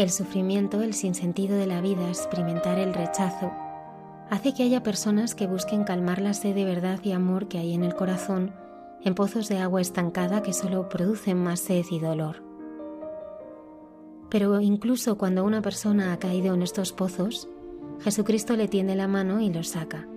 [0.00, 3.52] El sufrimiento, el sinsentido de la vida, experimentar el rechazo,
[4.30, 7.74] hace que haya personas que busquen calmar la sed de verdad y amor que hay
[7.74, 8.54] en el corazón
[9.04, 12.42] en pozos de agua estancada que solo producen más sed y dolor.
[14.30, 17.46] Pero incluso cuando una persona ha caído en estos pozos,
[18.00, 20.08] Jesucristo le tiende la mano y los saca.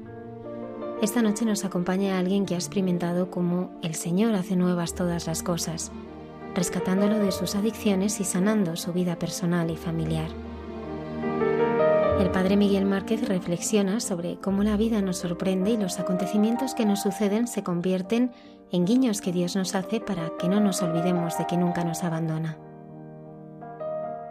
[1.02, 5.44] Esta noche nos acompaña alguien que ha experimentado cómo el Señor hace nuevas todas las
[5.44, 5.92] cosas
[6.56, 10.30] rescatándolo de sus adicciones y sanando su vida personal y familiar.
[12.20, 16.86] El padre Miguel Márquez reflexiona sobre cómo la vida nos sorprende y los acontecimientos que
[16.86, 18.31] nos suceden se convierten
[18.72, 22.04] en guiños que Dios nos hace para que no nos olvidemos de que nunca nos
[22.04, 22.58] abandona.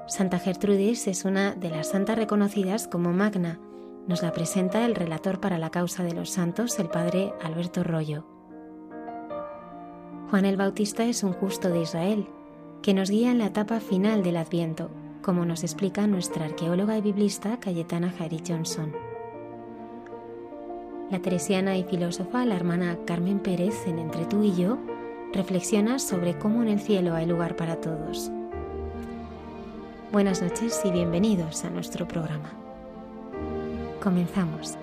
[0.06, 3.60] Santa Gertrudis es una de las santas reconocidas como magna.
[4.06, 8.31] Nos la presenta el relator para la causa de los santos, el padre Alberto Rollo.
[10.32, 12.26] Juan el Bautista es un justo de Israel,
[12.80, 14.88] que nos guía en la etapa final del Adviento,
[15.20, 18.96] como nos explica nuestra arqueóloga y biblista Cayetana Jairi Johnson.
[21.10, 24.78] La teresiana y filósofa, la hermana Carmen Pérez, en Entre tú y yo,
[25.34, 28.30] reflexiona sobre cómo en el cielo hay lugar para todos.
[30.12, 32.54] Buenas noches y bienvenidos a nuestro programa.
[34.02, 34.78] Comenzamos.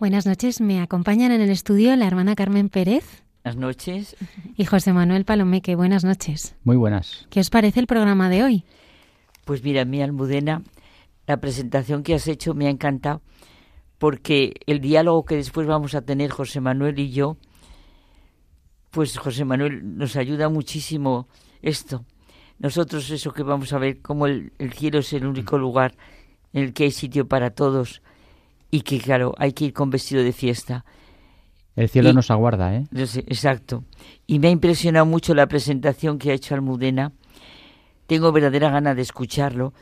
[0.00, 3.22] Buenas noches, me acompañan en el estudio la hermana Carmen Pérez.
[3.44, 4.16] Buenas noches.
[4.56, 6.56] Y José Manuel Palomeque, buenas noches.
[6.64, 7.26] Muy buenas.
[7.28, 8.64] ¿Qué os parece el programa de hoy?
[9.44, 10.62] Pues mira, mi Almudena,
[11.26, 13.20] la presentación que has hecho me ha encantado
[13.98, 17.36] porque el diálogo que después vamos a tener José Manuel y yo,
[18.90, 21.28] pues José Manuel nos ayuda muchísimo
[21.60, 22.06] esto.
[22.58, 25.94] Nosotros eso que vamos a ver, como el, el cielo es el único lugar
[26.54, 28.00] en el que hay sitio para todos
[28.70, 30.84] y que claro, hay que ir con vestido de fiesta.
[31.76, 32.86] El cielo nos aguarda, ¿eh?
[32.92, 33.84] Exacto.
[34.26, 37.12] Y me ha impresionado mucho la presentación que ha hecho Almudena.
[38.06, 39.72] Tengo verdadera gana de escucharlo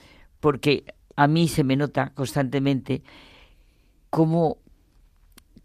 [0.40, 0.84] porque
[1.16, 3.02] a mí se me nota constantemente
[4.10, 4.58] cómo,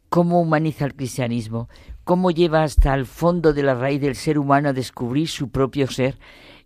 [0.10, 1.70] cómo humaniza el cristianismo,
[2.04, 5.88] cómo lleva hasta el fondo de la raíz del ser humano a descubrir su propio
[5.88, 6.18] ser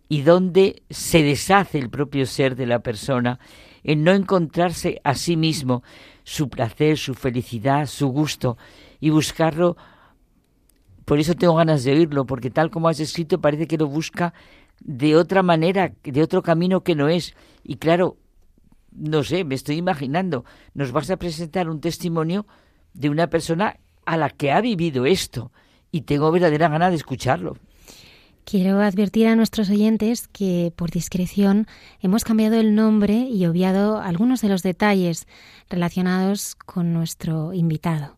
[0.08, 3.38] y dónde se deshace el propio ser de la persona
[3.84, 5.82] en no encontrarse a sí mismo,
[6.28, 8.58] su placer, su felicidad, su gusto
[9.00, 9.78] y buscarlo.
[11.06, 14.34] Por eso tengo ganas de oírlo, porque tal como has escrito parece que lo busca
[14.78, 17.34] de otra manera, de otro camino que no es.
[17.64, 18.18] Y claro,
[18.92, 20.44] no sé, me estoy imaginando,
[20.74, 22.46] nos vas a presentar un testimonio
[22.92, 25.50] de una persona a la que ha vivido esto
[25.90, 27.56] y tengo verdadera gana de escucharlo.
[28.50, 31.66] Quiero advertir a nuestros oyentes que por discreción
[32.00, 35.26] hemos cambiado el nombre y obviado algunos de los detalles
[35.68, 38.16] relacionados con nuestro invitado.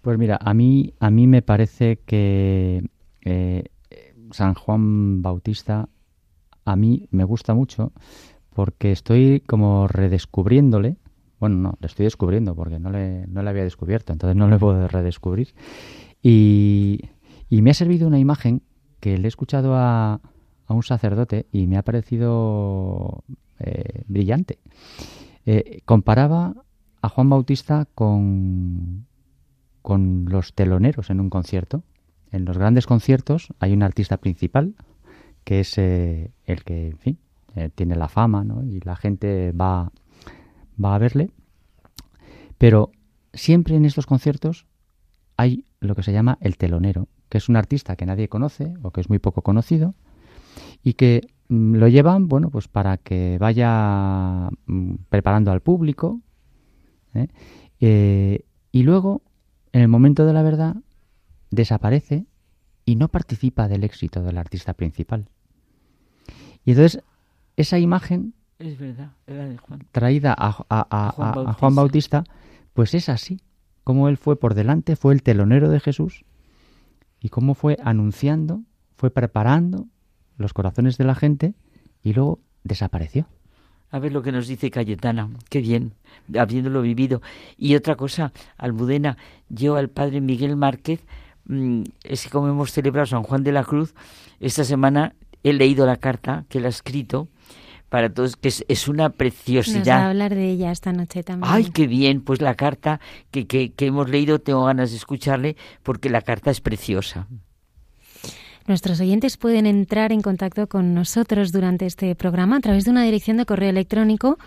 [0.00, 2.88] Pues mira, a mí, a mí me parece que
[3.22, 3.64] eh,
[4.30, 5.88] San Juan Bautista
[6.64, 7.90] a mí me gusta mucho
[8.54, 10.98] porque estoy como redescubriéndole.
[11.40, 14.56] Bueno, no, le estoy descubriendo porque no le, no le había descubierto, entonces no le
[14.56, 15.52] puedo redescubrir.
[16.22, 17.00] Y
[17.48, 18.62] y me ha servido una imagen
[19.00, 20.20] que le he escuchado a,
[20.68, 23.22] un sacerdote y me ha parecido
[23.60, 24.58] eh, brillante.
[25.44, 26.54] Eh, comparaba
[27.02, 29.06] a Juan Bautista con,
[29.82, 31.84] con los teloneros en un concierto.
[32.32, 34.74] En los grandes conciertos hay un artista principal,
[35.44, 37.18] que es eh, el que, en fin,
[37.76, 38.44] tiene la fama.
[38.64, 39.92] Y la gente va,
[40.82, 41.30] va a verle.
[42.58, 42.90] Pero
[43.32, 44.66] siempre en estos conciertos
[45.36, 48.90] hay lo que se llama el telonero, que es un artista que nadie conoce o
[48.90, 49.94] que es muy poco conocido
[50.82, 56.20] y que mm, lo llevan, bueno, pues para que vaya mm, preparando al público.
[57.14, 57.28] ¿eh?
[57.80, 59.22] Eh, y luego,
[59.72, 60.76] en el momento de la verdad,
[61.50, 62.26] desaparece
[62.84, 65.28] y no participa del éxito del artista principal.
[66.64, 67.02] Y entonces,
[67.56, 69.12] esa imagen es verdad,
[69.92, 72.24] traída a, Juan Bautista,
[72.72, 73.40] pues es así,
[73.84, 76.24] como él fue por delante, fue el telonero de Jesús
[77.26, 78.62] y cómo fue anunciando,
[78.94, 79.88] fue preparando
[80.38, 81.54] los corazones de la gente
[82.04, 83.26] y luego desapareció.
[83.90, 85.94] A ver lo que nos dice Cayetana, qué bien,
[86.38, 87.22] habiéndolo vivido.
[87.58, 89.16] Y otra cosa, Almudena,
[89.48, 91.04] yo al padre Miguel Márquez,
[91.46, 93.92] mm, es que como hemos celebrado San Juan de la Cruz,
[94.38, 97.26] esta semana he leído la carta que él ha escrito
[97.88, 99.78] para todos, que es, una preciosidad.
[99.78, 101.52] Nos va a hablar de ella esta noche también.
[101.52, 103.00] Ay, qué bien, pues la carta
[103.30, 107.26] que, que, que hemos leído tengo ganas de escucharle porque la carta es preciosa.
[108.66, 113.04] Nuestros oyentes pueden entrar en contacto con nosotros durante este programa a través de una
[113.04, 114.38] dirección de correo electrónico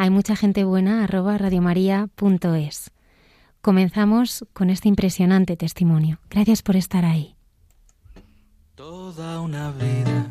[0.00, 2.92] hay mucha gente buena arroba radiomaria.es.
[3.60, 6.20] Comenzamos con este impresionante testimonio.
[6.30, 7.34] Gracias por estar ahí.
[8.76, 10.30] Toda una vida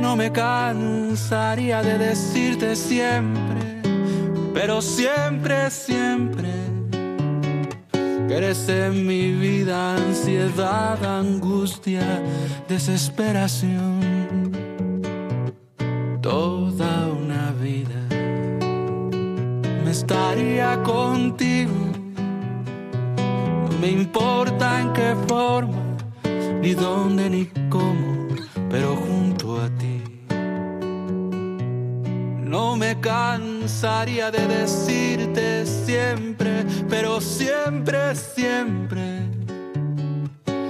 [0.00, 3.82] No me cansaría de decirte siempre,
[4.54, 6.48] pero siempre, siempre,
[8.26, 12.02] que eres en mi vida ansiedad, angustia,
[12.68, 14.00] desesperación.
[16.20, 18.00] Toda una vida
[19.84, 21.90] me estaría contigo
[23.80, 25.96] me importa en qué forma,
[26.60, 27.44] ni dónde ni
[33.00, 39.28] cansaría de decirte siempre, pero siempre, siempre,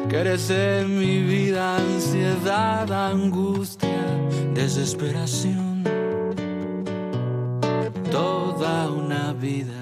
[0.08, 4.04] que eres en mi vida ansiedad, angustia,
[4.54, 5.84] desesperación.
[8.10, 9.80] Toda una vida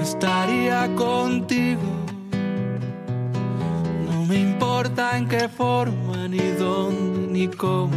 [0.00, 1.80] estaría contigo.
[4.10, 7.96] No me importa en qué forma, ni dónde, ni cómo,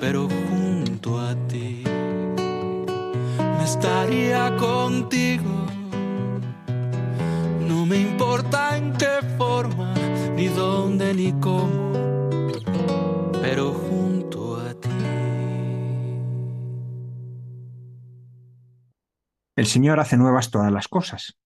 [0.00, 0.59] pero junto
[3.70, 5.66] estaría contigo.
[7.68, 9.94] No me importa en qué forma,
[10.34, 11.92] ni dónde, ni cómo,
[13.40, 14.88] pero junto a ti.
[19.54, 21.38] El Señor hace nuevas todas las cosas.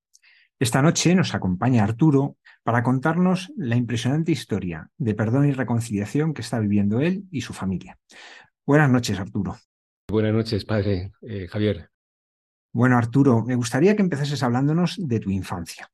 [0.59, 6.40] Esta noche nos acompaña Arturo para contarnos la impresionante historia de perdón y reconciliación que
[6.40, 7.99] está viviendo él y su familia.
[8.64, 9.59] Buenas noches, Arturo.
[10.09, 11.90] Buenas noches, padre eh, Javier.
[12.75, 15.90] Bueno, Arturo, me gustaría que empezases hablándonos de tu infancia.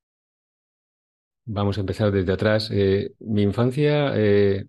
[1.45, 2.71] Vamos a empezar desde atrás.
[2.73, 4.67] Eh, mi infancia eh,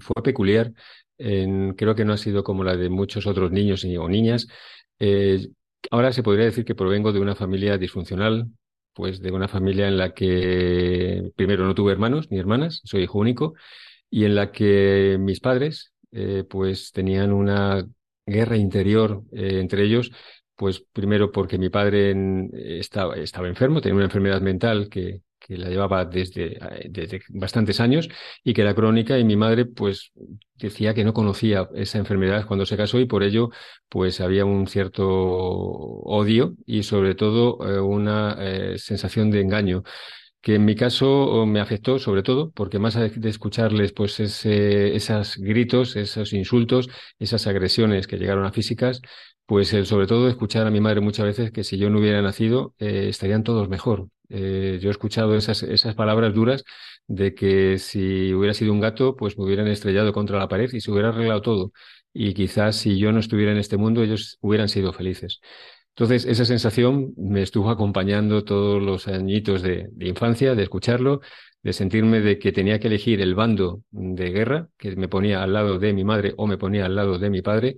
[0.00, 0.72] fue peculiar.
[1.16, 4.48] creo que no ha sido como la de muchos otros niños o niñas.
[5.90, 8.48] ahora se podría decir que provengo de una familia disfuncional,
[8.92, 13.18] pues de una familia en la que primero no tuve hermanos ni hermanas, soy hijo
[13.18, 13.54] único,
[14.10, 17.84] y en la que mis padres eh, pues tenían una
[18.24, 20.12] guerra interior eh, entre ellos,
[20.56, 22.14] pues primero porque mi padre
[22.78, 28.08] estaba, enfermo, tenía una enfermedad mental que, la llevaba desde, eh, desde, bastantes años
[28.42, 30.10] y que era crónica y mi madre pues
[30.54, 33.50] decía que no conocía esa enfermedad cuando se casó y por ello
[33.90, 39.82] pues había un cierto odio y sobre todo eh, una eh, sensación de engaño
[40.40, 45.36] que en mi caso me afectó sobre todo porque más de escucharles pues ese, esos
[45.38, 49.00] gritos, esos insultos, esas agresiones que llegaron a físicas,
[49.46, 52.22] pues el, sobre todo escuchar a mi madre muchas veces que si yo no hubiera
[52.22, 54.08] nacido estarían todos mejor.
[54.30, 56.64] Eh, yo he escuchado esas, esas palabras duras
[57.06, 60.80] de que si hubiera sido un gato, pues me hubieran estrellado contra la pared y
[60.80, 61.72] se hubiera arreglado todo.
[62.12, 65.40] Y quizás si yo no estuviera en este mundo, ellos hubieran sido felices.
[65.96, 71.20] Entonces, esa sensación me estuvo acompañando todos los añitos de, infancia, de escucharlo,
[71.62, 75.52] de sentirme de que tenía que elegir el bando de guerra, que me ponía al
[75.52, 77.76] lado de mi madre o me ponía al lado de mi padre,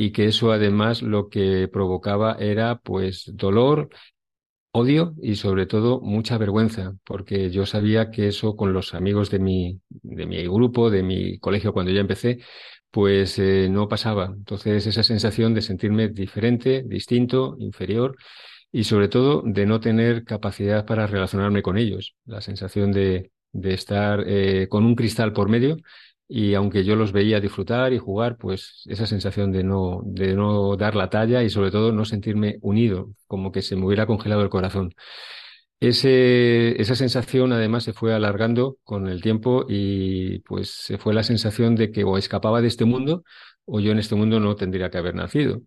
[0.00, 3.88] y que eso además lo que provocaba era pues dolor
[4.70, 9.40] odio y sobre todo mucha vergüenza, porque yo sabía que eso con los amigos de
[9.40, 12.38] mi, de mi grupo, de mi colegio cuando ya empecé,
[12.92, 14.26] pues eh, no pasaba.
[14.26, 18.16] Entonces esa sensación de sentirme diferente, distinto, inferior
[18.70, 22.14] y sobre todo de no tener capacidad para relacionarme con ellos.
[22.24, 25.76] La sensación de, de estar eh, con un cristal por medio
[26.28, 30.76] y aunque yo los veía disfrutar y jugar, pues esa sensación de no, de no
[30.76, 34.42] dar la talla y sobre todo no sentirme unido, como que se me hubiera congelado
[34.42, 34.94] el corazón.
[35.80, 41.22] Ese, esa sensación además se fue alargando con el tiempo y pues se fue la
[41.22, 43.22] sensación de que o escapaba de este mundo
[43.64, 45.62] o yo en este mundo no tendría que haber nacido.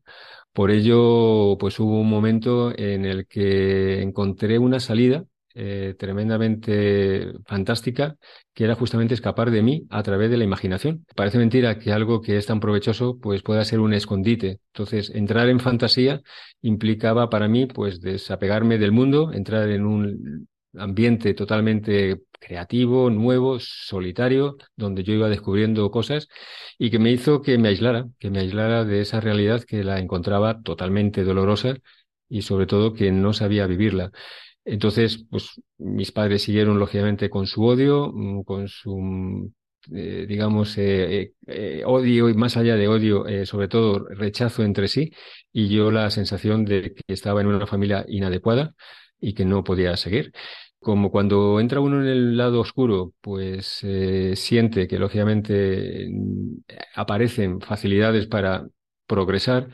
[0.54, 8.16] Por ello, pues hubo un momento en el que encontré una salida eh, tremendamente fantástica,
[8.54, 11.06] que era justamente escapar de mí a través de la imaginación.
[11.16, 14.60] Parece mentira que algo que es tan provechoso pues pueda ser un escondite.
[14.74, 16.22] Entonces, entrar en fantasía
[16.62, 24.58] implicaba para mí pues desapegarme del mundo, entrar en un ambiente totalmente creativo, nuevo, solitario,
[24.76, 26.28] donde yo iba descubriendo cosas
[26.78, 30.00] y que me hizo que me aislara, que me aislara de esa realidad que la
[30.00, 31.76] encontraba totalmente dolorosa
[32.30, 34.12] y sobre todo que no sabía vivirla.
[34.66, 39.54] Entonces, pues mis padres siguieron lógicamente con su odio, mm, con su, mm,
[39.94, 45.12] eh, digamos, eh, eh, odio y más allá de odio, sobre todo rechazo entre sí,
[45.52, 48.76] y yo la sensación de que estaba en una familia inadecuada
[49.20, 50.32] y que no podía seguir.
[50.80, 53.84] Como cuando entra uno en el lado oscuro, pues
[54.36, 56.58] siente que lógicamente mm,
[56.96, 58.68] aparecen facilidades para
[59.08, 59.70] progresar,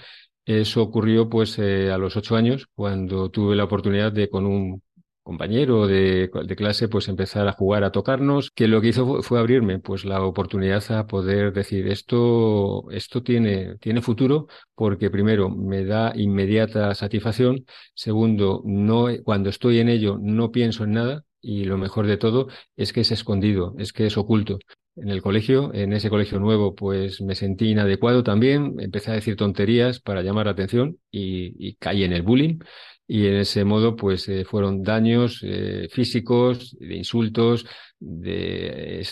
[0.47, 4.81] eso ocurrió pues eh, a los ocho años, cuando tuve la oportunidad de con un
[5.21, 9.79] compañero de, clase pues empezar a jugar, a tocarnos, que lo que hizo fue, abrirme
[9.79, 16.13] pues la oportunidad a poder decir esto, esto tiene, tiene futuro porque primero me da
[16.15, 22.07] inmediata satisfacción, segundo, no, cuando estoy en ello no pienso en nada y lo mejor
[22.07, 24.59] de todo es que es escondido, es que es oculto
[24.97, 25.73] en el colegio.
[25.73, 28.75] En ese colegio nuevo, pues me sentí inadecuado también.
[28.79, 32.59] Empecé a decir tonterías para llamar la atención y, caí en el bullying.
[33.07, 37.65] Y en ese modo, pues eh, fueron daños eh, físicos, de insultos,
[37.99, 39.05] de,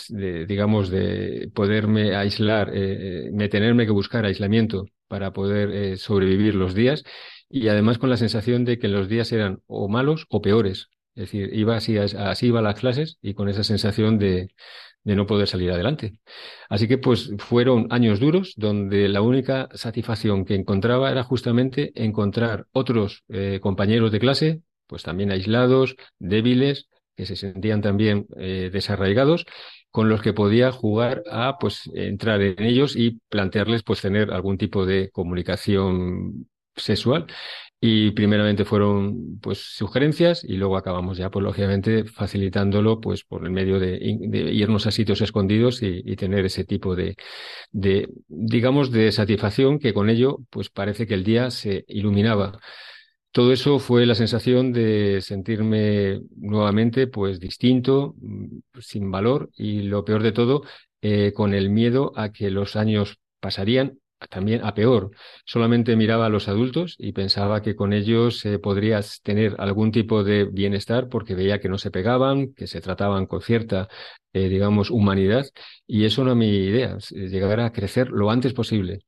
[0.46, 7.04] digamos, de poderme aislar, eh, me tenerme que buscar aislamiento para poder sobrevivir los días.
[7.48, 10.88] Y además con la sensación de que los días eran o malos o peores.
[11.14, 14.50] Es decir, iba así, así iba las clases y con esa sensación de,
[15.06, 16.18] de no poder salir adelante.
[16.68, 22.66] Así que pues fueron años duros donde la única satisfacción que encontraba era justamente encontrar
[22.72, 29.46] otros eh, compañeros de clase, pues también aislados, débiles, que se sentían también eh, desarraigados,
[29.92, 34.58] con los que podía jugar a pues entrar en ellos y plantearles pues tener algún
[34.58, 37.26] tipo de comunicación sexual
[37.80, 43.50] y primeramente fueron pues sugerencias y luego acabamos ya pues lógicamente facilitándolo pues por el
[43.50, 47.16] medio de, irnos a sitios escondidos y, tener ese tipo de,
[47.72, 52.58] de digamos de satisfacción que con ello pues parece que el día se iluminaba.
[53.32, 60.04] Todo eso fue la sensación de sentirme nuevamente pues distinto, mm, sin valor y lo
[60.06, 60.62] peor de todo,
[61.02, 65.10] eh, con el miedo a que los años pasarían también a peor.
[65.44, 70.24] Solamente miraba a los adultos y pensaba que con ellos se podría tener algún tipo
[70.24, 73.88] de bienestar porque veía que no se pegaban, que se trataban con cierta,
[74.32, 75.46] eh, digamos, humanidad.
[75.86, 79.00] Y eso no es mi idea, llegar a crecer lo antes posible.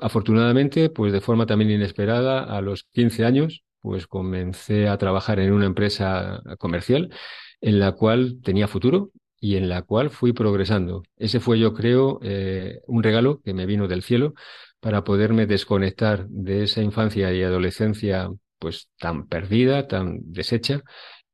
[0.00, 5.52] Afortunadamente, pues de forma también inesperada, a los 15 años, pues comencé a trabajar en
[5.52, 7.10] una empresa comercial
[7.60, 9.10] en la cual tenía futuro
[9.40, 11.02] y en la cual fui progresando.
[11.16, 14.34] Ese fue, yo creo, eh, un regalo que me vino del cielo
[14.80, 20.82] para poderme desconectar de esa infancia y adolescencia pues tan perdida, tan deshecha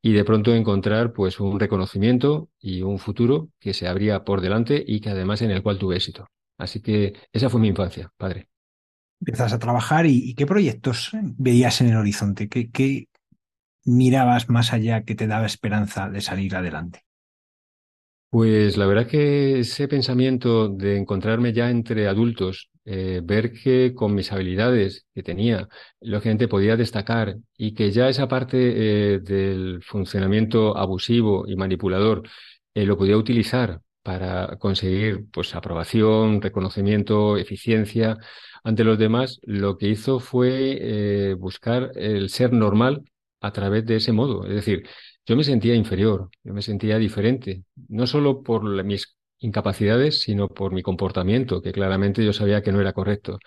[0.03, 4.83] y de pronto encontrar pues un reconocimiento y un futuro que se abría por delante
[4.87, 6.27] y que además en el cual tuve éxito.
[6.59, 8.49] Así que esa fue mi infancia, padre.
[9.21, 13.09] Empiezas a trabajar y, qué proyectos veías en el horizonte, qué
[13.85, 17.05] mirabas más allá que te daba esperanza de salir adelante.
[18.31, 24.15] Pues la verdad que ese pensamiento de encontrarme ya entre adultos, eh, ver que con
[24.15, 25.69] mis habilidades que tenía,
[26.01, 32.23] lógicamente podía destacar y que ya esa parte eh, del funcionamiento abusivo y manipulador
[32.75, 38.17] eh, lo podía utilizar para conseguir pues aprobación, reconocimiento, eficiencia
[38.63, 43.03] ante los demás, lo que hizo fue buscar el ser normal
[43.41, 44.47] a través de ese modo.
[44.47, 44.87] Es decir,
[45.31, 50.73] yo me sentía inferior, yo me sentía diferente, no solo por mis incapacidades, sino por
[50.73, 53.39] mi comportamiento, que claramente yo sabía que no era correcto.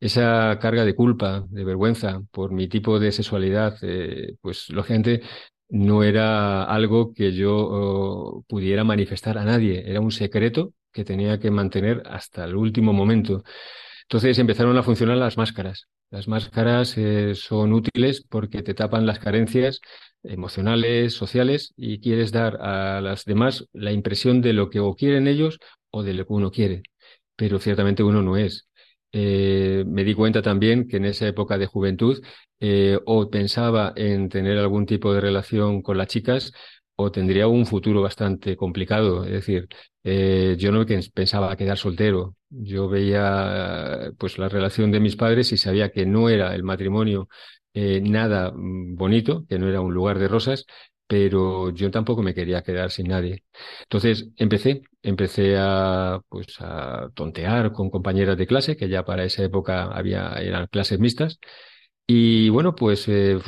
[0.00, 5.20] Esa carga de culpa, de vergüenza por mi tipo de sexualidad, eh, pues lógicamente
[5.68, 11.38] no era algo que yo oh, pudiera manifestar a nadie, era un secreto que tenía
[11.38, 13.42] que mantener hasta el último momento.
[14.08, 15.86] Entonces empezaron a funcionar las máscaras.
[16.10, 19.80] Las máscaras eh, son útiles porque te tapan las carencias
[20.22, 25.26] emocionales, sociales, y quieres dar a las demás la impresión de lo que o quieren
[25.28, 25.58] ellos
[25.90, 26.82] o de lo que uno quiere.
[27.36, 28.66] Pero ciertamente uno no es.
[29.12, 32.22] Eh, me di cuenta también que en esa época de juventud
[32.60, 36.52] eh, o pensaba en tener algún tipo de relación con las chicas
[36.96, 39.24] o tendría un futuro bastante complicado.
[39.24, 39.68] Es decir,
[40.58, 42.37] yo no pensaba quedar soltero.
[42.50, 47.28] Yo veía pues la relación de mis padres y sabía que no era el matrimonio
[48.02, 50.66] nada mm, bonito, que no era un lugar de rosas,
[51.06, 53.44] pero yo tampoco me quería quedar sin nadie.
[53.82, 59.42] Entonces empecé, empecé a, pues, a tontear con compañeras de clase, que ya para esa
[59.44, 61.38] época había, eran clases mixtas,
[62.06, 63.38] y bueno, pues eh,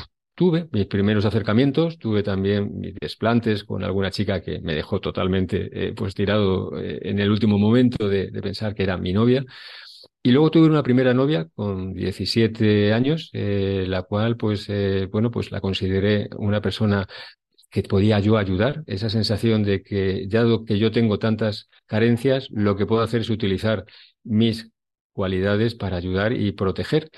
[0.40, 5.68] tuve mis primeros acercamientos, tuve también mis desplantes con alguna chica que me dejó totalmente
[5.70, 9.44] eh, pues tirado eh, en el último momento de, pensar que era mi novia.
[10.23, 14.66] Y luego tuve una primera novia con 17 años, la cual, pues,
[15.11, 17.06] bueno, pues la consideré una persona
[17.70, 22.76] que podía yo ayudar, esa sensación de que, dado que yo tengo tantas carencias, lo
[22.76, 23.85] que puedo hacer es utilizar
[24.25, 24.70] mis
[25.12, 27.11] cualidades para ayudar y proteger.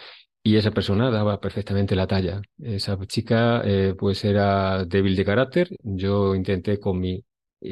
[0.44, 2.42] Y esa persona daba perfectamente la talla.
[2.60, 5.68] Esa chica eh, pues era débil de carácter.
[5.82, 7.24] Yo intenté con mi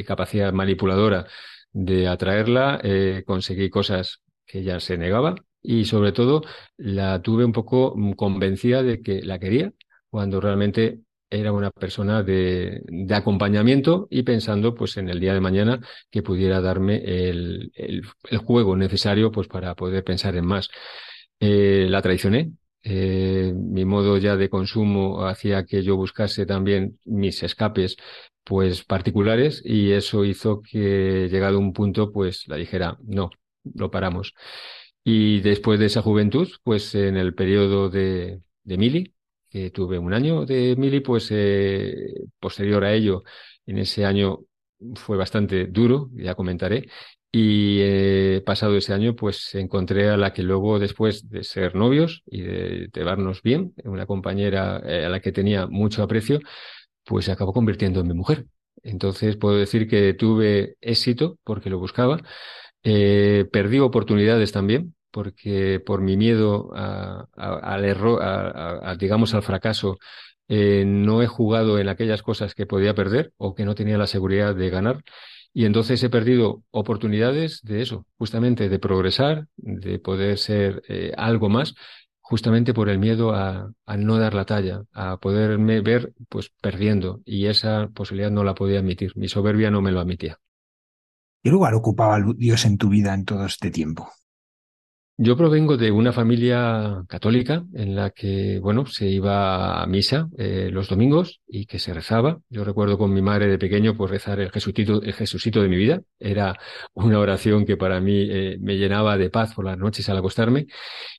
[0.07, 1.27] capacidad manipuladora
[1.73, 6.43] de atraerla, eh, conseguí cosas que ella se negaba y sobre todo
[6.77, 9.73] la tuve un poco mm, convencida de que la quería
[10.09, 15.41] cuando realmente era una persona de, de, acompañamiento y pensando pues en el día de
[15.41, 15.81] mañana
[16.11, 20.69] que pudiera darme el, el, el juego necesario pues para poder pensar en más.
[21.41, 22.53] Eh, la traicioné.
[22.83, 27.97] Eh, mi modo ya de consumo hacía que yo buscase también mis escapes
[28.45, 33.31] pues particulares y eso hizo que llegado un punto pues la dijera no,
[33.75, 34.35] lo paramos.
[35.05, 39.15] Y después de esa juventud pues en el periodo de, de Mili
[39.51, 43.25] que tuve un año de mili, pues eh, posterior a ello,
[43.67, 44.41] en ese año
[44.95, 46.89] fue bastante duro, ya comentaré,
[47.33, 52.23] y eh, pasado ese año, pues encontré a la que luego, después de ser novios
[52.27, 56.41] y de llevarnos bien, una compañera eh, a la que tenía mucho aprecio,
[57.05, 58.47] pues se acabó convirtiendo en mi mujer.
[58.83, 62.21] Entonces puedo decir que tuve éxito porque lo buscaba.
[62.83, 68.21] perdí oportunidades también, porque por mi miedo al error,
[68.99, 69.99] digamos al fracaso,
[70.53, 74.09] eh, no he jugado en aquellas cosas que podía perder o que no tenía la
[74.09, 75.05] seguridad de ganar.
[75.53, 81.49] Y entonces he perdido oportunidades de eso, justamente de progresar, de poder ser eh, algo
[81.49, 81.75] más,
[82.21, 87.21] justamente por el miedo a, a, no dar la talla, a poderme ver pues perdiendo.
[87.25, 89.13] Y esa posibilidad no la podía admitir.
[89.17, 90.39] Mi soberbia no me lo admitía.
[91.43, 94.09] ¿Qué lugar ocupaba Dios en tu vida en todo este tiempo?
[95.23, 100.71] Yo provengo de una familia católica en la que, bueno, se iba a misa eh,
[100.73, 102.41] los domingos y que se rezaba.
[102.49, 105.77] Yo recuerdo con mi madre de pequeño, pues rezar el Jesucito, el Jesucito de mi
[105.77, 106.01] vida.
[106.19, 106.57] Era
[106.95, 110.69] una oración que para mí eh, me llenaba de paz por las noches al acostarme.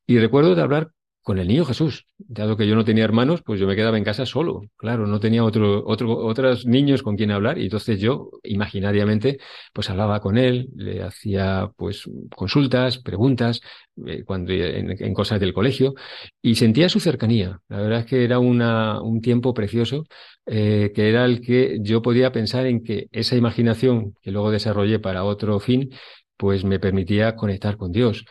[0.07, 0.89] Y recuerdo de hablar
[1.21, 2.07] con el niño Jesús.
[2.17, 4.61] Dado que yo no tenía hermanos, pues yo me quedaba en casa solo.
[4.77, 9.37] Claro, no tenía otro, otro, otros niños con quien hablar y entonces yo imaginariamente
[9.73, 13.61] pues hablaba con él, le hacía pues consultas, preguntas,
[14.07, 15.93] eh, cuando en, cosas del colegio
[16.41, 17.59] y sentía su cercanía.
[17.67, 20.05] La verdad es que era una, un tiempo precioso
[20.45, 24.99] eh, que era el que yo podía pensar en que esa imaginación que luego desarrollé
[24.99, 25.91] para otro fin
[26.35, 28.25] pues me permitía conectar con Dios.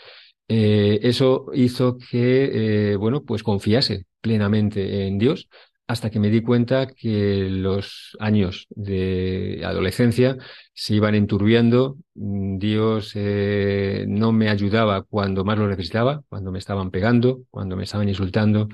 [0.53, 5.49] Eh, eso hizo que, eh, bueno, pues confiase plenamente en Dios
[5.87, 10.37] hasta que me di cuenta que los años de adolescencia
[10.75, 16.59] se iban enturbiando, mm, Dios eh, no me ayudaba cuando más lo necesitaba, cuando me
[16.59, 18.69] estaban pegando, cuando me estaban insultando,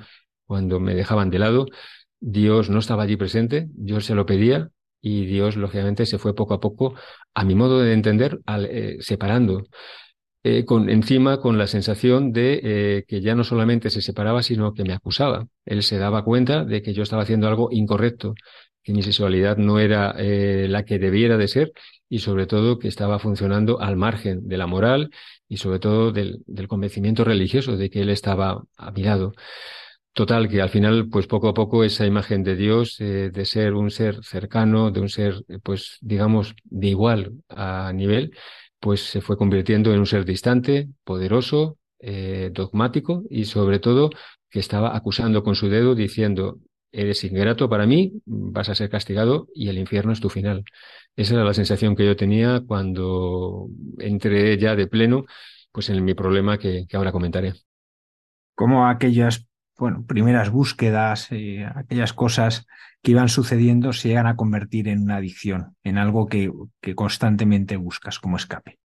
[0.47, 1.67] cuando me dejaban de lado,
[2.21, 4.71] Dios no estaba allí presente, yo se lo pedía
[5.03, 6.95] y Dios, lógicamente, se fue poco a poco,
[7.35, 8.41] a mi modo de entender,
[9.01, 9.67] separando
[10.49, 14.75] eh, con, encima con la sensación de eh, que ya no solamente se separaba, sino
[14.75, 15.49] que me acusaba.
[15.65, 18.35] Él se daba cuenta de que yo estaba haciendo algo incorrecto,
[18.85, 21.73] que mi sexualidad no era eh, la que debiera de ser
[22.09, 25.11] y sobre todo que estaba funcionando al margen de la moral
[25.49, 29.33] y sobre todo del, convencimiento religioso de que él estaba a mi lado.
[30.13, 33.91] Total, que al final, pues poco a poco esa imagen de Dios, de ser un
[33.91, 38.33] ser cercano, de un ser, pues digamos, de igual a nivel,
[38.87, 44.11] pues se fue convirtiendo en un ser distante, poderoso, eh, dogmático y sobre todo
[44.49, 46.61] que estaba acusando con su dedo diciendo,
[46.93, 50.63] eres ingrato para mí, vas a ser castigado y el infierno es tu final.
[51.17, 53.67] Esa era la sensación que yo tenía cuando
[53.99, 55.25] entré ya de pleno
[55.73, 57.55] pues en mi problema que, ahora comentaré.
[58.55, 62.69] ¿Cómo aquellas bueno, primeras búsquedas, y aquellas cosas
[63.03, 66.51] que iban sucediendo se llegan a convertir en una adicción, en algo que,
[66.95, 68.79] constantemente buscas como escape.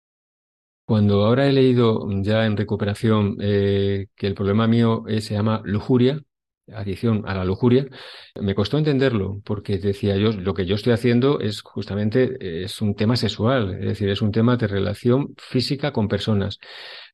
[0.85, 6.21] Cuando ahora he leído ya en recuperación eh, que el problema mío se llama lujuria,
[6.73, 7.87] adicción a la lujuria,
[8.39, 12.95] me costó entenderlo porque decía yo, lo que yo estoy haciendo es justamente, es un
[12.95, 16.59] tema sexual, es decir, es un tema de relación física con personas.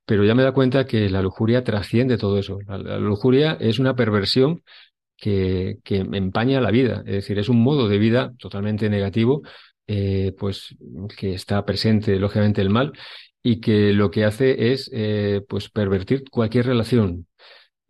[0.05, 2.60] Pero ya me da cuenta que la lujuria trasciende todo eso.
[2.65, 4.63] La, lujuria es una perversión
[5.17, 9.41] que, empaña la vida, es decir, es un modo de vida totalmente negativo,
[9.88, 10.75] eh, pues
[11.17, 12.93] que está presente, lógicamente, el mal
[13.47, 17.27] y que lo que hace es eh, pues pervertir cualquier relación.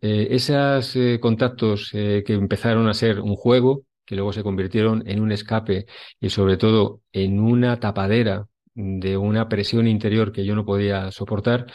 [0.00, 5.20] Eh, esos eh, contactos que empezaron a ser un juego, que luego se convirtieron en
[5.20, 5.86] un escape
[6.20, 11.66] y sobre todo en una tapadera de una presión interior que yo no podía soportar,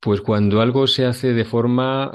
[0.00, 2.10] pues cuando algo se hace de forma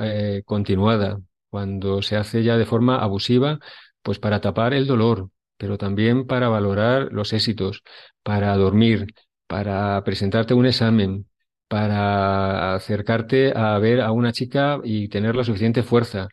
[0.45, 3.60] continuada, cuando se hace ya de forma abusiva,
[4.01, 7.83] pues para tapar el dolor, pero también para valorar los éxitos,
[8.23, 9.07] para dormir,
[9.47, 11.27] para presentarte un examen,
[11.67, 16.27] para acercarte a ver a una chica y tener la suficiente fuerza.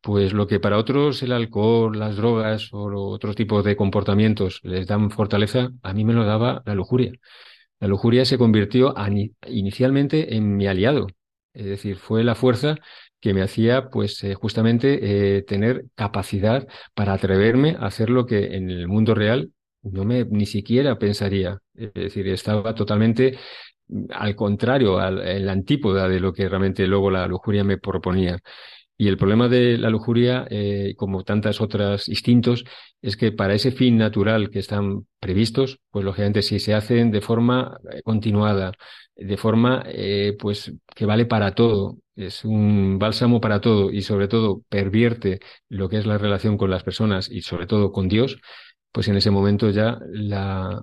[0.00, 4.86] Pues lo que para otros el alcohol, las drogas o otros tipos de comportamientos les
[4.86, 7.12] dan fortaleza, a mí me lo daba la lujuria.
[7.80, 8.94] La lujuria se convirtió
[9.46, 11.08] inicialmente en mi aliado,
[11.54, 12.76] es decir, fue la fuerza
[13.20, 18.56] que me hacía pues eh, justamente eh, tener capacidad para atreverme a hacer lo que
[18.56, 19.52] en el mundo real
[19.82, 21.58] no me ni siquiera pensaría.
[21.74, 23.38] Es decir, estaba totalmente
[23.88, 28.38] mm, al contrario, en la antípoda de lo que realmente luego la lujuria me proponía.
[29.00, 32.66] Y el problema de la lujuria, eh, como tantas otras instintos,
[33.00, 37.22] es que para ese fin natural que están previstos, pues lógicamente si se hacen de
[37.22, 38.72] forma eh, continuada,
[39.16, 44.28] de forma eh, pues que vale para todo, es un bálsamo para todo y sobre
[44.28, 48.38] todo pervierte lo que es la relación con las personas y sobre todo con Dios,
[48.92, 50.80] pues en ese momento ya la,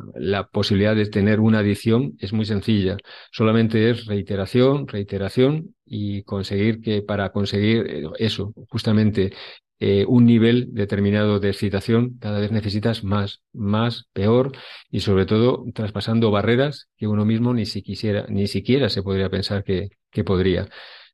[0.51, 2.97] posibilidad de tener una adicción es muy sencilla.
[3.31, 9.33] Solamente es reiteración, reiteración y conseguir que para conseguir eh, eso, justamente
[9.79, 14.51] eh, un nivel determinado de excitación, cada vez necesitas más, más, peor
[14.89, 19.29] y sobre todo traspasando barreras que uno mismo ni, si quisiera, ni siquiera se podría
[19.29, 20.69] pensar que, que podría.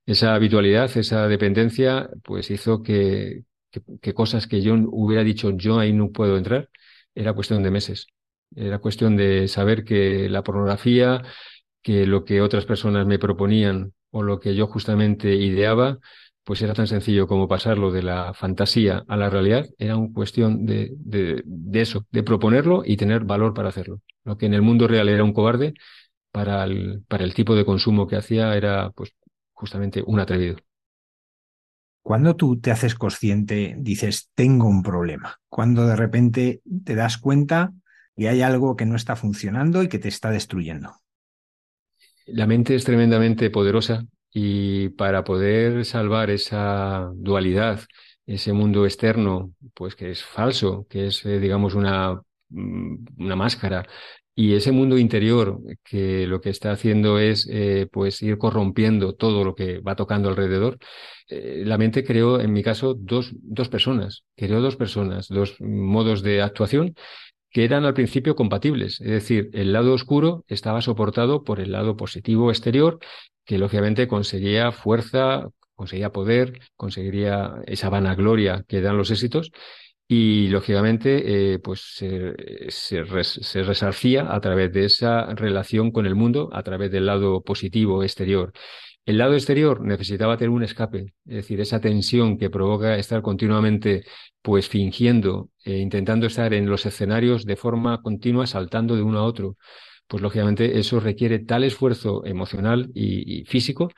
[0.06, 3.44] Esa habitualidad, esa dependencia, pues hizo que,
[4.02, 6.70] que cosas que yo hubiera dicho yo ahí no puedo entrar,
[7.16, 8.08] era cuestión de meses.
[8.56, 11.24] Era cuestión de saber que la pornografía,
[11.82, 16.00] que lo que otras personas me proponían o lo que yo justamente ideaba,
[16.44, 20.66] pues era tan sencillo como pasarlo de la fantasía a la realidad, era una cuestión
[20.66, 24.02] de, de, de, eso, de proponerlo y tener valor para hacerlo.
[24.26, 25.74] Lo que en el mundo real era un cobarde,
[26.34, 29.14] para el, para el tipo de consumo que hacía era pues
[29.54, 30.58] justamente un atrevido.
[32.04, 35.40] Cuando tú te haces consciente, dices, tengo un problema.
[35.48, 37.74] Cuando de repente te das cuenta
[38.16, 40.92] que hay algo que no está funcionando y que te está destruyendo.
[42.26, 47.82] La mente es tremendamente poderosa y para poder salvar esa dualidad,
[48.26, 53.86] ese mundo externo, pues que es falso, que es, eh, digamos, una, mm, una máscara,
[54.36, 59.44] y ese mundo interior que lo que está haciendo es eh, pues ir corrompiendo todo
[59.44, 60.80] lo que va tocando alrededor,
[61.30, 66.24] eh, la mente creó, en mi caso, dos, dos personas, creó dos personas, dos modos
[66.24, 66.96] de actuación
[67.52, 69.00] que eran al principio compatibles.
[69.00, 73.00] Es decir, el lado oscuro estaba soportado por el lado positivo exterior,
[73.46, 79.52] que lógicamente conseguía fuerza, conseguía poder, conseguiría esa vanagloria que dan los éxitos,
[80.16, 83.04] y lógicamente eh, pues se,
[83.64, 88.54] resarcía a través de esa relación con el mundo, a través del lado positivo exterior.
[89.06, 94.04] El lado exterior necesitaba tener un escape, es decir, esa tensión que provoca estar continuamente
[94.44, 99.24] pues fingiendo, e intentando estar en los escenarios de forma continua, saltando de uno a
[99.24, 99.58] otro.
[100.08, 103.90] Pues lógicamente eso requiere tal esfuerzo emocional y físico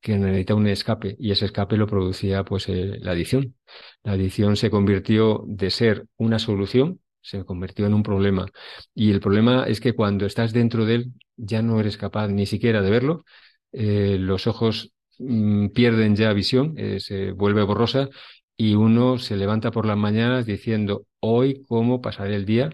[0.00, 3.56] que necesita un escape y ese escape lo producía pues eh, la adicción.
[4.02, 8.46] La adicción se convirtió de ser una solución, se convirtió en un problema.
[8.94, 12.46] Y el problema es que cuando estás dentro de él ya no eres capaz ni
[12.46, 13.24] siquiera de verlo,
[13.72, 18.08] eh, los ojos mm, pierden ya visión, eh, se vuelve borrosa
[18.56, 22.70] y uno se levanta por las mañanas diciendo hoy cómo pasaré el día,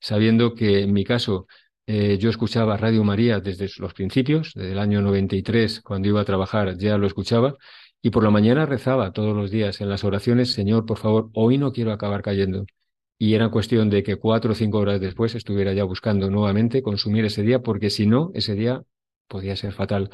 [0.00, 1.46] sabiendo que en mi caso
[1.92, 6.24] eh, yo escuchaba Radio María desde los principios, desde el año 93, cuando iba a
[6.24, 7.56] trabajar ya lo escuchaba,
[8.00, 11.58] Y por la mañana rezaba todos los días en las oraciones, Señor, por favor, hoy
[11.58, 12.64] no quiero acabar cayendo.
[13.18, 17.24] Y era cuestión de que cuatro o cinco horas después estuviera ya buscando nuevamente consumir
[17.24, 18.82] ese día, porque si no, ese día
[19.28, 20.10] podía ser fatal.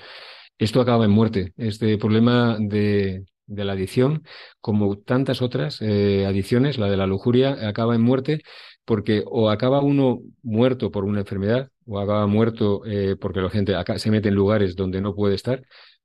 [0.59, 1.53] Esto acaba en muerte.
[1.59, 4.25] Este problema de, la adicción,
[4.61, 8.43] como tantas otras eh, adicciones, la de la lujuria, acaba en muerte
[8.87, 13.75] porque o acaba uno muerto por una enfermedad, o acaba muerto eh, porque la gente
[13.97, 15.63] se mete en lugares donde no puede estar,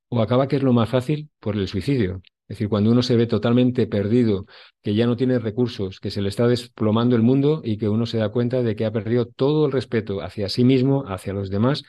[0.09, 2.21] o acaba, que es lo más fácil, por el suicidio.
[2.51, 4.45] Es decir, cuando uno se ve totalmente perdido,
[4.83, 8.05] que ya no tiene recursos, que se le está desplomando el mundo y que uno
[8.05, 11.49] se da cuenta de que ha perdido todo el respeto hacia sí mismo, hacia los
[11.49, 11.83] demás,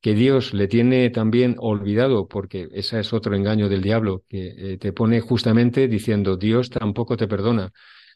[0.00, 4.78] que Dios le tiene también olvidado, porque ese es otro engaño del diablo, que eh,
[4.78, 7.72] te pone justamente diciendo, Dios tampoco te perdona.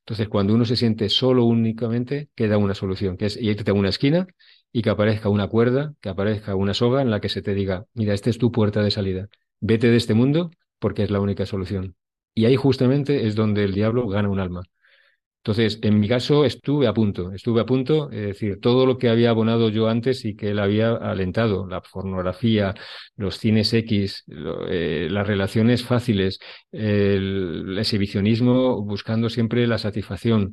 [0.07, 3.89] Entonces, cuando uno se siente solo únicamente, queda una solución, que es irte a una
[3.89, 4.29] esquina
[4.73, 7.87] y que aparezca una cuerda, que aparezca una soga en la que se te diga,
[7.93, 9.29] mira, esta es tu puerta de salida,
[9.61, 11.97] vete de este mundo porque es la única solución.
[12.35, 14.63] Y ahí justamente es donde el diablo gana un alma.
[15.47, 19.09] Entonces, en mi caso estuve a punto, estuve a punto, es decir, todo lo que
[19.09, 22.75] había abonado yo antes y que él había alentado, la pornografía,
[23.15, 24.25] los cines X,
[24.69, 26.41] eh, las relaciones fáciles,
[26.73, 30.53] el exhibicionismo buscando siempre la satisfacción,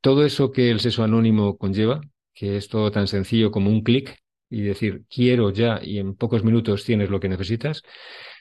[0.00, 2.00] todo eso que el sexo anónimo conlleva,
[2.32, 4.16] que es todo tan sencillo como un clic
[4.48, 7.82] y decir quiero ya y en pocos minutos tienes lo que necesitas,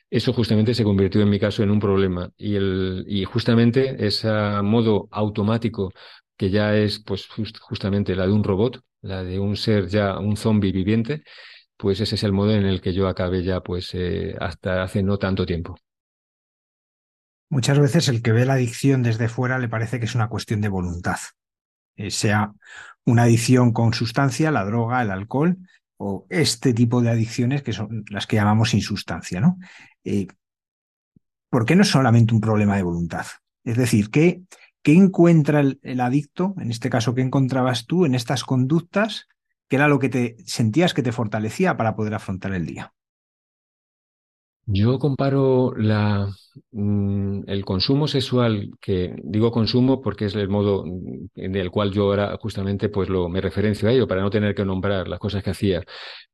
[0.09, 4.29] eso justamente se convirtió en mi caso en un problema y, el, y justamente ese
[4.63, 5.91] modo automático
[6.37, 7.27] que ya es pues
[7.59, 11.23] justamente la de un robot, la de un ser ya un zombie viviente,
[11.77, 15.03] pues ese es el modo en el que yo acabé ya pues eh, hasta hace
[15.03, 15.77] no tanto tiempo.
[17.49, 20.61] Muchas veces el que ve la adicción desde fuera le parece que es una cuestión
[20.61, 21.17] de voluntad,
[21.95, 22.53] eh, sea
[23.05, 25.57] una adicción con sustancia, la droga, el alcohol,
[25.97, 29.57] o este tipo de adicciones que son las que llamamos sin sustancia, ¿no?
[30.03, 30.27] Eh,
[31.49, 33.25] ¿Por qué no es solamente un problema de voluntad?
[33.63, 34.43] Es decir, ¿qué,
[34.83, 39.27] qué encuentra el, adicto, en este caso, qué encontrabas tú en estas conductas,
[39.67, 42.93] que era lo que te sentías que te fortalecía para poder afrontar el día?
[44.71, 46.29] Yo comparo la,
[46.71, 52.03] mm, el consumo sexual, que digo consumo porque es el modo en el cual yo
[52.03, 55.43] ahora justamente pues lo, me referencio a ello para no tener que nombrar las cosas
[55.43, 55.83] que hacía,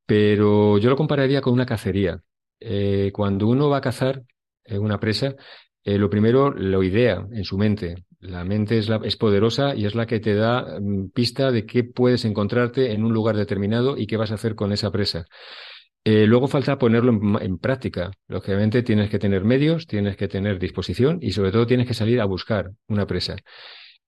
[0.06, 2.21] pero yo lo compararía con una cacería.
[2.59, 4.23] Eh, cuando uno va a cazar
[4.63, 5.35] en una presa,
[5.83, 8.05] eh, lo primero lo idea en su mente.
[8.19, 11.65] La mente es, la, es poderosa y es la que te da mm, pista de
[11.65, 15.25] qué puedes encontrarte en un lugar determinado y qué vas a hacer con esa presa.
[16.03, 18.11] Eh, luego falta ponerlo en, práctica.
[18.27, 22.21] Lógicamente tienes que tener medios, tienes que tener disposición y sobre todo tienes que salir
[22.21, 23.37] a buscar una presa.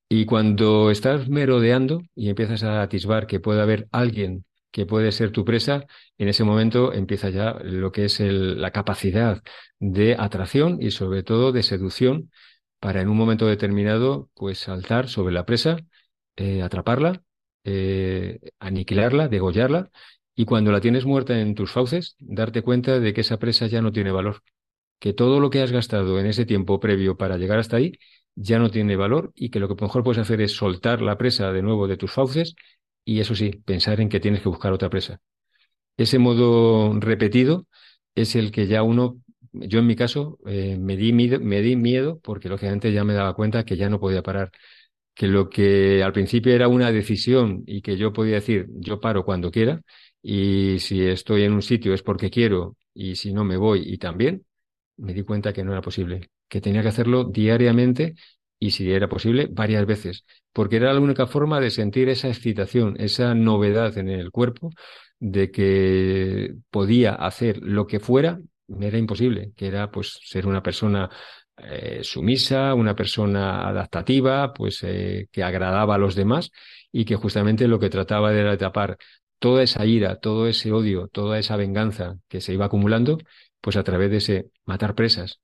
[0.09, 5.31] Y cuando estás merodeando y empiezas a atisbar que puede haber alguien que puede ser
[5.31, 5.85] tu presa,
[6.17, 9.41] en ese momento empieza ya lo que es la capacidad
[9.79, 12.31] de atracción y sobre todo de seducción
[12.79, 15.77] para en un momento determinado pues saltar sobre la presa,
[16.35, 17.23] eh, atraparla,
[17.63, 19.89] eh, aniquilarla, degollarla
[20.35, 23.81] y cuando la tienes muerta en tus fauces, darte cuenta de que esa presa ya
[23.81, 24.43] no tiene valor,
[24.99, 27.93] que todo lo que has gastado en ese tiempo previo para llegar hasta ahí
[28.35, 31.51] ya no tiene valor y que lo que mejor puedes hacer es soltar la presa
[31.51, 32.55] de nuevo de tus fauces
[33.07, 35.21] y eso sí, pensar en que tienes que buscar otra presa.
[35.97, 37.67] Ese modo repetido
[38.15, 39.21] es el que ya uno,
[39.53, 43.33] yo en mi caso, eh, me, di me di miedo porque lógicamente ya me daba
[43.35, 44.51] cuenta que ya no podía parar,
[45.15, 49.25] que lo que al principio era una decisión y que yo podía decir, yo paro
[49.25, 49.81] cuando quiera,
[50.21, 53.97] y si estoy en un sitio es porque quiero y si no me voy y
[53.97, 54.45] también,
[54.97, 58.15] me di cuenta que no era posible, que tenía que hacerlo diariamente
[58.59, 62.95] y si era posible varias veces, porque era la única forma de sentir esa excitación,
[62.99, 64.71] esa novedad en el cuerpo
[65.19, 68.39] de que podía hacer lo que fuera,
[68.79, 71.09] era imposible, que era pues ser una persona
[71.57, 76.51] eh, sumisa, una persona adaptativa, pues eh, que agradaba a los demás
[76.91, 78.97] y que justamente lo que trataba era tapar
[79.39, 83.17] toda esa ira, todo ese odio, toda esa venganza que se iba acumulando,
[83.61, 85.39] pues a través de ese matar presas.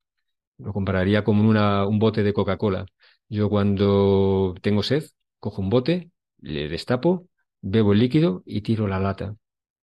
[0.57, 2.85] Lo compararía como una, un bote de Coca-Cola.
[3.29, 5.05] Yo cuando tengo sed,
[5.39, 7.27] cojo un bote, le destapo,
[7.61, 9.35] bebo el líquido y tiro la lata.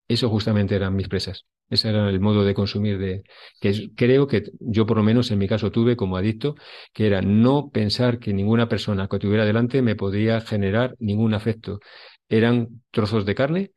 [0.08, 1.45] Eso justamente eran mis presas.
[1.69, 3.23] Ese era el modo de consumir de
[3.62, 6.56] que creo que yo por lo menos en mi caso tuve como adicto,
[6.93, 11.80] que era no pensar que ninguna persona que tuviera delante me podía generar ningún afecto
[12.28, 13.71] eran trozos de carne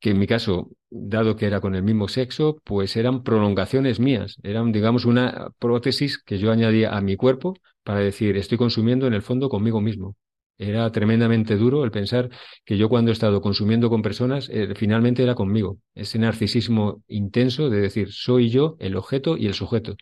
[0.00, 4.36] que en mi caso, dado que era con el mismo sexo, pues eran prolongaciones mías,
[4.42, 9.14] eran, digamos, una prótesis que yo añadía a mi cuerpo para decir, estoy consumiendo en
[9.14, 10.16] el fondo conmigo mismo.
[10.56, 12.30] Era tremendamente duro el pensar
[12.64, 15.78] que yo cuando he estado consumiendo con personas, eh, finalmente era conmigo.
[15.96, 19.96] Ese narcisismo intenso de decir, soy yo el objeto y el sujeto.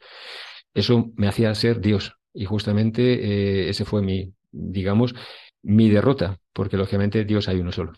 [0.74, 2.14] eso me hacía ser Dios.
[2.34, 5.14] Y justamente ese fue mi, digamos,
[5.62, 7.92] mi derrota, porque lógicamente Dios hay uno solo.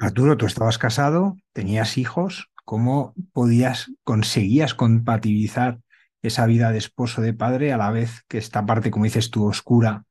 [0.00, 5.78] Arturo, tú estabas casado, tenías hijos, ¿cómo podías, conseguías compatibilizar
[6.22, 9.46] esa vida de esposo, de padre, a la vez que esta parte, como dices tú,
[9.46, 10.06] oscura?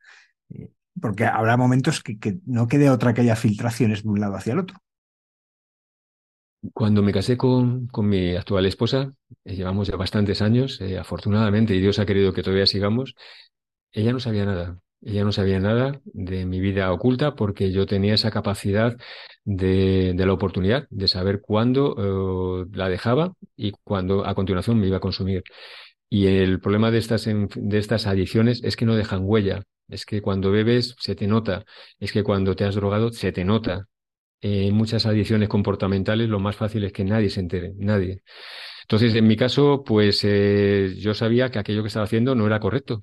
[0.52, 0.69] Eh,
[1.02, 4.60] porque habrá momentos que, no quede otra que haya filtraciones de un lado hacia el
[4.60, 4.78] otro.
[6.71, 9.12] Cuando me casé con, con mi actual esposa,
[9.43, 13.15] eh, llevamos ya bastantes años, eh, afortunadamente, y Dios ha querido que todavía sigamos,
[13.91, 14.80] ella no sabía nada.
[15.02, 18.97] Ella no sabía nada de mi vida oculta porque yo tenía esa capacidad
[19.50, 24.88] de, de la oportunidad de saber cuándo eh, la dejaba y cuándo a continuación me
[24.88, 25.44] iba a consumir.
[26.10, 29.64] Y el problema de estas, de estas adicciones es que no dejan huella.
[29.88, 31.66] Es que cuando bebes se te nota.
[32.00, 33.88] Es que cuando te has drogado se te nota.
[34.42, 38.24] En muchas adicciones comportamentales lo más fácil es que nadie se entere, nadie.
[38.84, 42.60] Entonces, en mi caso, pues eh, yo sabía que aquello que estaba haciendo no era
[42.60, 43.02] correcto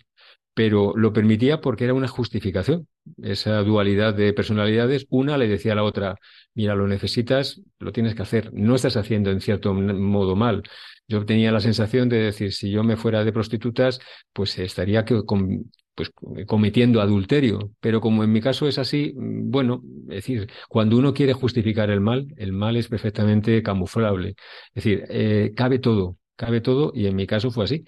[0.56, 2.88] pero lo permitía porque era una justificación.
[3.22, 6.16] Esa dualidad de personalidades, una le decía a la otra,
[6.54, 10.62] mira, lo necesitas, lo tienes que hacer, no estás haciendo en cierto modo mal.
[11.08, 14.00] Yo tenía la sensación de decir, si yo me fuera de prostitutas,
[14.32, 16.10] pues estaría pues,
[16.46, 17.72] cometiendo adulterio.
[17.80, 22.00] Pero como en mi caso es así, bueno, es decir, cuando uno quiere justificar el
[22.00, 24.36] mal, el mal es perfectamente camuflable.
[24.68, 27.84] Es decir, eh, cabe todo, cabe todo, y en mi caso fue así.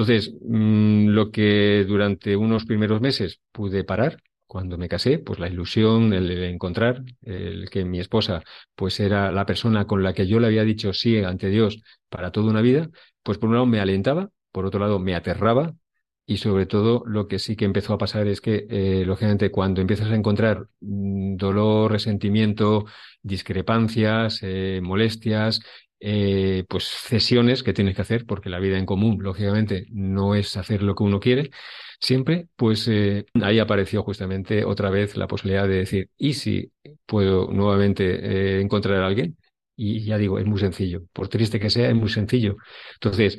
[0.00, 5.46] Entonces, mm, lo que durante unos primeros meses pude parar, cuando me casé, pues la
[5.46, 8.42] ilusión, el, encontrar, el que mi esposa
[8.74, 12.32] pues era la persona con la que yo le había dicho sí ante Dios para
[12.32, 12.88] toda una vida,
[13.22, 15.74] pues por un lado me alentaba, por otro lado me aterraba
[16.24, 19.82] y sobre todo lo que sí que empezó a pasar es que, eh, lógicamente, cuando
[19.82, 22.86] empiezas a encontrar mm, dolor, resentimiento,
[23.22, 25.60] discrepancias, eh, molestias,
[26.00, 30.56] eh, pues cesiones que tienes que hacer, porque la vida en común, lógicamente, no es
[30.56, 31.50] hacer lo que uno quiere,
[32.00, 36.72] siempre, pues eh, ahí apareció justamente otra vez la posibilidad de decir, ¿y si
[37.06, 39.36] puedo nuevamente eh, encontrar a alguien?
[39.76, 41.02] Y ya digo, es muy sencillo.
[41.12, 42.56] Por triste que sea, es muy sencillo.
[42.94, 43.38] Entonces,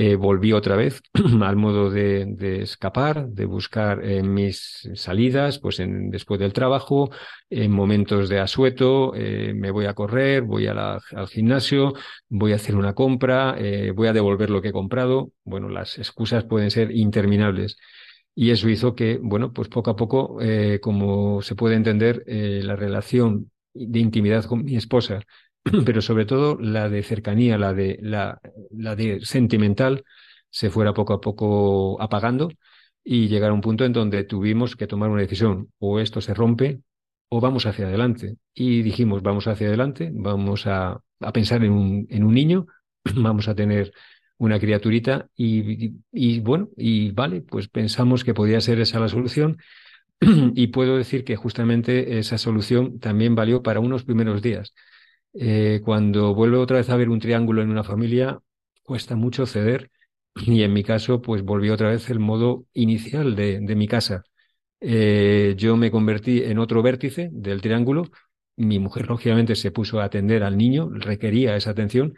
[0.00, 1.02] eh, volví otra vez
[1.42, 7.10] al modo de, escapar, de buscar eh, mis salidas, pues en, después del trabajo,
[7.50, 11.94] en momentos de asueto, eh, me voy a correr, voy al gimnasio,
[12.28, 13.56] voy a hacer una compra,
[13.92, 15.32] voy a devolver lo que he comprado.
[15.42, 17.76] Bueno, las excusas pueden ser interminables.
[18.36, 20.38] Y eso hizo que, bueno, pues poco a poco,
[20.80, 25.22] como se puede entender, la relación de intimidad con mi esposa
[25.84, 30.04] pero sobre todo la de cercanía, la de, la, la de sentimental,
[30.50, 32.50] se fuera poco a poco apagando
[33.04, 36.34] y llegar a un punto en donde tuvimos que tomar una decisión, o esto se
[36.34, 36.80] rompe
[37.28, 38.36] o vamos hacia adelante.
[38.54, 42.66] Y dijimos, vamos hacia adelante, vamos a, a pensar en un, en un niño,
[43.14, 43.92] vamos a tener
[44.38, 49.58] una criaturita y, y, bueno, y vale, pues pensamos que podía ser esa la solución
[50.20, 54.74] y puedo decir que justamente esa solución también valió para unos primeros días.
[55.40, 58.40] Eh, cuando vuelve otra vez a ver un triángulo en una familia,
[58.82, 59.90] cuesta mucho ceder
[60.34, 64.24] y en mi caso, pues volvió otra vez el modo inicial de, de mi casa.
[64.80, 68.04] Eh, yo me convertí en otro vértice del triángulo,
[68.56, 72.14] mi mujer lógicamente se puso a atender al niño, requería esa atención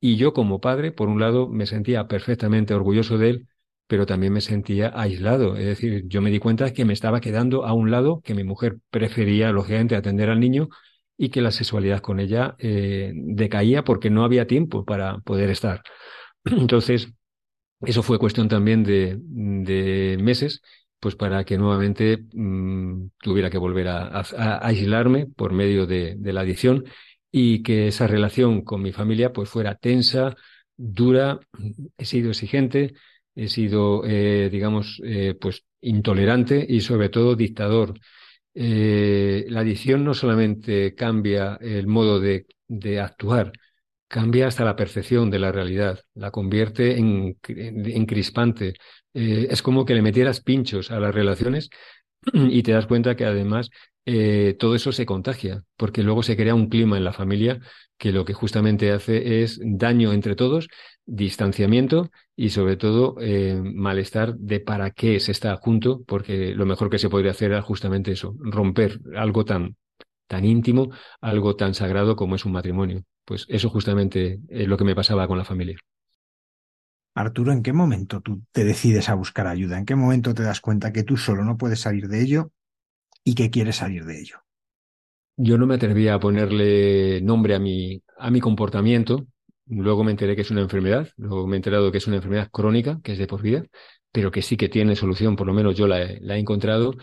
[0.00, 3.48] y yo como padre, por un lado, me sentía perfectamente orgulloso de él,
[3.86, 5.56] pero también me sentía aislado.
[5.56, 8.44] Es decir, yo me di cuenta que me estaba quedando a un lado, que mi
[8.44, 10.68] mujer prefería, lógicamente, atender al niño
[11.16, 15.82] y que la sexualidad con ella eh, decaía porque no había tiempo para poder estar.
[16.44, 17.12] Entonces,
[17.80, 20.62] eso fue cuestión también de, meses,
[21.00, 24.22] pues para que nuevamente mm, tuviera que volver a,
[24.62, 26.84] aislarme por medio de, de, la adicción
[27.30, 30.34] y que esa relación con mi familia pues fuera tensa,
[30.76, 31.40] dura,
[31.98, 32.94] he sido exigente,
[33.34, 37.94] he sido, eh, digamos, eh, pues intolerante y sobre todo dictador
[38.54, 42.46] eh, la adicción no solamente cambia el modo de,
[43.00, 43.52] actuar,
[44.08, 48.74] cambia hasta la percepción de la realidad, la convierte en, en, crispante.
[49.12, 51.68] Eh, es como que le metieras pinchos a las relaciones
[52.32, 53.70] y te das cuenta que además
[54.06, 57.60] eh, todo eso se contagia, porque luego se crea un clima en la familia
[57.96, 60.68] que lo que justamente hace es daño entre todos,
[61.06, 66.90] distanciamiento y sobre todo eh, malestar de para qué se está junto, porque lo mejor
[66.90, 69.76] que se podría hacer era justamente eso, romper algo tan,
[70.26, 70.90] tan íntimo,
[71.20, 73.04] algo tan sagrado como es un matrimonio.
[73.24, 75.78] Pues eso justamente es lo que me pasaba con la familia.
[77.14, 79.78] Arturo, ¿en qué momento tú te decides a buscar ayuda?
[79.78, 82.50] ¿En qué momento te das cuenta que tú solo no puedes salir de ello
[83.24, 84.36] y que quieres salir de ello?
[85.36, 89.26] Yo no me atrevía a ponerle nombre a mi, a mi comportamiento,
[89.66, 92.50] Luego me enteré que es una enfermedad, luego me he enterado que es una enfermedad
[92.50, 93.64] crónica, que es de por vida,
[94.12, 96.94] pero que sí que tiene solución, por lo menos yo la he, encontrado.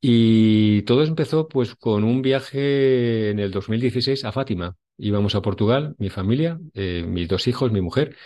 [0.00, 4.76] Y todo empezó pues con un viaje en el 2016 a Fátima.
[4.96, 8.16] Íbamos a Portugal, mi familia, eh, mis dos hijos, mi mujer,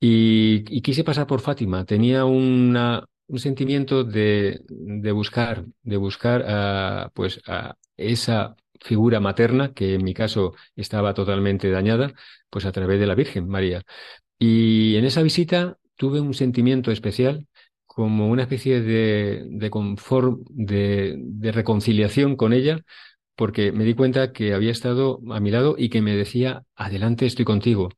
[0.00, 1.84] y, quise pasar por Fátima.
[1.84, 9.72] Tenía una, un sentimiento de, de buscar, de buscar a, pues a esa figura materna,
[9.74, 12.12] que en mi caso estaba totalmente dañada,
[12.50, 13.82] pues a través de la Virgen María.
[14.38, 17.46] Y en esa visita tuve un sentimiento especial,
[17.86, 22.80] como una especie de, de confort, de, de reconciliación con ella,
[23.36, 27.26] porque me di cuenta que había estado a mi lado y que me decía, adelante,
[27.26, 27.90] estoy contigo.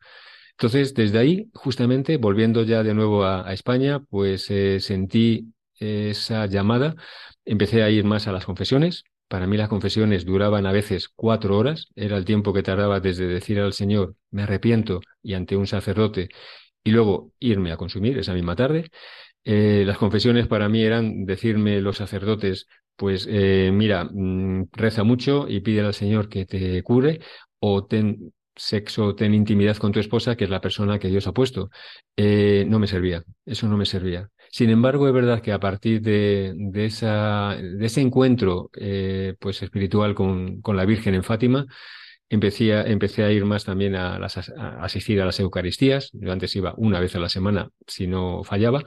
[0.58, 6.96] Entonces, desde ahí, justamente, volviendo ya de nuevo a, España, pues eh, sentí esa llamada,
[7.44, 9.04] empecé a ir más a las confesiones.
[9.28, 13.28] Para mí las confesiones duraban a veces cuatro horas, era el tiempo que tardaba desde
[13.28, 16.28] decir al Señor, me arrepiento, y ante un sacerdote,
[16.82, 18.90] y luego irme a consumir esa misma tarde.
[19.44, 25.46] Eh, las confesiones para mí eran decirme los sacerdotes, pues eh, mira, mm, reza mucho
[25.48, 27.20] y pide al Señor que te cure,
[27.60, 31.32] o ten, sexo, ten intimidad con tu esposa, que es la persona que Dios ha
[31.32, 31.70] puesto.
[32.16, 34.30] Eh, no me servía, eso no me servía.
[34.50, 39.62] Sin embargo, es verdad que a partir de, de, esa, de ese encuentro eh, pues
[39.62, 41.66] espiritual con, con, la Virgen en Fátima,
[42.28, 46.10] empecé a, empecé a ir más también a, las, a asistir a las Eucaristías.
[46.12, 48.84] Yo antes iba una vez a la semana si no fallaba.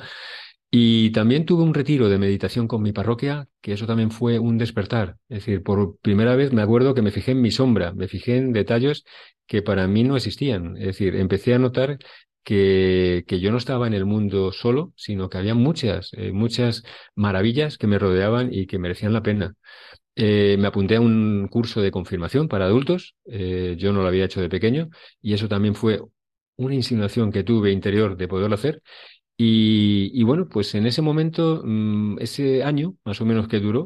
[0.73, 4.57] Y también tuve un retiro de meditación con mi parroquia, que eso también fue un
[4.57, 5.17] despertar.
[5.27, 8.37] Es decir, por primera vez me acuerdo que me fijé en mi sombra, me fijé
[8.37, 9.03] en detalles
[9.47, 10.77] que para mí no existían.
[10.77, 11.97] Es decir, empecé a notar
[12.43, 16.83] que, que yo no estaba en el mundo solo, sino que había muchas, eh, muchas
[17.15, 19.55] maravillas que me rodeaban y que merecían la pena.
[20.15, 24.25] Eh, me apunté a un curso de confirmación para adultos, eh, yo no lo había
[24.25, 24.89] hecho de pequeño,
[25.21, 26.01] y eso también fue
[26.57, 28.81] una insinuación que tuve interior de poderlo hacer.
[29.43, 33.85] Y, bueno, pues en ese momento, mm, ese año más o menos que duró,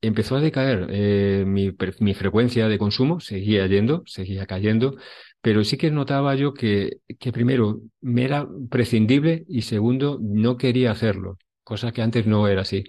[0.00, 1.72] empezó a decaer eh, mi,
[2.14, 4.96] frecuencia de consumo, seguía yendo, seguía cayendo,
[5.40, 10.92] pero sí que notaba yo que, que primero me era prescindible y segundo no quería
[10.92, 12.84] hacerlo, cosa que antes no era así.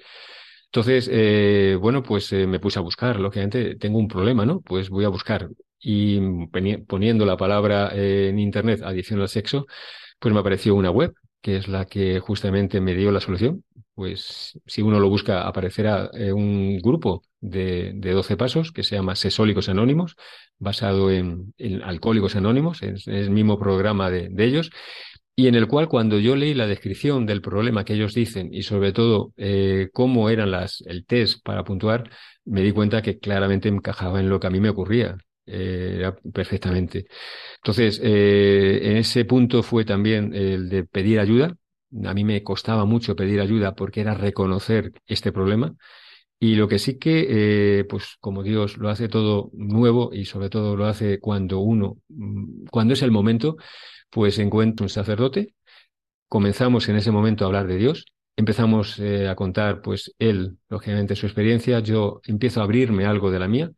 [0.65, 4.61] Entonces, eh, bueno, pues eh, me puse a buscar, lógicamente tengo un problema, ¿no?
[4.61, 5.49] Pues voy a buscar
[5.79, 6.19] y
[6.87, 9.65] poniendo la palabra en internet adicción al sexo,
[10.19, 13.63] pues me apareció una web que es la que justamente me dio la solución.
[13.93, 18.95] Pues si uno lo busca, aparecerá eh, un grupo de, de 12 pasos que se
[18.95, 20.15] llama Sesólicos Anónimos,
[20.57, 24.71] basado en, Alcohólicos Anónimos, es, el mismo programa de, ellos,
[25.35, 28.63] y en el cual cuando yo leí la descripción del problema que ellos dicen y
[28.63, 32.09] sobre todo eh, cómo eran las, el test para puntuar,
[32.45, 35.17] me di cuenta que claramente encajaba en lo que a mí me ocurría.
[35.45, 37.05] Eh, perfectamente.
[37.57, 41.55] Entonces, eh, en ese punto fue también el de pedir ayuda.
[42.05, 45.75] A mí me costaba mucho pedir ayuda porque era reconocer este problema.
[46.39, 50.49] Y lo que sí que, eh, pues como Dios lo hace todo nuevo y sobre
[50.49, 53.57] todo lo hace cuando uno, mm, cuando es el momento,
[54.09, 55.55] pues encuentro un sacerdote.
[56.27, 58.05] Comenzamos en ese momento a hablar de Dios.
[58.37, 61.79] Empezamos a contar, pues él, lógicamente, su experiencia.
[61.81, 63.71] Yo empiezo a abrirme algo de la mía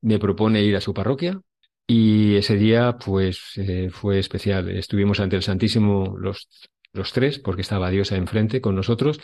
[0.00, 1.40] me propone ir a su parroquia
[1.86, 4.68] y ese día pues eh, fue especial.
[4.70, 6.48] Estuvimos ante el Santísimo los,
[6.92, 9.20] los tres porque estaba Diosa enfrente con nosotros.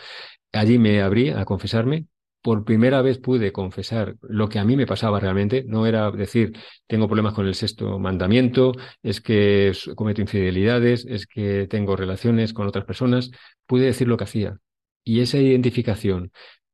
[0.51, 2.07] Allí me abrí a confesarme.
[2.41, 5.63] Por primera vez pude confesar lo que a mí me pasaba realmente.
[5.67, 6.53] No era decir,
[6.87, 12.67] tengo problemas con el sexto mandamiento, es que cometo infidelidades, es que tengo relaciones con
[12.67, 13.31] otras personas.
[13.65, 14.57] Pude decir lo que hacía.
[15.03, 16.31] Y esa identificación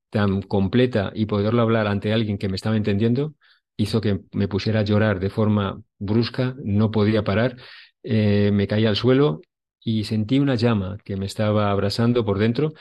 [0.09, 3.33] tan completa y poderlo hablar ante alguien que me estaba entendiendo,
[3.77, 7.57] hizo que me pusiera a llorar de forma brusca, no podía parar,
[8.03, 9.41] eh, me caí al suelo
[9.83, 12.73] y sentí una llama que me estaba abrasando por dentro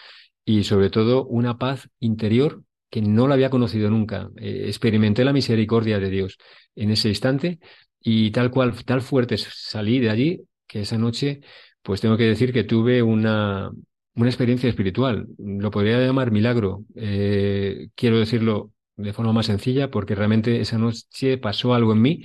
[0.45, 4.31] y sobre todo una paz interior que no la había conocido nunca.
[4.37, 6.39] Eh, experimenté la misericordia de Dios
[6.75, 7.61] en ese instante
[8.01, 11.41] y tal cual, tal fuerte salí de allí que esa noche,
[11.83, 13.71] pues tengo que decir que tuve una,
[14.15, 15.27] una experiencia espiritual.
[15.39, 16.85] Lo podría llamar milagro.
[16.95, 18.73] Eh, quiero decirlo
[19.03, 22.23] de forma más sencilla, porque realmente esa noche pasó algo en mí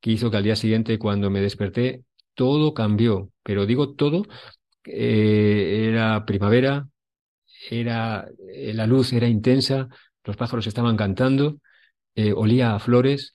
[0.00, 2.04] que hizo que al día siguiente, cuando me desperté,
[2.34, 3.30] todo cambió.
[3.42, 4.24] Pero digo todo,
[4.84, 6.88] eh, era primavera,
[7.70, 9.88] era, eh, la luz era intensa,
[10.24, 11.58] los pájaros estaban cantando,
[12.14, 13.32] eh, olía a flores,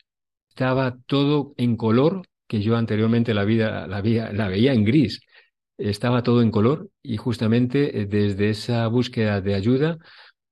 [0.49, 5.21] estaba todo en color que yo anteriormente la vida la, la veía en gris.
[5.77, 9.97] Estaba todo en color y justamente desde esa búsqueda de ayuda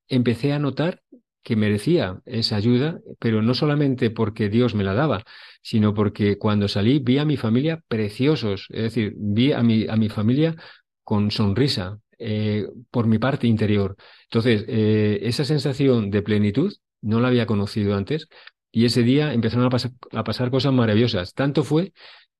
[0.07, 1.01] empecé a notar
[1.45, 5.23] que merecía esa ayuda, pero no solamente porque Dios me la daba,
[5.61, 9.95] sino porque cuando salí vi a mi familia preciosos, es decir, vi a mi, a
[9.95, 10.55] mi familia
[11.03, 13.95] con sonrisa eh, por mi parte interior.
[14.23, 18.27] Entonces, eh, esa sensación de plenitud no la había conocido antes
[18.71, 21.35] y ese día empezaron a, a pasar cosas maravillosas.
[21.35, 21.93] Tanto fue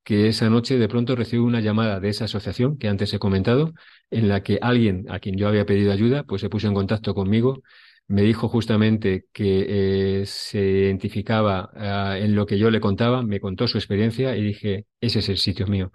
[0.04, 3.74] que esa noche de pronto recibí una llamada de esa asociación que antes he comentado,
[4.10, 7.14] en la que alguien a quien yo había pedido ayuda, pues se puso en contacto
[7.14, 7.62] conmigo
[8.08, 13.40] me dijo justamente que eh, se identificaba ah, en lo que yo le contaba, me
[13.40, 15.92] contó su experiencia y dije, ese es el sitio mío.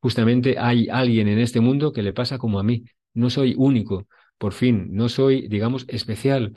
[0.00, 2.84] Justamente hay alguien en este mundo que le pasa como a mí.
[3.14, 4.06] No soy único,
[4.38, 6.52] por fin, no soy, digamos, especial.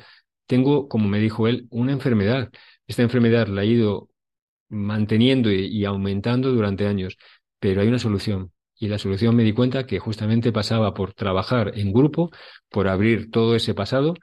[0.45, 2.51] Tengo, como me dijo él, una enfermedad.
[2.87, 4.09] Esta enfermedad la he ido
[4.69, 7.17] manteniendo y aumentando durante años,
[7.59, 8.51] pero hay una solución.
[8.79, 12.31] Y la solución me di cuenta que justamente pasaba por trabajar en grupo,
[12.69, 14.13] por abrir todo ese pasado,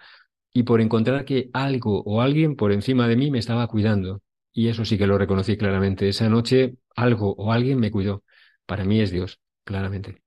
[0.55, 4.23] y por encontrar que algo o alguien por encima de mí me estaba cuidando.
[4.55, 6.09] Y eso sí que lo reconocí claramente.
[6.09, 8.25] Esa noche algo o alguien me cuidó.
[8.67, 10.23] Para mí es Dios, claramente.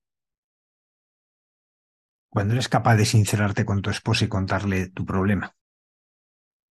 [2.30, 5.53] ¿Cuándo eres capaz de sincerarte con tu esposa y contarle tu problema?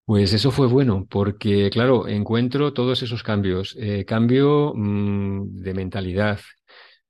[0.05, 3.77] Pues eso fue bueno, porque claro, encuentro todos esos cambios.
[3.79, 6.41] Eh, cambio mm, de mentalidad,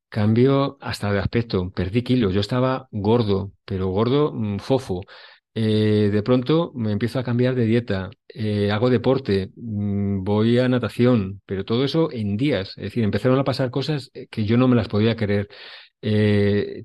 [0.08, 1.70] cambio hasta de aspecto.
[1.72, 5.02] Perdí kilos, yo estaba gordo, pero gordo mm, fofo.
[5.58, 10.68] Eh, de pronto me empiezo a cambiar de dieta, eh, hago deporte, mm, voy a
[10.68, 12.70] natación, pero todo eso en días.
[12.76, 15.48] Es decir, empezaron a pasar cosas eh, que yo no me las podía creer.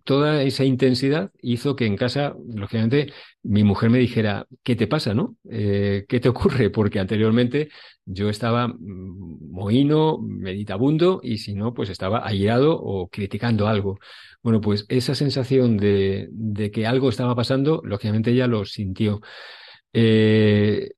[0.03, 5.13] Toda esa intensidad hizo que en casa, lógicamente, mi mujer me dijera, ¿qué te pasa,
[5.13, 5.35] no?
[5.43, 6.69] ¿Qué te ocurre?
[6.69, 7.69] Porque anteriormente
[8.05, 13.99] yo estaba mm, mohino, meditabundo, y si no, pues estaba airado o criticando algo.
[14.43, 16.29] Bueno, pues esa sensación de,
[16.73, 19.21] que algo estaba pasando, lógicamente ella lo sintió.
[19.93, 20.91] Eh,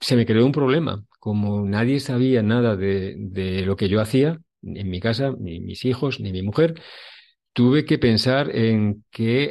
[0.00, 1.04] se me creó un problema.
[1.20, 6.20] Como nadie sabía nada de, lo que yo hacía en mi casa, ni mis hijos,
[6.20, 6.74] ni mi mujer,
[7.52, 9.50] tuve que pensar en qué,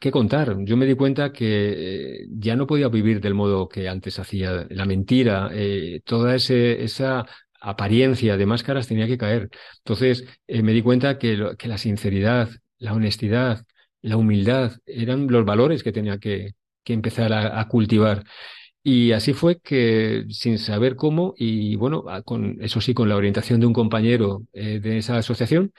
[0.00, 0.56] qué contar.
[0.64, 4.66] Yo me di cuenta que eh, ya no podía vivir del modo que antes hacía.
[4.70, 7.26] La mentira, eh, toda ese, esa
[7.60, 9.50] apariencia de máscaras tenía que caer.
[9.78, 13.64] Entonces me di cuenta que, que la sinceridad, la honestidad,
[14.06, 18.24] la humildad, eran los valores que tenía que, empezar a, cultivar.
[18.82, 23.60] Y así fue que, sin saber cómo, y bueno, con, eso sí, con la orientación
[23.60, 25.72] de un compañero eh, de esa asociación,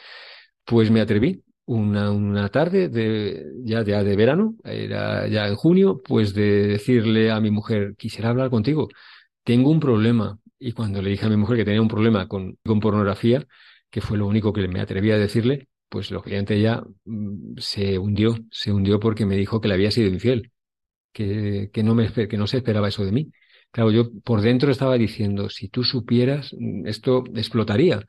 [0.65, 6.33] pues me atreví una, una tarde de, ya, de verano, era ya en junio, pues
[6.33, 8.89] de decirle a mi mujer, quisiera hablar contigo,
[9.43, 10.39] tengo un problema.
[10.59, 13.45] Y cuando le dije a mi mujer que tenía un problema con, con pornografía,
[13.89, 18.35] que fue lo único que me atreví a decirle, pues lógicamente ya mm, se hundió,
[18.51, 20.51] se hundió porque me dijo que le había sido infiel,
[21.13, 23.31] que, que, no, me, que no se esperaba eso de mí.
[23.71, 28.01] Claro, yo por dentro estaba diciendo, si tú supieras, mm, esto explotaría,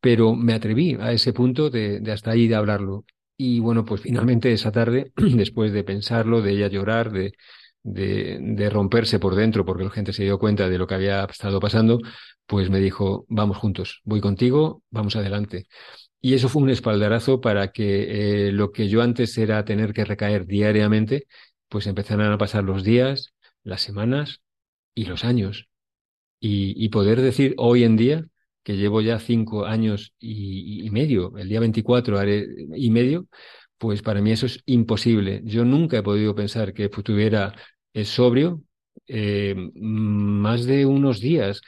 [0.00, 3.04] pero me atreví a ese punto de, hasta ahí de hablarlo.
[3.36, 7.34] Y bueno, pues finalmente esa tarde, después de pensarlo, de ella llorar, de,
[7.82, 11.24] de, de, romperse por dentro, porque la gente se dio cuenta de lo que había
[11.24, 12.00] estado pasando,
[12.46, 15.66] pues me dijo, vamos juntos, voy contigo, vamos adelante.
[16.20, 20.04] Y eso fue un espaldarazo para que eh, lo que yo antes era tener que
[20.04, 21.26] recaer diariamente,
[21.68, 24.42] pues empezaran a pasar los días, las semanas
[24.94, 25.68] y los años.
[26.40, 28.24] Y, poder decir hoy en día,
[28.68, 32.46] que llevo ya cinco años y, medio, el día 24 haré
[32.76, 33.26] y medio,
[33.78, 35.40] pues para mí eso es imposible.
[35.44, 37.54] Yo nunca he podido pensar que estuviera
[37.94, 38.62] eh, sobrio
[39.06, 41.62] eh, más de unos días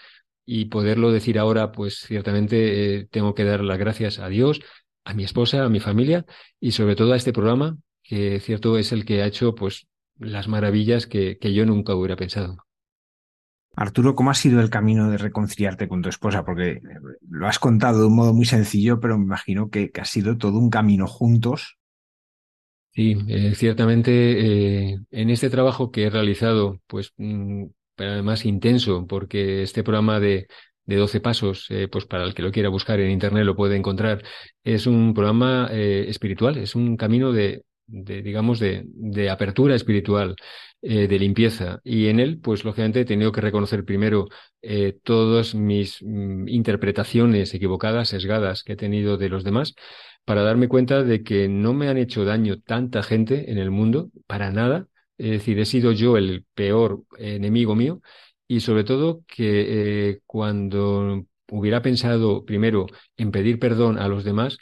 [0.44, 4.60] y poderlo decir ahora, pues ciertamente eh, tengo que dar las gracias a Dios,
[5.04, 6.26] a mi esposa, a mi familia
[6.60, 9.86] y sobre todo a este programa, que cierto es el que ha hecho pues
[10.18, 12.58] las maravillas que yo nunca hubiera pensado.
[13.76, 16.44] Arturo, ¿cómo ha sido el camino de reconciliarte con tu esposa?
[16.44, 16.80] Porque eh,
[17.28, 20.58] lo has contado de un modo muy sencillo, pero me imagino que, ha sido todo
[20.58, 21.78] un camino juntos.
[22.92, 27.66] Sí, eh, ciertamente en este trabajo que he realizado, pues mm,
[28.00, 30.46] pero además intenso, porque este programa de,
[30.86, 33.76] de 12 pasos, eh, pues para el que lo quiera buscar en internet lo puede
[33.76, 34.22] encontrar,
[34.64, 40.34] es un programa eh, espiritual, es un camino de, de digamos, de, de, apertura espiritual,
[40.82, 41.80] eh, de limpieza.
[41.84, 44.28] Y en él, pues lógicamente he tenido que reconocer primero
[45.02, 49.74] todas mis mm, interpretaciones equivocadas, sesgadas que he tenido de los demás,
[50.24, 54.10] para darme cuenta de que no me han hecho daño tanta gente en el mundo,
[54.26, 54.86] para nada,
[55.18, 58.00] es decir, he sido yo el peor enemigo mío
[58.48, 64.58] y sobre todo que eh, cuando hubiera pensado primero en pedir perdón a los demás,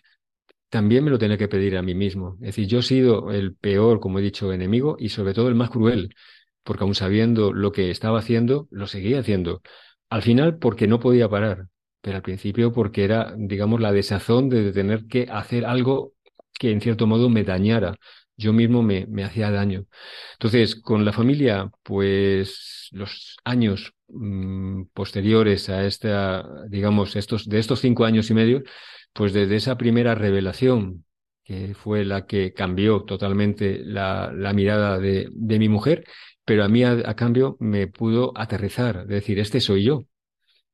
[0.68, 2.34] también me lo tenía que pedir a mí mismo.
[2.40, 5.54] Es decir, yo he sido el peor, como he dicho, enemigo y sobre todo el
[5.54, 6.14] más cruel,
[6.62, 9.62] porque aún sabiendo lo que estaba haciendo, lo seguía haciendo.
[10.10, 11.68] Al final porque no podía parar,
[12.00, 16.12] pero al principio porque era, digamos, la desazón de tener que hacer algo
[16.58, 17.96] que en cierto modo me dañara.
[18.36, 19.86] Yo mismo me, me hacía daño.
[20.34, 27.80] Entonces, con la familia, pues los años mm, posteriores a esta, digamos, estos, de estos
[27.80, 28.62] cinco años y medio,
[29.12, 31.04] pues desde esa primera revelación,
[31.48, 36.04] que fue la que cambió totalmente la, mirada de, mi mujer,
[36.44, 40.04] pero a mí a, cambio me pudo aterrizar, decir, este soy yo.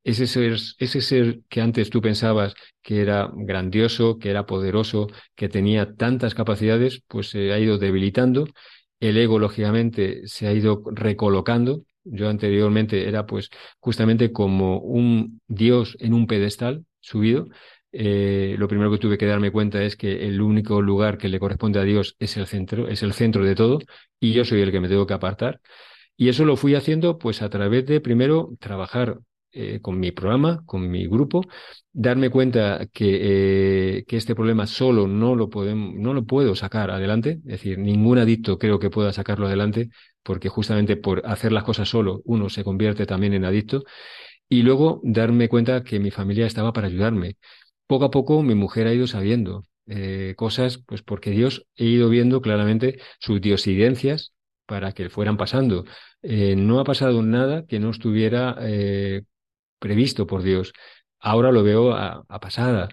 [0.02, 5.48] Ese ser, ese ser que antes tú pensabas que era grandioso, que era poderoso, que
[5.48, 8.48] tenía tantas capacidades, pues se ha ido debilitando.
[9.00, 11.84] El ego, lógicamente, se ha ido recolocando.
[12.04, 13.48] Yo anteriormente era pues
[13.80, 17.46] justamente como un dios en un pedestal subido,
[17.96, 21.38] eh, lo primero que tuve que darme cuenta es que el único lugar que le
[21.38, 23.78] corresponde a Dios es el centro, es el centro de todo,
[24.18, 25.60] y yo soy el que me tengo que apartar.
[26.16, 29.20] Y eso lo fui haciendo pues a través de primero trabajar
[29.52, 31.42] eh, con mi programa, con mi grupo,
[31.92, 37.44] darme cuenta que, eh, este problema solo no lo, no lo puedo sacar adelante, es
[37.44, 39.90] decir, ningún adicto creo que pueda sacarlo adelante,
[40.24, 43.84] porque justamente por hacer las cosas solo uno se convierte también en adicto.
[44.48, 47.36] Y luego darme cuenta que mi familia estaba para ayudarme
[47.86, 52.08] poco a poco mi mujer ha ido sabiendo eh, cosas, pues porque Dios he ido
[52.08, 54.32] viendo claramente sus diosidencias
[54.66, 55.84] para que fueran pasando.
[56.22, 59.22] Eh, no ha pasado nada que no estuviera eh,
[59.78, 60.72] previsto por Dios.
[61.20, 62.88] Ahora lo veo a, a pasada.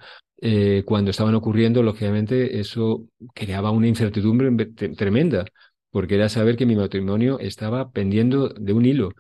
[0.86, 4.50] cuando estaban ocurriendo, lógicamente, eso creaba una incertidumbre
[4.98, 5.46] tremenda,
[5.92, 9.14] porque era saber que mi matrimonio estaba pendiendo de un hilo,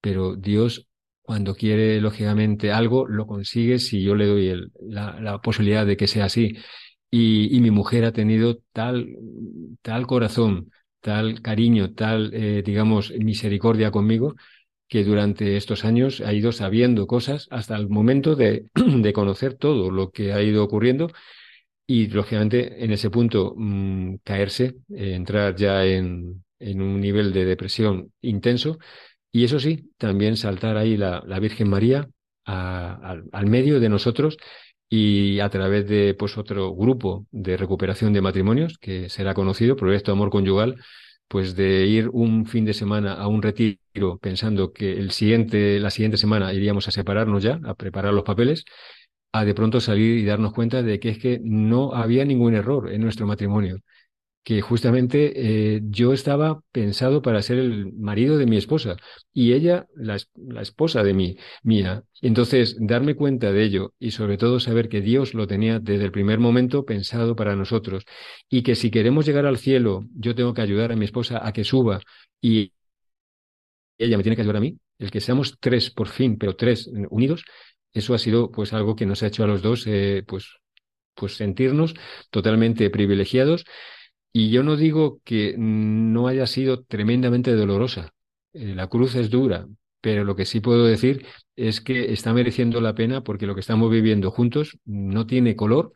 [0.00, 0.88] pero Dios
[1.26, 6.26] cuando quiere, lógicamente, algo, lo consigue si yo le doy la, posibilidad de que sea
[6.26, 6.56] así.
[7.10, 9.08] Y, mi mujer ha tenido tal,
[9.82, 10.70] tal corazón,
[11.00, 14.36] tal cariño, tal, eh, digamos, misericordia conmigo,
[14.88, 19.90] que durante estos años ha ido sabiendo cosas hasta el momento de, de conocer todo
[19.90, 21.10] lo que ha ido ocurriendo
[21.86, 27.44] y, lógicamente, en ese punto mmm, caerse, eh, entrar ya en, en un nivel de
[27.44, 28.78] depresión intenso
[29.36, 32.08] y eso sí, también saltar ahí la, Virgen María
[32.46, 34.38] al medio de nosotros
[34.88, 40.10] y a través de pues otro grupo de recuperación de matrimonios que será conocido, Proyecto
[40.10, 40.76] Amor Conyugal,
[41.28, 45.90] pues de ir un fin de semana a un retiro pensando que el siguiente, la
[45.90, 48.64] siguiente semana iríamos a separarnos ya, a preparar los papeles,
[49.32, 52.90] a de pronto salir y darnos cuenta de que es que no había ningún error
[52.90, 53.80] en nuestro matrimonio,
[54.46, 55.32] que justamente
[55.74, 58.94] eh, yo estaba pensado para ser el marido de mi esposa
[59.32, 62.04] y ella la, la, esposa de mí, mía.
[62.22, 66.12] Entonces, darme cuenta de ello y sobre todo saber que Dios lo tenía desde el
[66.12, 68.04] primer momento pensado para nosotros
[68.48, 71.52] y que si queremos llegar al cielo, yo tengo que ayudar a mi esposa a
[71.52, 71.98] que suba
[72.40, 72.72] y
[73.98, 76.88] ella me tiene que ayudar a mí, el que seamos tres por fin, pero tres
[77.10, 77.44] unidos,
[77.92, 80.46] eso ha sido pues algo que nos ha hecho a los dos eh, pues,
[81.16, 81.94] pues sentirnos
[82.30, 83.64] totalmente privilegiados
[84.32, 88.12] y yo no digo que no haya sido tremendamente dolorosa.
[88.52, 89.66] Eh, la cruz es dura,
[90.00, 93.60] pero lo que sí puedo decir es que está mereciendo la pena porque lo que
[93.60, 95.92] estamos viviendo juntos no tiene color,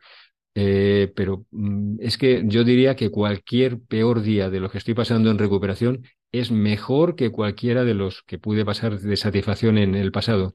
[0.55, 4.93] eh, pero mm, es que yo diría que cualquier peor día de los que estoy
[4.93, 9.95] pasando en recuperación es mejor que cualquiera de los que pude pasar de satisfacción en
[9.95, 10.53] el pasado.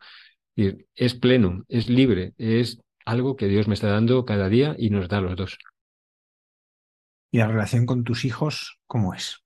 [0.95, 5.09] Es pleno, es libre, es algo que Dios me está dando cada día y nos
[5.09, 5.59] da los dos.
[7.37, 9.43] ¿Y la relación con tus hijos cómo es?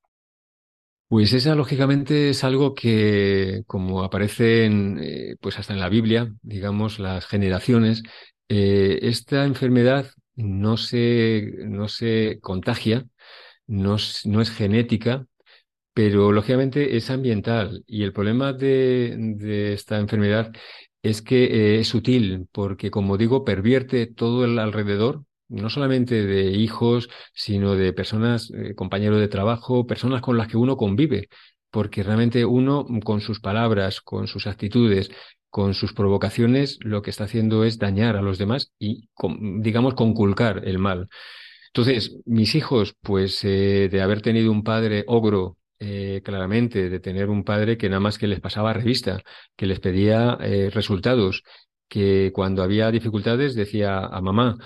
[1.09, 6.33] Pues esa lógicamente es algo que, como aparece en, eh, pues hasta en la Biblia,
[6.41, 8.05] digamos, las generaciones,
[8.49, 13.07] eh, esta enfermedad no se, no se contagia,
[13.67, 15.27] no, no es genética,
[15.95, 17.85] pero lógicamente es ambiental.
[17.87, 20.53] Y el problema de, de esta enfermedad
[21.03, 21.45] es que
[21.77, 27.75] eh, es sutil, porque como digo, pervierte todo el alrededor, no solamente de hijos, sino
[27.75, 31.29] de personas, eh, compañeros de trabajo, personas con las que uno convive,
[31.71, 35.11] porque realmente uno con sus palabras, con sus actitudes,
[35.51, 39.09] con sus provocaciones, lo que está haciendo es dañar a los demás y,
[39.61, 41.09] digamos, conculcar el mal.
[41.69, 47.29] Entonces, mis hijos, pues eh, de haber tenido un padre ogro, eh, claramente, de tener
[47.31, 49.23] un padre que nada más que les pasaba revista,
[49.57, 50.37] que les pedía
[50.73, 51.43] resultados,
[51.89, 54.57] que cuando había dificultades decía a mamá,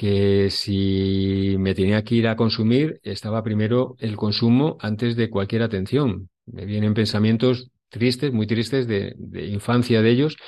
[0.00, 5.62] que si me tenía que ir a consumir, estaba primero el consumo antes de cualquier
[5.62, 6.30] atención.
[6.46, 10.38] Me vienen pensamientos tristes, muy tristes de, de, infancia de ellos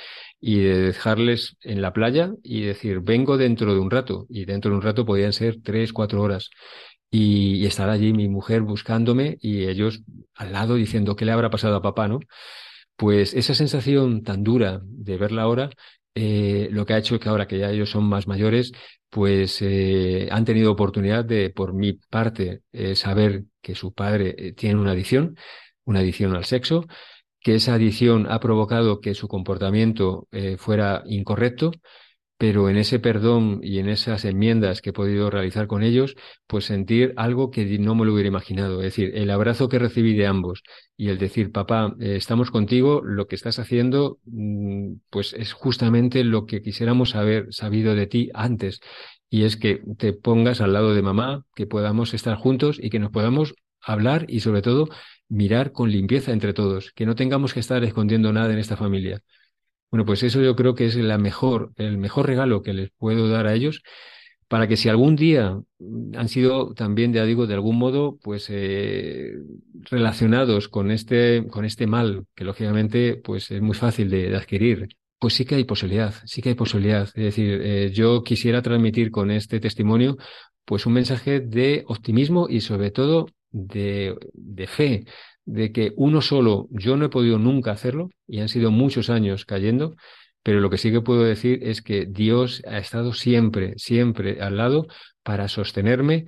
[0.40, 4.24] y de dejarles en la playa y decir, vengo dentro de un rato.
[4.30, 6.48] Y dentro de un rato podían ser tres, cuatro horas.
[7.10, 10.00] Y, estar allí mi mujer buscándome y ellos
[10.34, 12.20] al lado diciendo qué le habrá pasado a papá, ¿no?
[12.96, 15.68] Pues esa sensación tan dura de verla ahora,
[16.14, 18.72] eh, lo que ha hecho es que ahora que ya ellos son más mayores,
[19.12, 24.80] pues eh, han tenido oportunidad de, por mi parte, eh, saber que su padre tiene
[24.80, 25.36] una adicción,
[25.84, 26.86] una adicción al sexo,
[27.40, 31.72] que esa adicción ha provocado que su comportamiento fuera incorrecto,
[32.42, 36.16] pero en ese perdón y en esas enmiendas que he podido realizar con ellos,
[36.48, 38.80] pues sentir algo que no me lo hubiera imaginado.
[38.80, 40.64] Es decir, el abrazo que recibí de ambos
[40.96, 46.24] y el decir, papá, eh, estamos contigo, lo que estás haciendo, mm, pues es justamente
[46.24, 48.80] lo que quisiéramos haber sabido de ti antes.
[49.30, 52.98] Y es que te pongas al lado de mamá, que podamos estar juntos y que
[52.98, 54.88] nos podamos hablar y sobre todo
[55.28, 59.22] mirar con limpieza entre todos, que no tengamos que estar escondiendo nada en esta familia.
[59.92, 63.28] Bueno, pues eso yo creo que es la mejor, el mejor regalo que les puedo
[63.28, 63.82] dar a ellos
[64.48, 65.60] para que si algún día
[66.16, 69.32] han sido también, ya digo, de algún modo, pues eh,
[69.90, 74.88] relacionados con este, con este mal, que lógicamente pues es muy fácil de, adquirir,
[75.18, 77.02] pues sí que hay posibilidad, sí que hay posibilidad.
[77.02, 80.16] Es decir, eh, yo quisiera transmitir con este testimonio
[80.64, 85.04] pues un mensaje de optimismo y sobre todo de, de fe,
[85.44, 89.44] de que uno solo, yo no he podido nunca hacerlo y han sido muchos años
[89.44, 89.96] cayendo,
[90.42, 94.56] pero lo que sí que puedo decir es que Dios ha estado siempre, siempre al
[94.56, 94.86] lado
[95.22, 96.26] para sostenerme,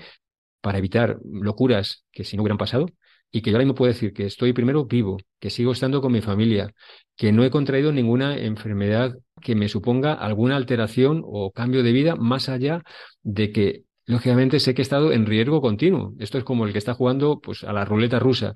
[0.61, 2.87] para evitar locuras que si no hubieran pasado
[3.31, 6.13] y que yo ahora mismo puedo decir que estoy primero vivo, que sigo estando con
[6.13, 6.73] mi familia,
[7.17, 12.15] que no he contraído ninguna enfermedad que me suponga alguna alteración o cambio de vida
[12.15, 12.83] más allá
[13.23, 16.15] de que lógicamente sé que he estado en riesgo continuo.
[16.21, 18.55] Esto es como el que está jugando pues a la ruleta rusa.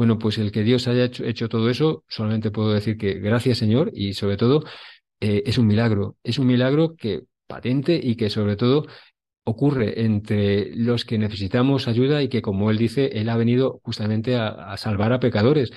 [0.00, 3.90] Bueno, pues el que Dios haya hecho, todo eso, solamente puedo decir que gracias Señor
[3.92, 4.64] y sobre todo
[5.20, 8.86] eh, es un milagro, es un milagro que patente y que sobre todo
[9.44, 14.36] ocurre entre los que necesitamos ayuda y que como él dice, él ha venido justamente
[14.36, 15.70] a, salvar a pecadores.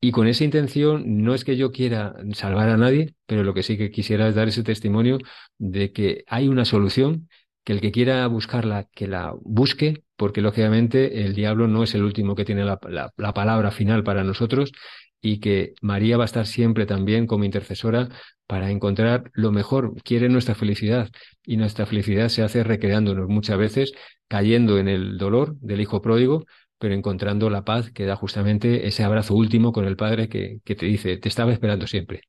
[0.00, 3.62] Y con esa intención no es que yo quiera salvar a nadie, pero lo que
[3.62, 5.18] sí que quisiera es dar ese testimonio
[5.58, 7.28] de que hay una solución,
[7.62, 12.02] que el que quiera buscarla, que la busque, porque lógicamente el diablo no es el
[12.02, 14.70] último que tiene la, palabra final para nosotros
[15.18, 18.10] y que María va a estar siempre también como intercesora
[18.46, 21.08] para encontrar lo mejor, quiere nuestra felicidad
[21.42, 23.94] y nuestra felicidad se hace recreándonos muchas veces,
[24.28, 26.44] cayendo en el dolor del hijo pródigo,
[26.78, 30.74] pero encontrando la paz que da justamente ese abrazo último con el Padre que, que
[30.74, 32.24] te dice, te estaba esperando siempre.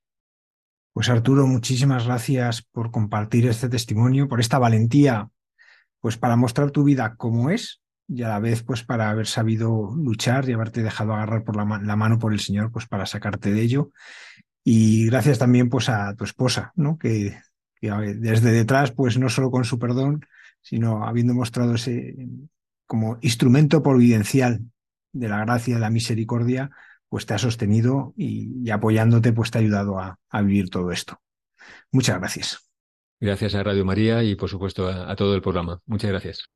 [0.94, 5.28] Pues Arturo, muchísimas gracias por compartir este testimonio, por esta valentía,
[6.00, 7.81] pues para mostrar tu vida como es
[8.14, 11.64] y a la vez pues para haber sabido luchar y haberte dejado agarrar por la,
[11.96, 13.92] mano por el Señor pues para sacarte de ello.
[14.64, 16.98] Y gracias también pues a tu esposa, ¿no?
[16.98, 17.38] Que,
[17.82, 20.26] desde detrás pues no solo con su perdón,
[20.62, 22.16] sino habiendo mostrado ese
[22.86, 24.60] como instrumento providencial
[25.14, 26.70] de la gracia, de la misericordia,
[27.08, 31.20] pues te ha sostenido y, apoyándote pues te ha ayudado a, vivir todo esto.
[31.92, 32.70] Muchas gracias.
[33.20, 35.80] Gracias a Radio María y por supuesto a todo el programa.
[35.86, 36.50] Muchas gracias.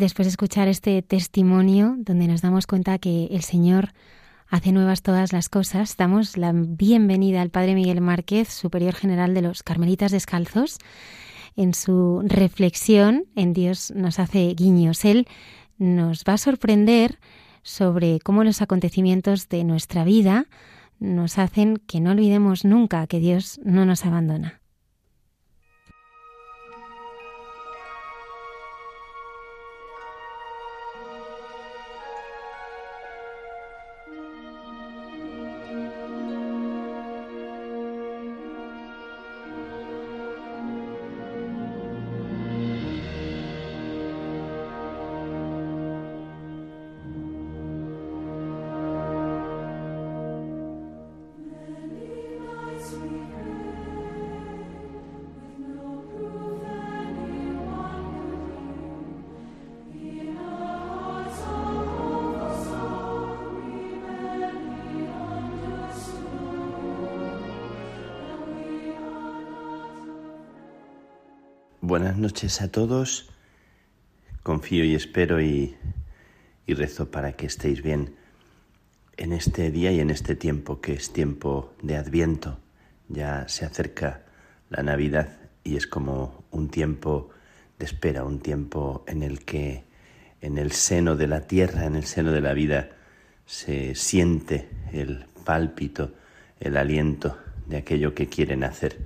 [0.00, 3.92] Después de escuchar este testimonio donde nos damos cuenta que el Señor
[4.48, 9.42] hace nuevas todas las cosas, damos la bienvenida al Padre Miguel Márquez, Superior General de
[9.42, 10.78] los Carmelitas Descalzos,
[11.54, 15.04] en su reflexión, en Dios nos hace guiños.
[15.04, 15.28] Él
[15.76, 17.18] nos va a sorprender
[17.62, 20.46] sobre cómo los acontecimientos de nuestra vida
[20.98, 24.59] nos hacen que no olvidemos nunca que Dios no nos abandona.
[71.90, 73.28] Buenas noches a todos.
[74.44, 75.76] Confío y espero y,
[76.68, 78.14] rezo para que estéis bien
[79.16, 82.60] en este día y en este tiempo que es tiempo de Adviento.
[83.08, 84.22] Ya se acerca
[84.68, 87.30] la Navidad y es como un tiempo
[87.80, 89.82] de espera, un tiempo en el que
[90.42, 92.90] en el seno de la tierra, en el seno de la vida,
[93.46, 96.14] se siente el pálpito,
[96.60, 97.36] el aliento
[97.66, 98.96] de aquello que quieren hacer.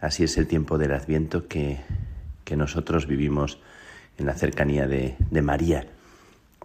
[0.00, 1.80] Así es el tiempo del Adviento que
[2.52, 3.58] que nosotros vivimos
[4.18, 5.86] en la cercanía de, María,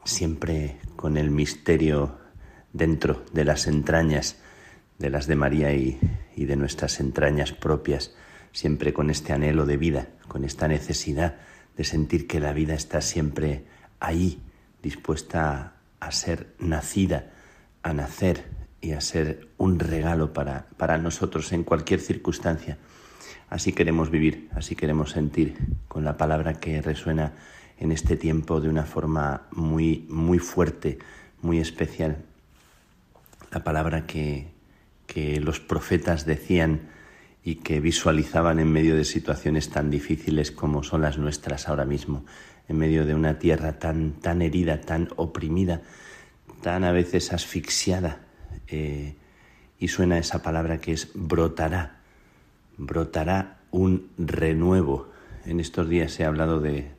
[0.04, 2.18] siempre con el misterio
[2.74, 4.36] dentro de las entrañas
[5.00, 5.98] de las de María y,
[6.36, 8.14] de nuestras entrañas propias,
[8.52, 11.38] siempre con este anhelo de vida, con esta necesidad
[11.78, 13.64] de sentir que la vida está siempre
[14.02, 14.42] ahí,
[14.84, 17.32] dispuesta a, ser nacida,
[17.82, 18.44] a nacer
[18.82, 22.78] y a ser un regalo para, para nosotros en cualquier circunstancia.
[23.50, 25.56] Así queremos vivir, así queremos sentir,
[25.88, 27.34] con la palabra que resuena
[27.80, 31.00] en este tiempo de una forma muy, muy fuerte,
[31.42, 32.18] muy especial.
[33.52, 34.50] La palabra que,
[35.06, 36.90] que los profetas decían
[37.42, 42.26] y que visualizaban en medio de situaciones tan difíciles como son las nuestras ahora mismo,
[42.68, 45.82] en medio de una tierra tan, tan herida, tan oprimida,
[46.62, 48.20] tan a veces asfixiada.
[48.68, 49.16] Eh,
[49.80, 51.97] y suena esa palabra que es brotará
[52.78, 55.10] brotará un renuevo.
[55.46, 56.92] En estos días se ha hablado de,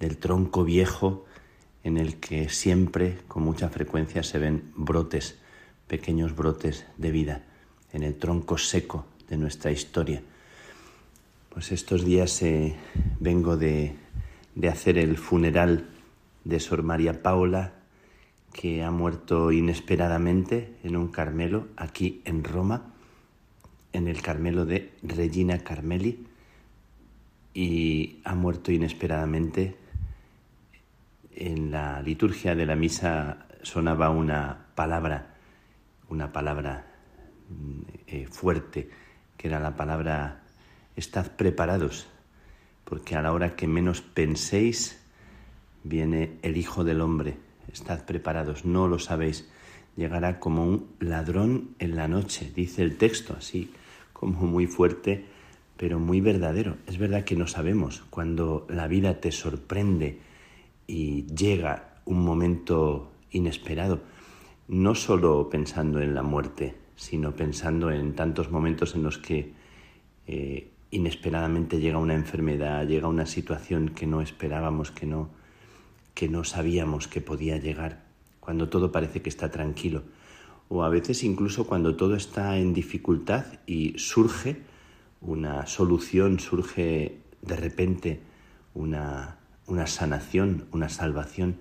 [0.00, 1.26] del tronco viejo
[1.84, 5.38] en el que siempre, con mucha frecuencia, se ven brotes,
[5.86, 7.42] pequeños brotes de vida,
[7.92, 10.22] en el tronco seco de nuestra historia.
[11.48, 12.76] Pues estos días eh,
[13.20, 13.96] vengo de,
[14.54, 15.88] de hacer el funeral
[16.44, 17.74] de Sor María Paula,
[18.52, 22.91] que ha muerto inesperadamente en un Carmelo aquí en Roma
[23.92, 26.26] en el Carmelo de Regina Carmeli
[27.54, 29.76] y ha muerto inesperadamente.
[31.34, 35.34] En la liturgia de la misa sonaba una palabra,
[36.08, 36.86] una palabra
[38.06, 38.88] eh, fuerte,
[39.36, 40.42] que era la palabra
[40.96, 42.06] estad preparados,
[42.84, 45.00] porque a la hora que menos penséis
[45.84, 47.36] viene el Hijo del Hombre.
[47.72, 49.48] Estad preparados, no lo sabéis.
[49.96, 53.72] Llegará como un ladrón en la noche, dice el texto así
[54.22, 55.24] como muy fuerte,
[55.76, 56.76] pero muy verdadero.
[56.86, 60.20] Es verdad que no sabemos cuando la vida te sorprende
[60.86, 64.00] y llega un momento inesperado,
[64.68, 69.54] no solo pensando en la muerte, sino pensando en tantos momentos en los que
[70.28, 75.30] eh, inesperadamente llega una enfermedad, llega una situación que no esperábamos, que no,
[76.14, 78.04] que no sabíamos que podía llegar,
[78.38, 80.04] cuando todo parece que está tranquilo
[80.74, 84.62] o a veces incluso cuando todo está en dificultad y surge
[85.20, 88.20] una solución, surge de repente
[88.72, 91.56] una, una sanación, una salvación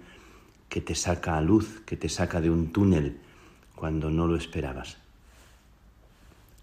[0.70, 3.18] que te saca a luz, que te saca de un túnel
[3.76, 4.95] cuando no lo esperabas.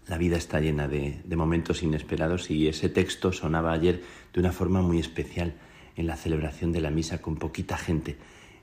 [0.07, 4.01] La vida está llena de, de, momentos inesperados y ese texto sonaba ayer
[4.33, 5.53] de una forma muy especial
[5.95, 8.17] en la celebración de la misa con poquita gente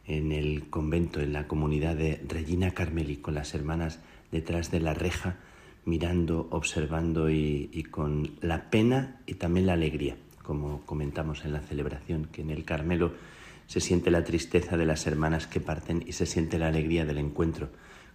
[0.07, 4.01] en el convento, en la comunidad de Regina Carmeli, con las hermanas
[4.31, 5.37] detrás de la reja,
[5.85, 12.27] mirando, observando y, con la pena y también la alegría, como comentamos en la celebración,
[12.27, 13.13] que en el Carmelo
[13.67, 17.19] se siente la tristeza de las hermanas que parten y se siente la alegría del
[17.19, 17.71] encuentro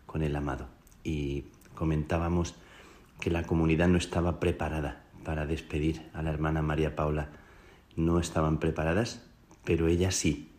[0.05, 0.67] con el amado.
[1.03, 2.55] Y comentábamos
[3.19, 7.29] que la comunidad no estaba preparada para despedir a la hermana María Paula.
[7.95, 9.23] No estaban preparadas,
[9.63, 10.50] pero ella sí,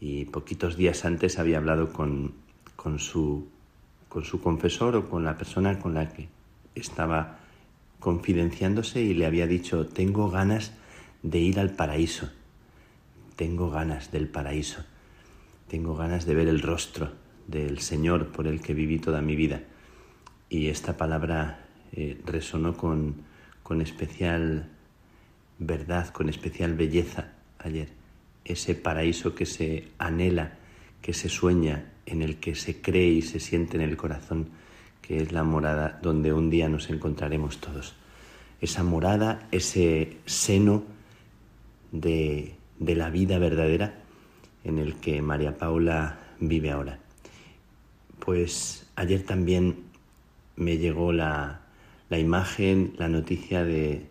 [0.00, 2.32] y poquitos días antes había hablado con,
[2.74, 3.48] con, su,
[4.08, 6.28] con su confesor o con la persona con la que
[6.74, 7.38] estaba
[7.98, 10.72] confidenciándose y le había dicho, tengo ganas
[11.22, 12.30] de ir al paraíso.
[13.36, 14.84] Tengo ganas del paraíso.
[15.68, 17.12] Tengo ganas de ver el rostro
[17.46, 19.62] del Señor por el que viví toda mi vida.
[20.48, 23.16] Y esta palabra eh, resonó con,
[23.62, 24.68] con especial
[25.58, 27.99] verdad, con especial belleza ayer.
[28.44, 30.54] Ese paraíso que se anhela,
[31.02, 34.48] que se sueña, en el que se cree y se siente en el corazón,
[35.02, 37.94] que es la morada donde un día nos encontraremos todos.
[38.60, 40.82] Esa morada, ese seno
[41.92, 43.94] de, de la vida verdadera
[44.64, 46.98] en el que María Paula vive ahora.
[48.18, 49.84] Pues ayer también
[50.56, 51.62] me llegó la,
[52.08, 54.06] la imagen, la noticia de,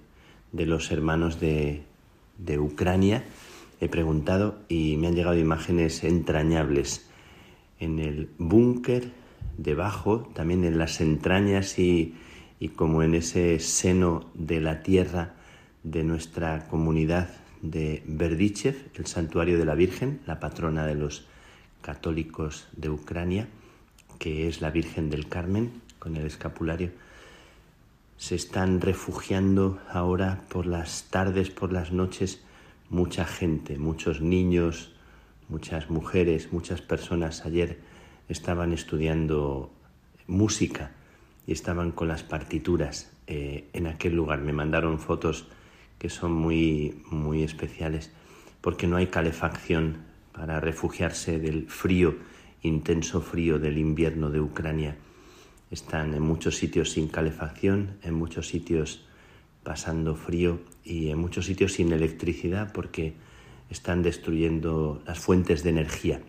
[0.52, 1.84] de los hermanos de,
[2.38, 3.24] de, Ucrania.
[3.82, 7.10] He preguntado y me han llegado imágenes entrañables
[7.80, 9.12] en el búnker,
[9.58, 12.16] debajo, también en las entrañas y,
[12.76, 15.34] como en ese seno de la tierra
[15.84, 17.30] de nuestra comunidad
[17.62, 21.26] de Berdichev, el santuario de la Virgen, la patrona de los
[21.82, 23.48] católicos de Ucrania,
[24.18, 26.92] que es la Virgen del Carmen, con el escapulario.
[28.18, 32.44] Se están refugiando ahora por las tardes, por las noches,
[32.90, 34.94] mucha gente, muchos niños,
[35.48, 37.46] muchas mujeres, muchas personas.
[37.46, 37.80] Ayer
[38.28, 39.72] estaban estudiando
[40.28, 40.92] música
[41.48, 44.42] y estaban con las partituras eh, en aquel lugar.
[44.42, 45.48] Me mandaron fotos
[45.98, 48.12] que son muy, muy especiales
[48.62, 49.98] porque no hay calefacción
[50.32, 52.16] para refugiarse del frío,
[52.62, 54.98] intenso frío del invierno de Ucrania.
[55.72, 59.06] Están en muchos sitios sin calefacción, en muchos sitios
[59.70, 63.14] pasando frío y en muchos sitios sin electricidad porque
[63.70, 66.22] están destruyendo las fuentes de energía,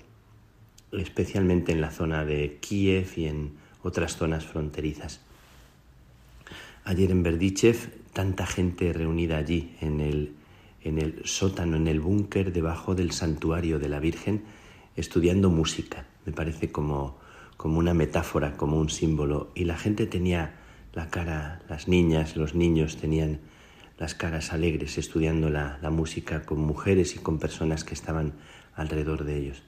[0.93, 5.22] especialmente en la zona de Kiev y en otras zonas fronterizas.
[6.84, 10.34] Ayer en Berdichev, tanta gente reunida allí en el,
[10.82, 14.45] en el sótano, en el búnker debajo del santuario de la Virgen,
[14.97, 16.05] estudiando música.
[16.26, 17.16] Me parece como,
[17.57, 19.51] como una metáfora, como un símbolo.
[19.55, 20.59] Y la gente tenía
[20.93, 23.41] la cara, las niñas, los niños tenían
[23.99, 28.32] las caras alegres estudiando la, la, música con mujeres y con personas que estaban
[28.74, 29.62] alrededor de ellos.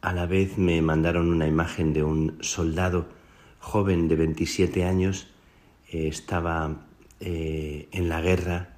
[0.00, 3.06] A la vez me mandaron una imagen de un soldado
[3.60, 5.28] joven de 27 años,
[5.90, 6.84] eh, estaba
[7.20, 8.76] eh, en la guerra,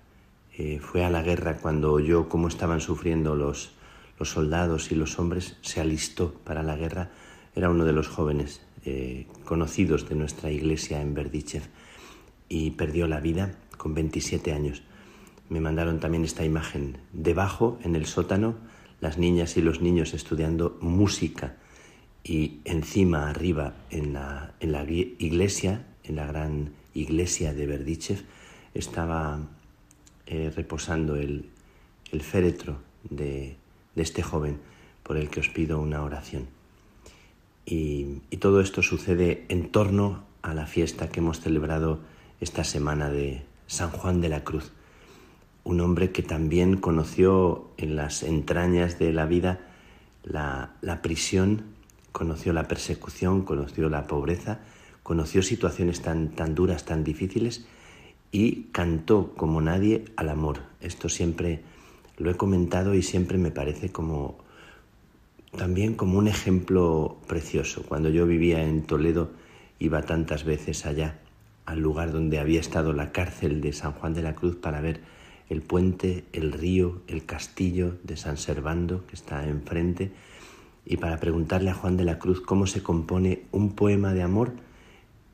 [0.56, 3.72] eh, fue a la guerra cuando oyó cómo estaban sufriendo los,
[4.18, 7.10] los soldados y los hombres, se alistó para la guerra,
[7.54, 8.65] era uno de los jóvenes
[9.44, 11.62] conocidos de nuestra iglesia en Berdichev
[12.48, 14.82] y perdió la vida con 27 años.
[15.48, 16.98] Me mandaron también esta imagen.
[17.12, 18.56] Debajo, en el sótano,
[19.00, 21.56] las niñas y los niños estudiando música
[22.28, 28.24] y encima, arriba, en la, iglesia, en la gran iglesia de Berdichev,
[28.74, 29.38] estaba
[30.26, 31.50] eh, reposando el,
[32.20, 32.78] féretro
[33.08, 33.56] de,
[33.94, 34.58] este joven
[35.04, 36.48] por el que os pido una oración.
[37.66, 41.98] Y, todo esto sucede en torno a la fiesta que hemos celebrado
[42.40, 44.70] esta semana de, San Juan de la Cruz,
[45.64, 49.58] un hombre que también conoció en las entrañas de la vida
[50.22, 51.64] la, prisión,
[52.12, 54.60] conoció la persecución, conoció la pobreza,
[55.02, 57.66] conoció situaciones tan duras, tan difíciles
[58.30, 60.60] y cantó como nadie al amor.
[60.80, 61.62] Esto siempre
[62.18, 64.38] lo he comentado y siempre me parece como
[65.56, 67.82] también como un ejemplo precioso.
[67.82, 69.30] Cuando yo vivía en Toledo
[69.78, 71.18] iba tantas veces allá
[71.64, 75.00] al lugar donde había estado la cárcel de San Juan de la Cruz para ver
[75.48, 80.12] el puente, el río, el castillo de San Servando que está enfrente
[80.84, 84.52] y para preguntarle a Juan de la Cruz cómo se compone un poema de amor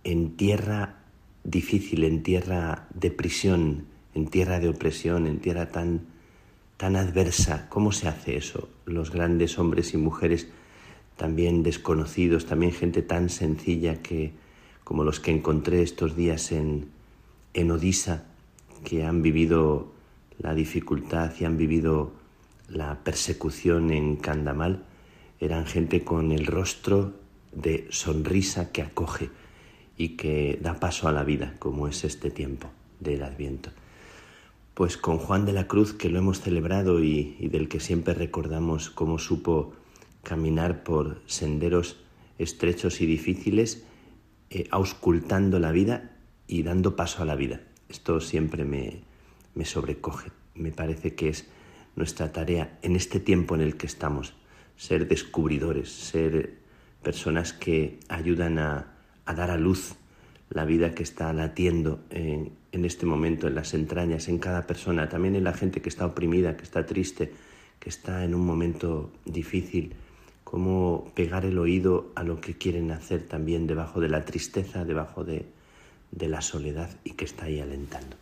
[0.04, 0.96] en tierra
[1.44, 6.11] difícil, en tierra de prisión, en tierra de opresión, en tierra tan
[6.82, 8.68] tan adversa, ¿cómo se hace eso?
[8.86, 10.48] Los grandes hombres y mujeres
[11.16, 14.32] también desconocidos, también gente tan sencilla que
[14.82, 16.88] como los que encontré estos días en,
[17.54, 18.24] en Odisa,
[18.82, 19.92] que han vivido
[20.40, 22.14] la dificultad y han vivido
[22.68, 24.82] la persecución en Candamal,
[25.38, 27.12] eran gente con el rostro
[27.52, 29.30] de sonrisa que acoge
[29.96, 33.70] y que da paso a la vida, como es este tiempo del Adviento.
[34.74, 38.88] Pues con Juan de la Cruz, que lo hemos celebrado y, del que siempre recordamos
[38.88, 39.74] cómo supo
[40.22, 41.98] caminar por senderos
[42.38, 43.84] estrechos y difíciles,
[44.48, 46.16] eh, auscultando la vida
[46.46, 47.60] y dando paso a la vida.
[47.90, 49.02] Esto siempre me,
[49.54, 50.30] me sobrecoge.
[50.54, 51.46] Me parece que es
[51.94, 54.32] nuestra tarea en este tiempo en el que estamos,
[54.76, 56.60] ser descubridores, ser
[57.02, 58.94] personas que ayudan a
[59.26, 59.96] dar a luz
[60.52, 65.36] la vida que está latiendo en, este momento en las entrañas, en cada persona, también
[65.36, 67.32] en la gente que está oprimida, que está triste,
[67.78, 69.94] que está en un momento difícil,
[70.44, 75.24] cómo pegar el oído a lo que quieren hacer también debajo de la tristeza, debajo
[75.24, 75.46] de,
[76.10, 78.16] de la soledad y que está ahí alentando.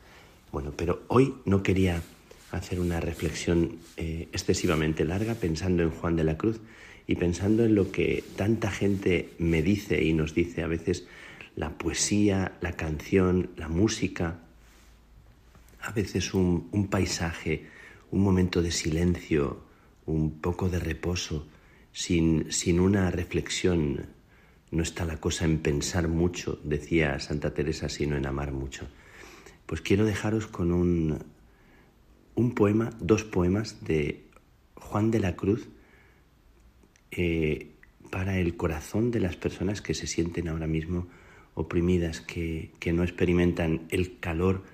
[0.52, 2.02] Bueno, pero hoy no quería
[2.52, 6.60] hacer una reflexión eh, excesivamente larga pensando en Juan de la Cruz
[7.06, 11.06] y pensando en lo que tanta gente me dice y nos dice a veces
[11.60, 14.40] la poesía, la canción, la música,
[15.82, 17.66] a veces un, paisaje,
[18.10, 19.60] un momento de silencio,
[20.06, 21.46] un poco de reposo,
[21.92, 24.06] sin, sin una reflexión.
[24.70, 28.88] No está la cosa en pensar mucho, decía Santa Teresa, sino en amar mucho.
[29.66, 31.18] Pues quiero dejaros con un,
[32.36, 34.24] un poema, dos poemas de
[34.76, 35.68] Juan de la Cruz
[37.10, 37.72] eh,
[38.10, 41.06] para el corazón de las personas que se sienten ahora mismo
[41.54, 44.64] oprimidas, que, que no experimentan el calor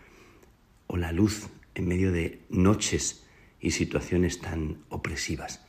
[0.86, 3.24] o la luz en medio de noches
[3.60, 5.60] y situaciones tan opresivas.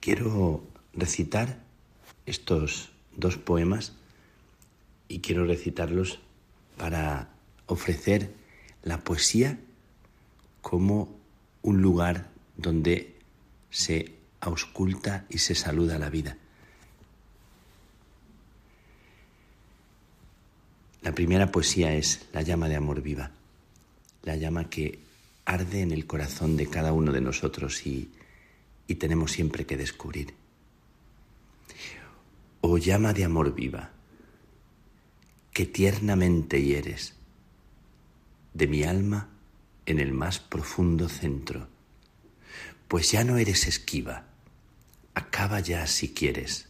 [0.00, 1.62] Quiero recitar
[2.26, 3.94] estos dos poemas
[5.08, 6.20] y quiero recitarlos
[6.76, 7.30] para
[7.66, 8.32] ofrecer
[8.82, 9.58] la poesía
[10.60, 11.18] como
[11.62, 13.16] un lugar donde
[13.70, 16.38] se ausculta y se saluda la vida.
[21.02, 23.30] La primera poesía es la llama de amor viva,
[24.22, 24.98] la llama que
[25.44, 28.10] arde en el corazón de cada uno de nosotros y,
[28.86, 30.34] y tenemos siempre que descubrir.
[32.60, 33.92] Oh llama de amor viva,
[35.52, 37.14] que tiernamente hieres
[38.52, 39.28] de mi alma
[39.86, 41.68] en el más profundo centro,
[42.88, 44.26] pues ya no eres esquiva,
[45.14, 46.68] acaba ya si quieres,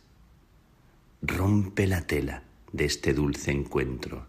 [1.22, 4.26] rompe la tela de este dulce encuentro.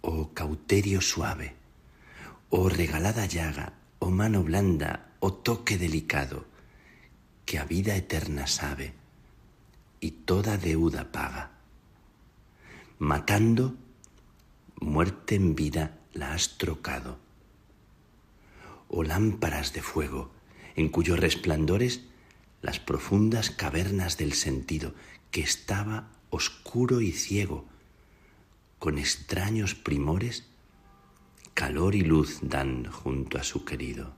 [0.00, 1.54] Oh cauterio suave,
[2.50, 6.46] oh regalada llaga, oh mano blanda, oh toque delicado,
[7.44, 8.92] que a vida eterna sabe
[10.00, 11.52] y toda deuda paga.
[12.98, 13.74] Matando,
[14.80, 17.18] muerte en vida la has trocado.
[18.88, 20.30] Oh lámparas de fuego,
[20.76, 22.02] en cuyos resplandores
[22.62, 24.94] las profundas cavernas del sentido,
[25.30, 27.64] que estaba oscuro y ciego,
[28.78, 30.46] con extraños primores,
[31.54, 34.14] calor y luz dan junto a su querido.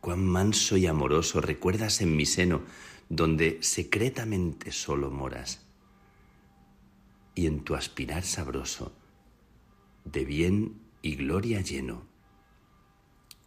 [0.00, 2.62] Cuán manso y amoroso recuerdas en mi seno,
[3.08, 5.60] donde secretamente solo moras,
[7.34, 8.92] y en tu aspirar sabroso,
[10.04, 12.02] de bien y gloria lleno,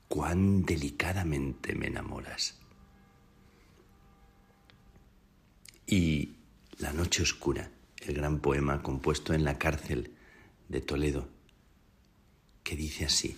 [0.08, 2.63] cuán delicadamente me enamoras.
[5.96, 6.38] Y
[6.80, 7.70] La Noche Oscura,
[8.02, 10.12] el gran poema compuesto en la cárcel
[10.68, 11.28] de Toledo,
[12.64, 13.38] que dice así,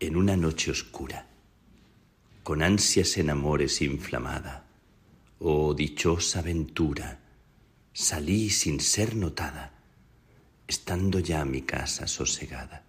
[0.00, 1.26] en una noche oscura,
[2.42, 4.64] con ansias en amores inflamada,
[5.40, 7.20] oh dichosa ventura,
[7.92, 9.74] salí sin ser notada,
[10.66, 12.82] estando ya mi casa sosegada.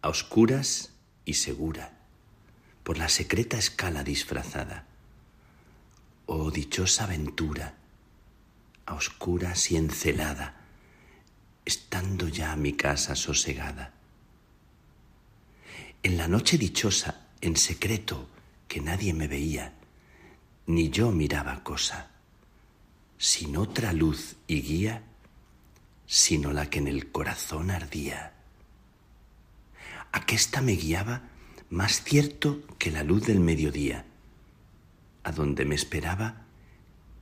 [0.00, 0.94] A oscuras
[1.26, 1.99] y segura,
[2.90, 4.84] por la secreta escala disfrazada.
[6.26, 7.76] Oh dichosa aventura,
[8.84, 10.62] a oscuras y encelada,
[11.64, 13.94] estando ya mi casa sosegada.
[16.02, 18.28] En la noche dichosa, en secreto,
[18.66, 19.72] que nadie me veía,
[20.66, 22.10] ni yo miraba cosa,
[23.18, 25.04] sin otra luz y guía,
[26.06, 28.32] sino la que en el corazón ardía.
[30.10, 31.29] Aquesta me guiaba
[31.70, 34.04] más cierto que la luz del mediodía,
[35.22, 36.42] a donde me esperaba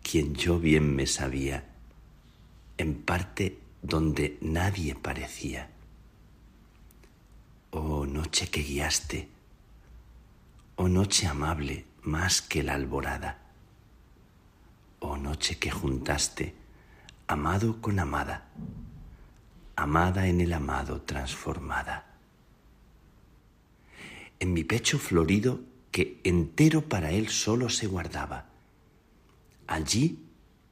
[0.02, 1.68] quien yo bien me sabía,
[2.78, 5.70] en parte donde nadie parecía.
[7.70, 9.28] Oh noche que guiaste,
[10.76, 13.38] oh noche amable más que la alborada,
[15.00, 16.54] oh noche que juntaste
[17.26, 18.48] amado con amada,
[19.76, 22.07] amada en el amado transformada
[24.40, 25.60] en mi pecho florido
[25.90, 28.50] que entero para él solo se guardaba.
[29.66, 30.18] Allí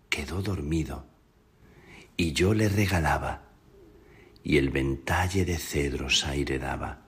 [0.08, 1.06] quedó dormido
[2.16, 3.42] y yo le regalaba
[4.44, 7.02] y el ventalle de cedros aire daba.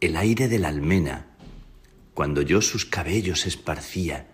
[0.00, 1.26] El aire de la almena,
[2.12, 4.28] cuando yo sus cabellos esparcía,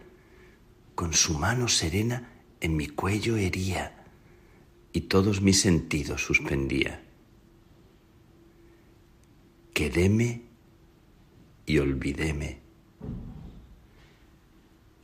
[0.95, 2.31] con su mano serena
[2.61, 4.05] en mi cuello hería
[4.93, 7.03] y todos mis sentidos suspendía
[9.73, 10.43] quedéme
[11.67, 12.61] y olvidéme.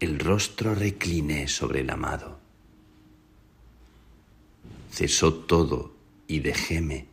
[0.01, 2.39] el rostro recliné sobre el amado.
[4.91, 5.95] Cesó todo
[6.27, 7.07] y dejéme,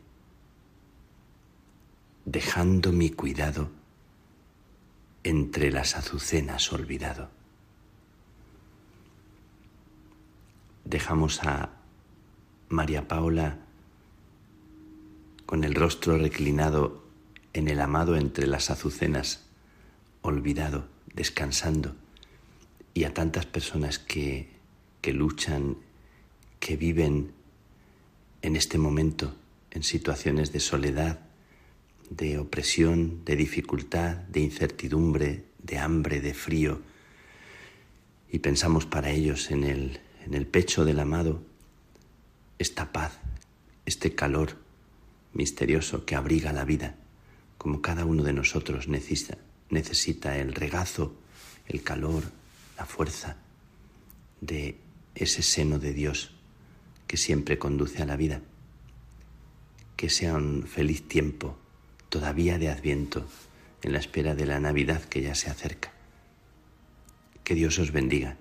[2.26, 3.70] dejando mi cuidado
[5.24, 7.30] entre las azucenas olvidado.
[10.84, 11.70] Dejamos a
[12.70, 13.60] María Paula
[15.46, 17.03] con el rostro reclinado
[17.54, 19.46] en el amado entre las azucenas,
[20.22, 21.96] olvidado, descansando,
[22.94, 24.50] y a tantas personas que,
[25.02, 25.78] que luchan,
[26.60, 27.32] que viven
[28.42, 29.36] en este momento
[29.72, 31.20] en situaciones de soledad,
[32.10, 36.82] de opresión, de dificultad, de incertidumbre, de hambre, de frío,
[38.32, 41.44] y pensamos para ellos en el, en el pecho del amado
[42.60, 43.20] esta paz,
[43.86, 44.58] este calor
[45.34, 46.96] misterioso que abriga la vida,
[47.64, 51.16] como cada uno de nosotros necesita, el regazo,
[51.66, 52.24] el calor,
[52.78, 53.38] la fuerza
[54.42, 54.76] de
[55.16, 56.34] ese seno de Dios
[57.08, 58.42] que siempre conduce a la vida.
[59.96, 61.58] Que sea un feliz tiempo
[62.10, 63.26] todavía de Adviento,
[63.82, 65.94] en la espera de la Navidad que ya se acerca.
[67.46, 68.36] Que Dios os bendiga.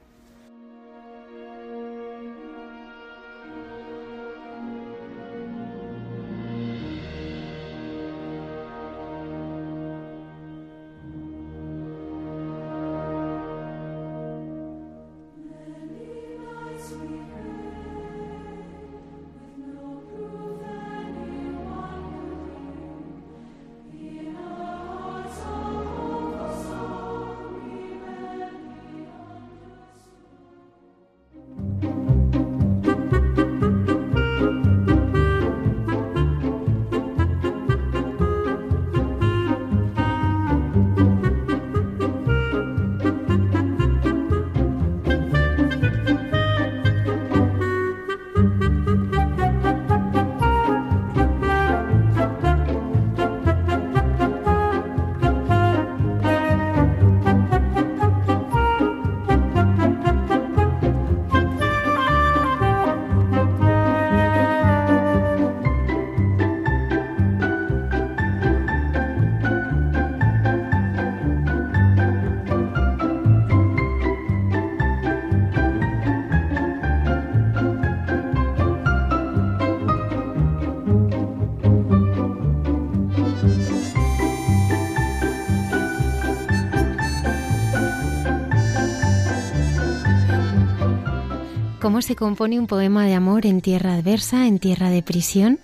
[91.92, 95.60] Cómo se compone un poema de amor en tierra adversa, en tierra de prisión.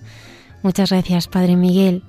[0.62, 2.02] Muchas gracias, Padre Miguel.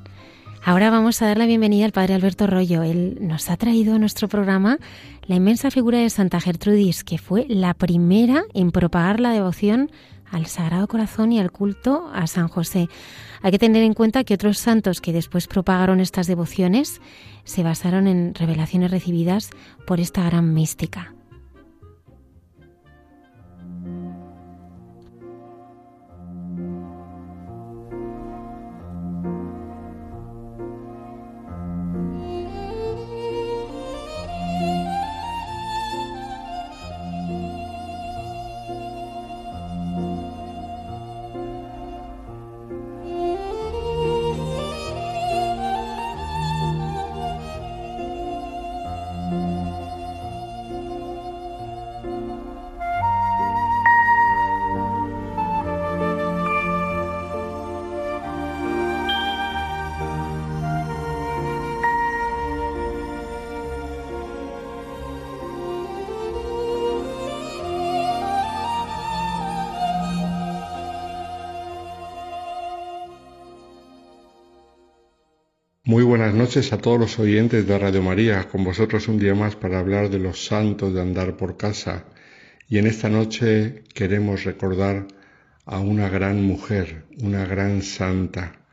[0.62, 2.84] Ahora vamos a dar la bienvenida al Padre Alberto Rollo.
[2.84, 4.78] Él nos ha traído a nuestro programa
[5.26, 9.90] la inmensa figura de Santa Gertrudis, que fue la primera en propagar la devoción
[10.30, 12.90] al Sagrado Corazón y al culto a San José.
[13.42, 17.00] Hay que tener en cuenta que otros santos que después propagaron estas devociones
[17.46, 19.52] se basaron en revelaciones recibidas
[19.88, 21.14] por esta gran mística.
[75.90, 79.56] Muy buenas noches a todos los oyentes de Radio María, con vosotros un día más
[79.56, 82.06] para hablar de los santos de andar por casa.
[82.68, 85.08] Y en esta noche queremos recordar
[85.66, 88.68] a una gran mujer, una gran santa.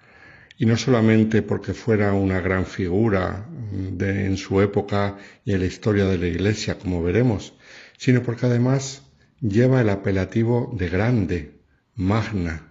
[0.59, 5.67] Y no solamente porque fuera una gran figura de, en su época y en la
[5.67, 7.55] historia de la Iglesia, como veremos,
[7.97, 9.05] sino porque además
[9.41, 11.61] lleva el apelativo de grande,
[11.95, 12.66] magna,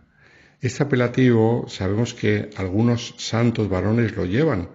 [0.68, 4.70] este apelativo sabemos que algunos santos varones lo llevan.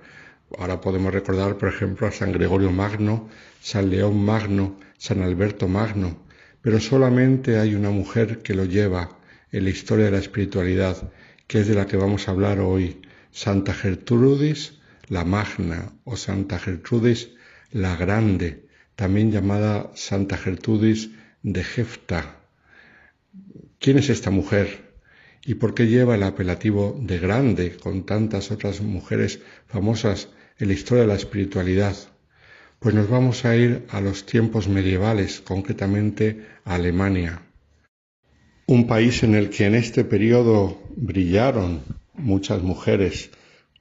[0.58, 3.28] Ahora podemos recordar, por ejemplo, a San Gregorio Magno,
[3.60, 6.22] San León Magno, San Alberto Magno,
[6.62, 9.18] pero solamente hay una mujer que lo lleva
[9.52, 11.10] en la historia de la espiritualidad,
[11.46, 16.58] que es de la que vamos a hablar hoy, Santa Gertrudis la Magna o Santa
[16.58, 17.30] Gertrudis
[17.72, 21.10] la Grande, también llamada Santa Gertrudis
[21.42, 22.36] de Jefta.
[23.80, 24.89] ¿Quién es esta mujer?
[25.44, 30.74] ¿Y por qué lleva el apelativo de grande con tantas otras mujeres famosas en la
[30.74, 31.96] historia de la espiritualidad?
[32.78, 37.42] Pues nos vamos a ir a los tiempos medievales, concretamente a Alemania.
[38.66, 41.82] Un país en el que en este periodo brillaron
[42.14, 43.30] muchas mujeres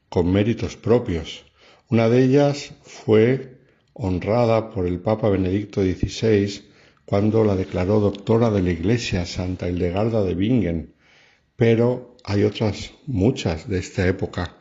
[0.10, 1.46] con méritos propios.
[1.90, 3.58] Una de ellas fue
[3.94, 6.64] honrada por el Papa Benedicto XVI
[7.06, 10.94] cuando la declaró doctora de la Iglesia, Santa Hildegarda de Bingen.
[11.60, 14.56] Pero hay otras muchas de esta época,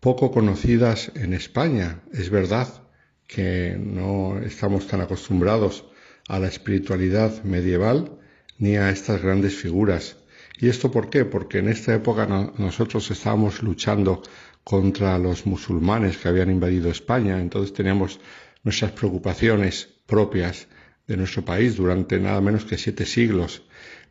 [0.00, 2.82] poco conocidas en España, es verdad,
[3.28, 5.84] que no estamos tan acostumbrados
[6.26, 8.18] a la espiritualidad medieval
[8.58, 10.16] ni a estas grandes figuras.
[10.58, 11.24] ¿Y esto por qué?
[11.24, 12.26] Porque en esta época
[12.58, 14.20] nosotros estábamos luchando
[14.64, 18.18] contra los musulmanes que habían invadido España, entonces teníamos
[18.64, 20.66] nuestras preocupaciones propias
[21.06, 23.62] de nuestro país durante nada menos que siete siglos,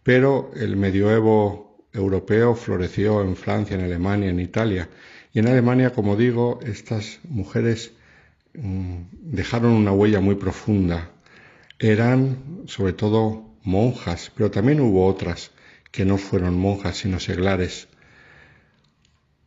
[0.02, 4.90] pero el medioevo europeo floreció en Francia, en Alemania, en Italia,
[5.34, 7.94] y en Alemania, como digo, estas mujeres
[8.54, 11.10] Mm, dejaron una huella muy profunda.
[11.80, 15.52] Eran sobre todo monjas, pero también hubo otras
[15.92, 17.88] que no fueron monjas sino seglares.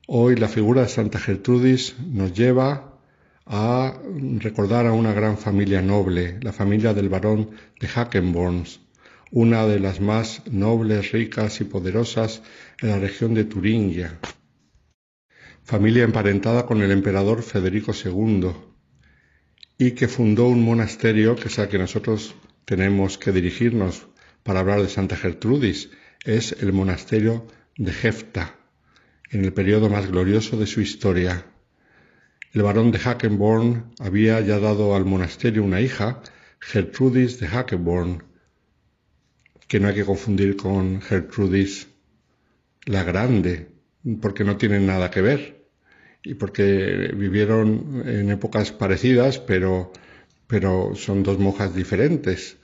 [0.06, 2.98] Hoy la figura de Santa Gertrudis nos lleva
[3.46, 3.94] a
[4.38, 7.50] recordar a una gran familia noble, la familia del barón
[7.80, 8.80] de Hackenborns,
[9.36, 12.40] una de las más nobles, ricas y poderosas
[12.80, 14.20] en la región de Turingia.
[15.64, 18.52] Familia emparentada con el emperador Federico II,
[19.76, 24.06] y que fundó un monasterio que es al que nosotros tenemos que dirigirnos
[24.44, 25.90] para hablar de Santa Gertrudis.
[26.24, 28.54] Es el monasterio de Jefta,
[29.32, 31.44] en el periodo más glorioso de su historia.
[32.52, 36.22] El barón de Hackenborn había ya dado al monasterio una hija,
[36.60, 38.33] Gertrudis de Hackenborn,
[39.74, 41.88] que no hay que confundir con Gertrudis
[42.84, 43.70] la Grande,
[44.20, 45.66] porque no tienen nada que ver
[46.22, 49.90] y porque vivieron en épocas parecidas, pero,
[50.46, 52.56] pero son dos monjas diferentes.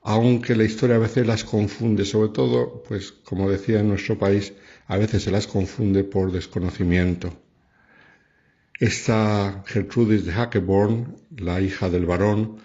[0.00, 4.54] Aunque la historia a veces las confunde, sobre todo, pues como decía en nuestro país,
[4.86, 7.30] a veces se las confunde por desconocimiento.
[8.80, 12.56] Esta Gertrudis de Hackeborn, la hija del varón,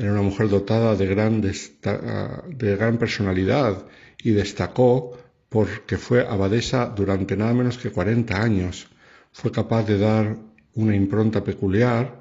[0.00, 3.84] era una mujer dotada de gran, de gran personalidad
[4.22, 5.18] y destacó
[5.50, 8.88] porque fue abadesa durante nada menos que 40 años.
[9.30, 10.38] Fue capaz de dar
[10.74, 12.18] una impronta peculiar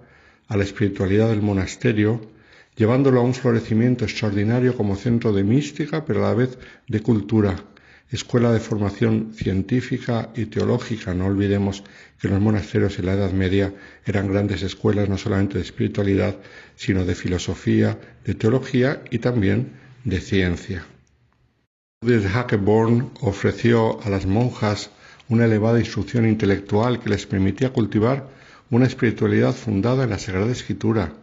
[0.49, 2.19] a la espiritualidad del monasterio,
[2.75, 7.63] llevándolo a un florecimiento extraordinario como centro de mística, pero a la vez de cultura,
[8.11, 11.13] escuela de formación científica y teológica.
[11.13, 11.83] No olvidemos
[12.19, 13.73] que los monasterios en la Edad Media
[14.05, 16.35] eran grandes escuelas no solamente de espiritualidad,
[16.75, 19.73] sino de filosofía, de teología y también
[20.03, 20.85] de ciencia.
[22.01, 24.89] Desde Hackeborn ofreció a las monjas
[25.27, 28.27] una elevada instrucción intelectual que les permitía cultivar
[28.71, 31.13] una espiritualidad fundada en la Sagrada Escritura,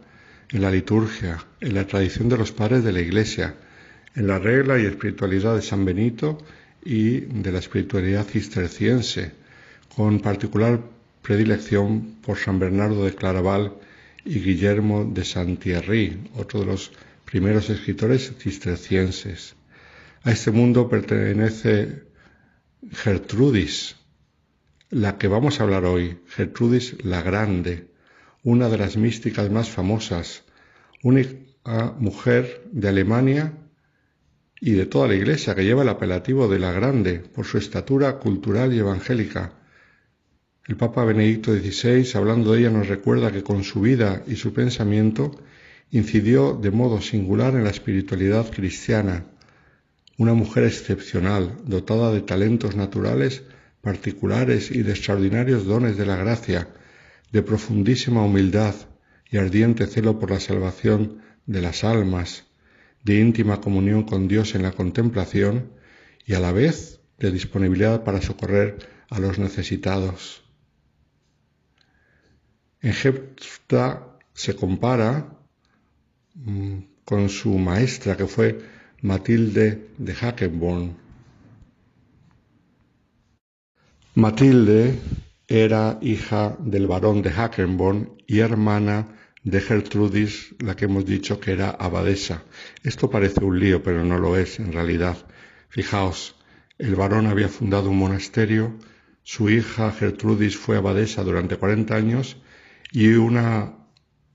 [0.49, 3.55] en la liturgia, en la tradición de los padres de la Iglesia,
[4.15, 6.37] en la regla y espiritualidad de San Benito
[6.87, 9.33] y de la espiritualidad cisterciense,
[9.93, 10.79] con particular
[11.21, 13.73] predilección por San Bernardo de Claraval
[14.23, 16.93] y Guillermo de Santierri, otro de los
[17.25, 19.55] primeros escritores cistercienses.
[20.23, 22.03] A este mundo pertenece
[22.89, 23.97] Gertrudis,
[24.89, 27.87] la que vamos a hablar hoy, Gertrudis la Grande,
[28.43, 30.45] una de las místicas más famosas,
[31.03, 33.51] única mujer de Alemania
[34.59, 38.17] y de toda la Iglesia que lleva el apelativo de la Grande por su estatura
[38.17, 39.53] cultural y evangélica.
[40.67, 44.53] El Papa Benedicto XVI, hablando de ella, nos recuerda que con su vida y su
[44.53, 45.31] pensamiento
[45.91, 49.25] incidió de modo singular en la espiritualidad cristiana,
[50.17, 53.43] una mujer excepcional, dotada de talentos naturales
[53.81, 56.67] particulares y de extraordinarios dones de la gracia,
[57.31, 58.75] de profundísima humildad
[59.29, 62.46] y ardiente celo por la salvación de las almas,
[63.03, 65.71] de íntima comunión con Dios en la contemplación
[66.25, 68.77] y a la vez de disponibilidad para socorrer
[69.09, 70.43] a los necesitados.
[72.81, 75.37] En Jepta se compara
[76.35, 78.59] mm, con su maestra que fue
[79.01, 81.07] Matilde de Hackenborn,
[84.17, 84.97] Matilde
[85.47, 89.16] era hija del barón de Hackenborn y hermana
[89.47, 92.43] de Gertrudis, la que hemos dicho que era abadesa.
[92.83, 95.17] Esto parece un lío, pero no lo es en realidad.
[95.69, 96.35] Fijaos,
[96.77, 98.77] el varón había fundado un monasterio,
[99.23, 102.35] su hija Gertrudis fue abadesa durante 40 años
[102.91, 103.73] y una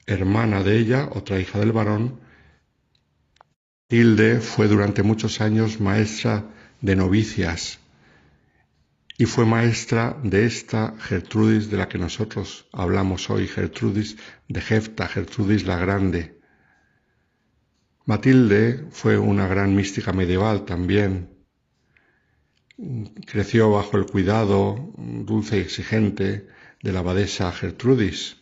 [0.07, 2.21] hermana de ella, otra hija del varón,
[3.91, 6.47] Hilde fue durante muchos años maestra
[6.81, 7.82] de novicias
[9.19, 14.17] y fue maestra de esta Gertrudis de la que nosotros hablamos hoy, Gertrudis
[14.49, 16.39] de Jefta, Gertrudis la Grande.
[18.05, 21.31] Matilde fue una gran mística medieval también.
[23.27, 26.49] Creció bajo el cuidado dulce y exigente
[26.83, 28.39] de la abadesa Gertrudis.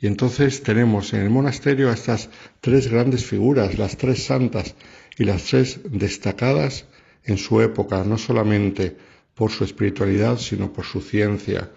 [0.00, 2.28] Y entonces tenemos en el monasterio a estas
[2.60, 4.74] tres grandes figuras, las tres santas
[5.16, 6.86] y las tres destacadas
[7.22, 8.96] en su época, no solamente
[9.34, 11.70] por su espiritualidad, sino por su ciencia,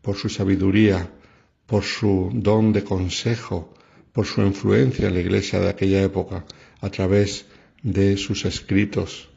[0.00, 1.10] por su sabiduría,
[1.66, 3.74] por su don de consejo,
[4.12, 6.44] por su influencia en la iglesia de aquella época
[6.80, 7.46] a través
[7.82, 9.28] de sus escritos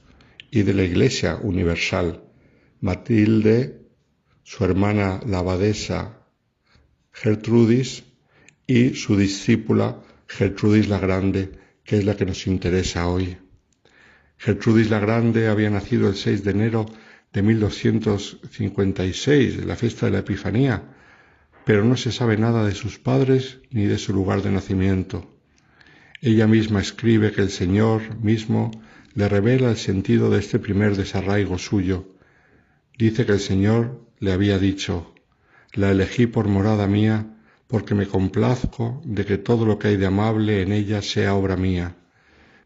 [0.51, 2.23] y de la iglesia universal.
[2.79, 3.81] Matilde,
[4.43, 6.21] su hermana la abadesa
[7.11, 8.03] Gertrudis
[8.67, 11.51] y su discípula Gertrudis la Grande,
[11.83, 13.37] que es la que nos interesa hoy.
[14.37, 16.85] Gertrudis la Grande había nacido el 6 de enero
[17.37, 20.81] de 1256, la fiesta de la Epifanía,
[21.65, 25.29] pero no se sabe nada de sus padres ni de su lugar de nacimiento.
[26.19, 28.71] Ella misma escribe que el Señor mismo
[29.13, 32.15] le revela el sentido de este primer desarraigo suyo.
[32.97, 35.13] Dice que el Señor le había dicho,
[35.73, 37.37] la elegí por morada mía,
[37.67, 41.55] porque me complazco de que todo lo que hay de amable en ella sea obra
[41.55, 41.97] mía.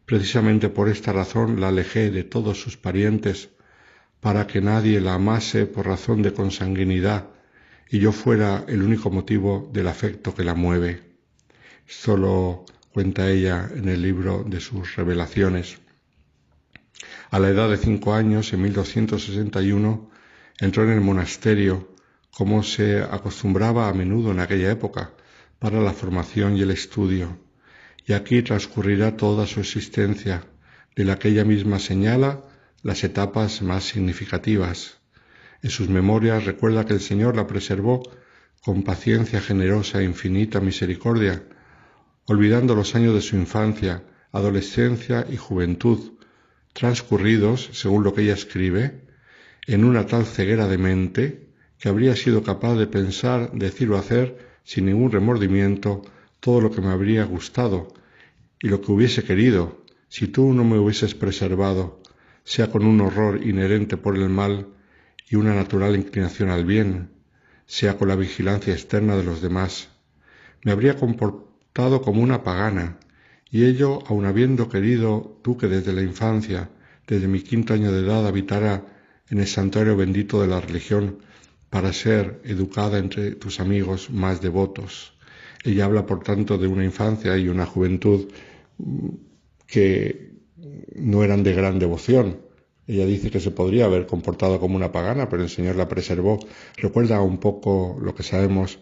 [0.06, 3.50] Precisamente por esta razón la alejé de todos sus parientes,
[4.22, 7.26] para que nadie la amase por razón de consanguinidad
[7.90, 11.02] y yo fuera el único motivo del afecto que la mueve.
[11.88, 15.78] Esto lo cuenta ella en el libro de sus revelaciones.
[17.32, 20.08] A la edad de cinco años, en 1261,
[20.60, 21.88] entró en el monasterio,
[22.30, 25.14] como se acostumbraba a menudo en aquella época,
[25.58, 27.38] para la formación y el estudio,
[28.06, 30.44] y aquí transcurrirá toda su existencia,
[30.94, 32.51] de la que ella misma señala
[32.82, 34.98] las etapas más significativas.
[35.62, 38.02] En sus memorias recuerda que el Señor la preservó
[38.62, 41.44] con paciencia generosa e infinita misericordia,
[42.26, 44.02] olvidando los años de su infancia,
[44.32, 46.12] adolescencia y juventud,
[46.72, 49.02] transcurridos, según lo que ella escribe,
[49.66, 51.48] en una tal ceguera de mente
[51.78, 56.02] que habría sido capaz de pensar, decir o hacer sin ningún remordimiento
[56.40, 57.94] todo lo que me habría gustado
[58.60, 62.01] y lo que hubiese querido si tú no me hubieses preservado
[62.44, 64.68] sea con un horror inherente por el mal
[65.28, 67.10] y una natural inclinación al bien,
[67.66, 69.88] sea con la vigilancia externa de los demás.
[70.62, 72.98] Me habría comportado como una pagana,
[73.50, 76.70] y ello aun habiendo querido tú que desde la infancia,
[77.06, 78.84] desde mi quinto año de edad, habitara
[79.28, 81.18] en el santuario bendito de la religión
[81.70, 85.14] para ser educada entre tus amigos más devotos.
[85.64, 88.28] Ella habla, por tanto, de una infancia y una juventud
[88.78, 89.08] mm,
[89.66, 90.31] que
[90.94, 92.40] no eran de gran devoción.
[92.86, 96.38] Ella dice que se podría haber comportado como una pagana, pero el Señor la preservó.
[96.76, 98.78] Recuerda un poco lo que sabemos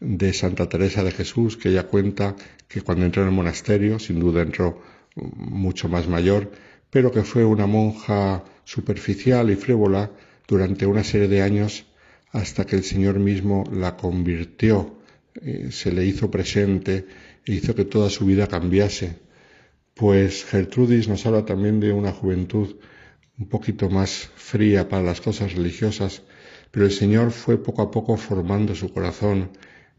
[0.00, 2.34] de Santa Teresa de Jesús, que ella cuenta
[2.66, 4.80] que cuando entró en el monasterio, sin duda entró
[5.14, 6.50] mucho más mayor,
[6.90, 10.10] pero que fue una monja superficial y frívola
[10.48, 11.86] durante una serie de años
[12.32, 14.96] hasta que el Señor mismo la convirtió,
[15.40, 17.06] eh, se le hizo presente
[17.44, 19.18] e hizo que toda su vida cambiase
[19.94, 22.76] pues Gertrudis nos habla también de una juventud
[23.38, 26.22] un poquito más fría para las cosas religiosas,
[26.70, 29.50] pero el Señor fue poco a poco formando su corazón,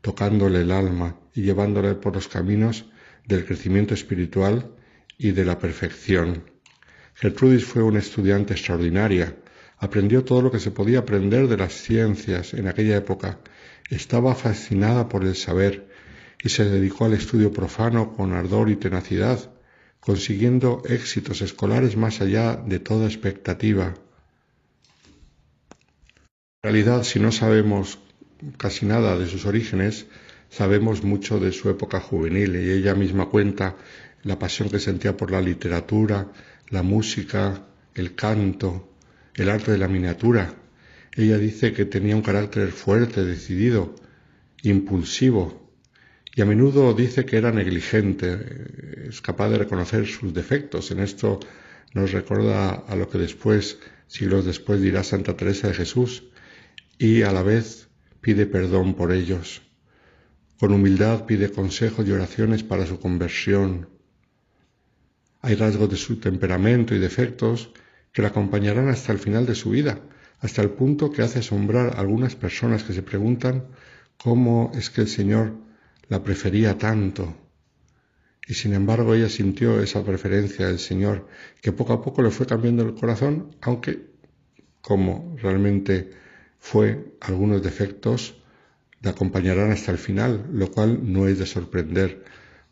[0.02, 2.86] tocándole el alma y llevándole por los caminos
[3.26, 4.72] del crecimiento espiritual
[5.18, 6.44] y de la perfección.
[7.15, 9.36] Gertrudis fue una estudiante extraordinaria,
[9.78, 13.40] aprendió todo lo que se podía aprender de las ciencias en aquella época,
[13.90, 15.88] estaba fascinada por el saber
[16.44, 19.52] y se dedicó al estudio profano con ardor y tenacidad,
[20.06, 23.94] consiguiendo éxitos escolares más allá de toda expectativa.
[26.62, 28.00] En realidad, si no sabemos
[28.58, 30.08] casi nada de sus orígenes,
[30.50, 33.78] sabemos mucho de su época juvenil y ella misma cuenta
[34.24, 36.32] la pasión que sentía por la literatura,
[36.70, 37.66] la música,
[37.96, 38.90] el canto,
[39.36, 40.54] el arte de la miniatura.
[41.16, 43.96] Ella dice que tenía un carácter fuerte, decidido,
[44.64, 45.62] impulsivo,
[46.35, 50.89] y a menudo dice que era negligente, es capaz de reconocer sus defectos.
[50.89, 51.39] En esto
[51.93, 53.77] nos recuerda a lo que después,
[54.07, 56.23] siglos después, dirá Santa Teresa de Jesús
[56.97, 57.89] y a la vez
[58.19, 59.61] pide perdón por ellos.
[60.60, 63.89] Con humildad pide consejos y oraciones para su conversión.
[65.41, 67.72] Hay rasgos de su temperamento y defectos
[68.11, 69.99] que la acompañarán hasta el final de su vida,
[70.39, 73.65] hasta el punto que hace asombrar a algunas personas que se preguntan
[74.18, 75.53] cómo es que el Señor
[76.08, 77.36] la prefería tanto.
[78.48, 81.28] Y sin embargo ella sintió esa preferencia del Señor,
[81.62, 84.12] que poco a poco le fue cambiando el corazón, aunque
[84.82, 86.12] como realmente
[86.60, 88.36] fue algunos defectos,
[89.02, 92.24] le acompañarán hasta el final, lo cual no es de sorprender,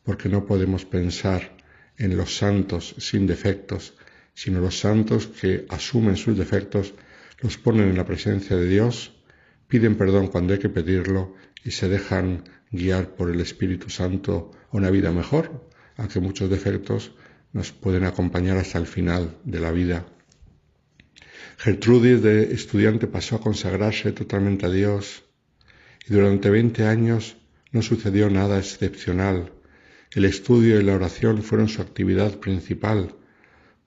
[0.04, 1.56] porque no podemos pensar
[1.98, 3.94] en los santos sin defectos,
[4.34, 6.94] sino los santos que asumen sus defectos,
[7.40, 9.14] los ponen en la presencia de Dios,
[9.68, 14.78] piden perdón cuando hay que pedirlo y se dejan guiar por el Espíritu Santo a
[14.78, 17.12] una vida mejor, aunque muchos defectos
[17.54, 20.06] nos pueden acompañar hasta el final de la vida.
[21.58, 25.24] Gertrudis de estudiante pasó a consagrarse totalmente a Dios
[26.08, 27.38] y durante 20 años
[27.72, 29.52] no sucedió nada excepcional.
[30.14, 33.16] El estudio y la oración fueron su actividad principal.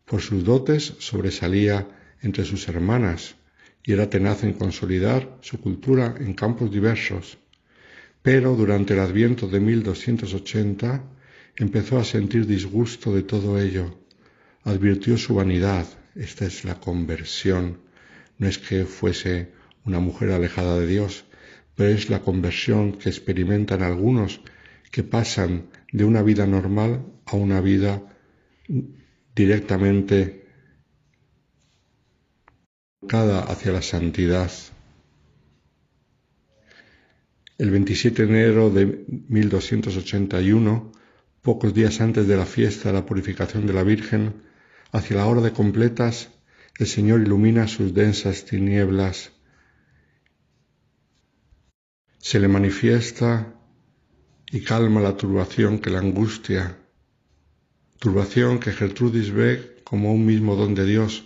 [0.05, 1.89] Por sus dotes sobresalía
[2.23, 3.37] entre sus hermanas
[3.83, 7.39] y era tenaz en consolidar su cultura en campos diversos.
[8.25, 11.05] Pero durante el adviento de 1280
[11.57, 13.99] empezó a sentir disgusto de todo ello.
[14.63, 15.87] Advirtió su vanidad.
[16.15, 17.81] Esta es la conversión.
[18.39, 19.53] No es que fuese
[19.85, 21.27] una mujer alejada de Dios,
[21.75, 24.41] pero es la conversión que experimentan algunos
[24.91, 28.03] que pasan de una vida normal a una vida
[29.35, 30.47] directamente
[33.07, 34.51] hacia la santidad.
[37.57, 40.91] El 27 de enero de 1281,
[41.41, 44.43] pocos días antes de la fiesta de la purificación de la Virgen,
[44.91, 46.31] hacia la hora de completas,
[46.81, 49.31] el Señor ilumina sus densas tinieblas.
[52.19, 53.55] Se le manifiesta
[54.51, 56.77] y calma la turbación que la angustia,
[58.01, 61.25] turbación que Gertrudis ve como un mismo don de Dios,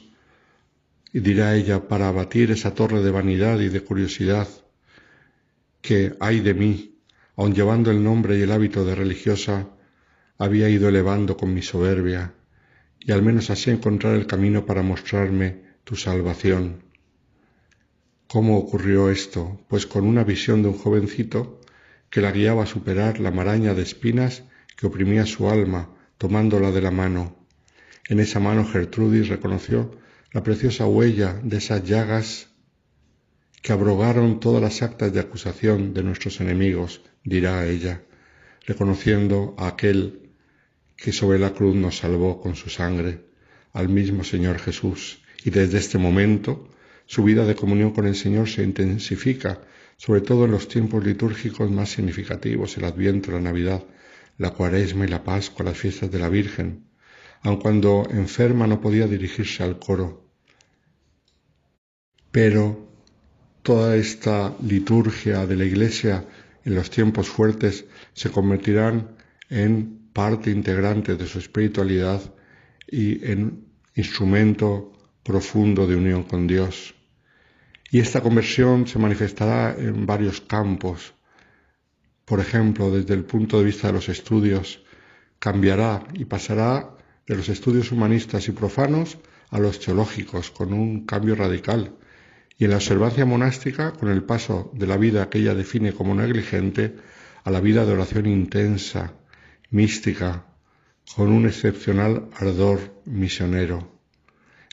[1.10, 4.46] y dirá ella, para abatir esa torre de vanidad y de curiosidad,
[5.80, 6.98] que, ay de mí,
[7.36, 9.68] aun llevando el nombre y el hábito de religiosa,
[10.38, 12.34] había ido elevando con mi soberbia,
[13.00, 16.82] y al menos así encontrar el camino para mostrarme tu salvación.
[18.26, 19.60] ¿Cómo ocurrió esto?
[19.68, 21.60] Pues con una visión de un jovencito
[22.10, 24.42] que la guiaba a superar la maraña de espinas
[24.76, 27.36] que oprimía su alma, tomándola de la mano.
[28.09, 29.92] En esa mano Gertrudis reconoció
[30.32, 32.47] la preciosa huella de esas llagas
[33.69, 38.03] que abrogaron todas las actas de acusación de nuestros enemigos, dirá ella,
[38.66, 40.31] reconociendo a aquel
[40.97, 43.27] que sobre la cruz nos salvó con su sangre,
[43.74, 45.23] al mismo Señor Jesús.
[45.45, 46.70] Y desde este momento
[47.05, 49.61] su vida de comunión con el Señor se intensifica,
[49.99, 53.85] sobre todo en los tiempos litúrgicos más significativos, el Adviento, la Navidad,
[54.39, 56.86] la Cuaresma y la Pascua, las fiestas de la Virgen,
[57.43, 60.24] aun cuando enferma no podía dirigirse al coro.
[62.31, 62.88] Pero
[63.69, 66.24] toda esta liturgia de la Iglesia
[66.65, 67.85] en los tiempos fuertes
[68.15, 69.11] se convertirán
[69.51, 72.23] en parte integrante de su espiritualidad
[72.90, 76.95] y en instrumento profundo de unión con Dios.
[77.90, 81.12] Y esta conversión se manifestará en varios campos.
[82.24, 84.82] Por ejemplo, desde el punto de vista de los estudios,
[85.39, 86.97] cambiará y pasará
[87.27, 89.19] de los estudios humanistas y profanos
[89.51, 91.97] a los teológicos, con un cambio radical,
[92.59, 96.14] y en la observancia monástica, con el paso de la vida que ella define como
[96.14, 96.97] negligente
[97.44, 99.14] a la vida de oración intensa,
[99.70, 100.44] mística,
[101.14, 104.01] con un excepcional ardor misionero.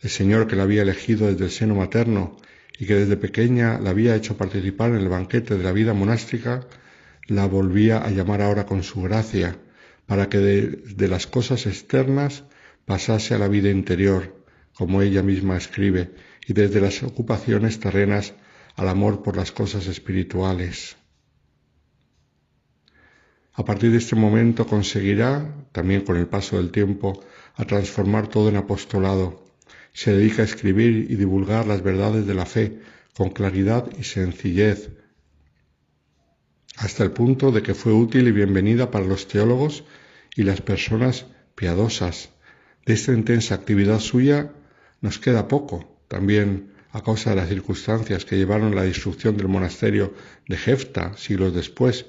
[0.01, 2.37] El Señor que la había elegido desde el seno materno
[2.77, 6.67] y que desde pequeña la había hecho participar en el banquete de la vida monástica,
[7.27, 9.57] la volvía a llamar ahora con su gracia,
[10.05, 12.43] para que de, las cosas externas
[12.85, 14.43] pasase a la vida interior,
[14.73, 16.11] como ella misma escribe,
[16.47, 18.33] y desde las ocupaciones terrenas
[18.75, 20.95] al amor por las cosas espirituales.
[23.53, 27.23] A partir de este momento conseguirá, también con el paso del tiempo,
[27.55, 29.45] a transformar todo en apostolado.
[29.93, 32.79] Se dedica a escribir y divulgar las verdades de la fe
[33.15, 34.89] con claridad y sencillez,
[36.75, 39.85] hasta el punto de que fue útil y bienvenida para los teólogos
[40.35, 42.31] y las personas piadosas.
[42.85, 44.51] De esta intensa actividad suya
[44.99, 49.49] nos queda poco, también a causa de las circunstancias que llevaron a la destrucción del
[49.49, 50.13] monasterio
[50.47, 52.05] de Jefta siglos después,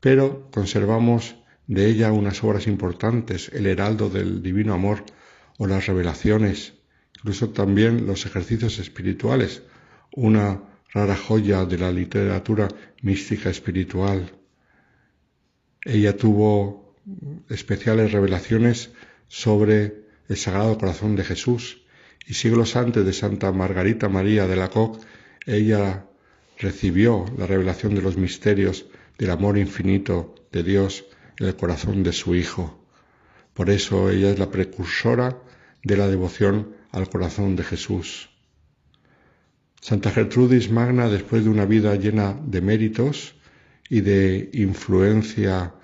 [0.00, 1.36] pero conservamos
[1.66, 5.04] de ella unas obras importantes, el Heraldo del Divino Amor
[5.58, 6.74] o las Revelaciones,
[7.18, 9.62] incluso también los ejercicios espirituales,
[10.12, 12.68] una rara joya de la literatura
[13.02, 14.32] mística espiritual.
[15.84, 16.96] Ella tuvo
[17.48, 18.90] especiales revelaciones
[19.28, 21.85] sobre el Sagrado Corazón de Jesús
[22.26, 25.04] y siglos antes de Santa Margarita María de la Coque,
[25.46, 26.06] ella
[26.58, 28.86] recibió la revelación de los misterios
[29.18, 31.04] del amor infinito de Dios
[31.38, 32.84] en el corazón de su Hijo.
[33.54, 35.38] Por eso ella es la precursora
[35.82, 38.28] de la devoción al corazón de Jesús.
[39.80, 43.36] Santa Gertrudis Magna, después de una vida llena de méritos
[43.88, 45.74] y de influencia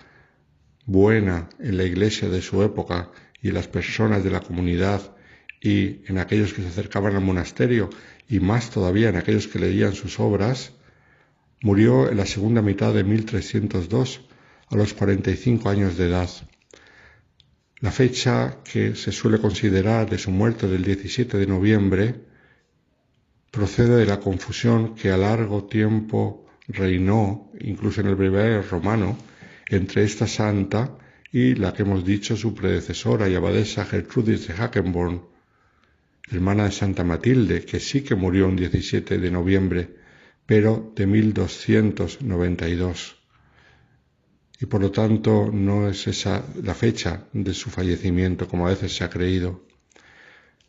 [0.87, 3.11] buena en la iglesia de su época
[3.41, 5.15] y en las personas de la comunidad
[5.63, 7.89] y en aquellos que se acercaban al monasterio
[8.29, 10.73] y más todavía en aquellos que leían sus obras,
[11.63, 14.23] murió en la segunda mitad de 1302
[14.71, 16.29] a los 45 años de edad.
[17.79, 22.15] La fecha que se suele considerar de su muerte del 17 de noviembre
[23.51, 29.17] procede de la confusión que a largo tiempo reinó, incluso en el breviario romano,
[29.69, 30.97] entre esta santa
[31.31, 35.32] y la que hemos dicho su predecesora y abadesa Gertrudis de Hackenborn,
[36.31, 39.97] hermana de Santa Matilde, que sí que murió un 17 de noviembre,
[40.47, 43.17] pero de 1292.
[44.61, 48.95] Y por lo tanto no es esa la fecha de su fallecimiento, como a veces
[48.95, 49.67] se ha creído.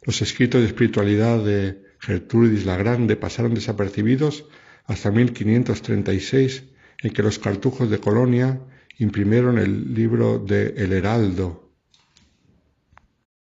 [0.02, 4.46] Los escritos de espiritualidad de Gertrudis la Grande pasaron desapercibidos
[4.86, 6.64] hasta 1536,
[7.04, 8.60] en que los cartujos de Colonia
[8.98, 11.63] imprimieron el libro de El Heraldo,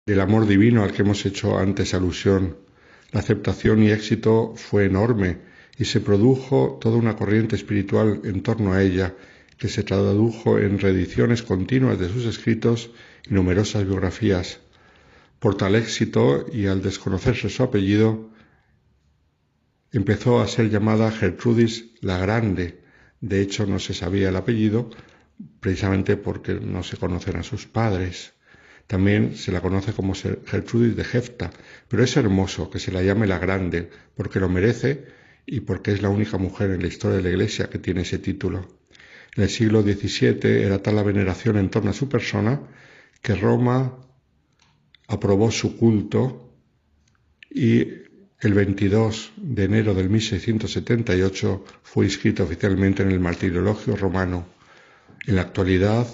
[0.10, 2.58] del amor divino al que hemos hecho antes alusión.
[3.12, 5.38] La aceptación y éxito fue enorme
[5.78, 9.14] y se produjo toda una corriente espiritual en torno a ella,
[9.60, 12.90] que se tradujo en reediciones continuas de sus escritos
[13.30, 14.62] y numerosas biografías.
[15.38, 18.32] Por tal éxito y al desconocerse su apellido,
[19.92, 22.82] empezó a ser llamada Gertrudis la Grande.
[23.22, 24.90] De hecho, no se sabía el apellido,
[25.60, 28.34] precisamente porque no se conocen a sus padres.
[28.90, 31.52] También se la conoce como Gertrudis de Jefta,
[31.88, 35.06] pero es hermoso que se la llame la Grande, porque lo merece
[35.46, 38.18] y porque es la única mujer en la historia de la Iglesia que tiene ese
[38.18, 38.80] título.
[39.36, 42.62] En el siglo XVII era tal la veneración en torno a su persona
[43.22, 43.96] que Roma
[45.08, 46.58] aprobó su culto
[47.48, 47.82] y
[48.40, 54.48] el 22 de enero del 1678 fue inscrito oficialmente en el martirologio romano
[55.28, 56.08] en la actualidad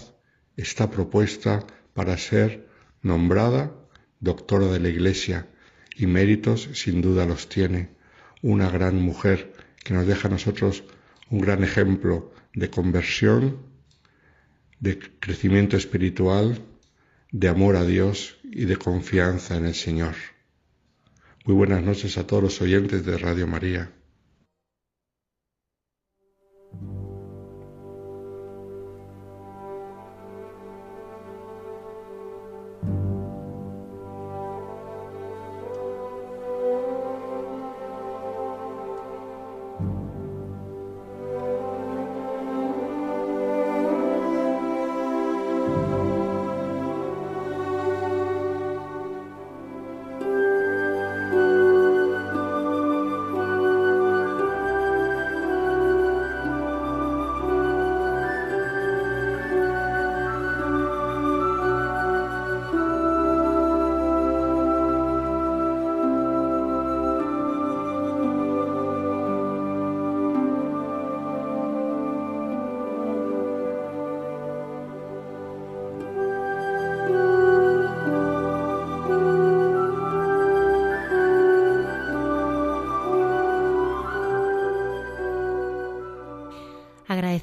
[0.58, 1.66] está propuesta
[1.96, 2.68] para ser
[3.02, 3.72] nombrada
[4.20, 5.48] doctora de la Iglesia
[5.96, 7.96] y méritos sin duda los tiene.
[8.42, 10.84] Una gran mujer que nos deja a nosotros
[11.30, 13.60] un gran ejemplo de conversión,
[14.82, 16.62] de crecimiento espiritual,
[17.32, 20.16] de amor a Dios y de confianza en el Señor.
[21.46, 23.90] Muy buenas noches a todos los oyentes de Radio María.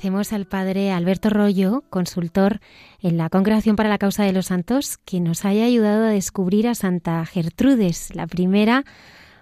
[0.02, 2.58] Agradecemos al padre Alberto Rollo, consultor
[3.02, 6.66] en la Congregación para la Causa de los Santos, que nos haya ayudado a descubrir
[6.66, 8.82] a Santa Gertrudes, la primera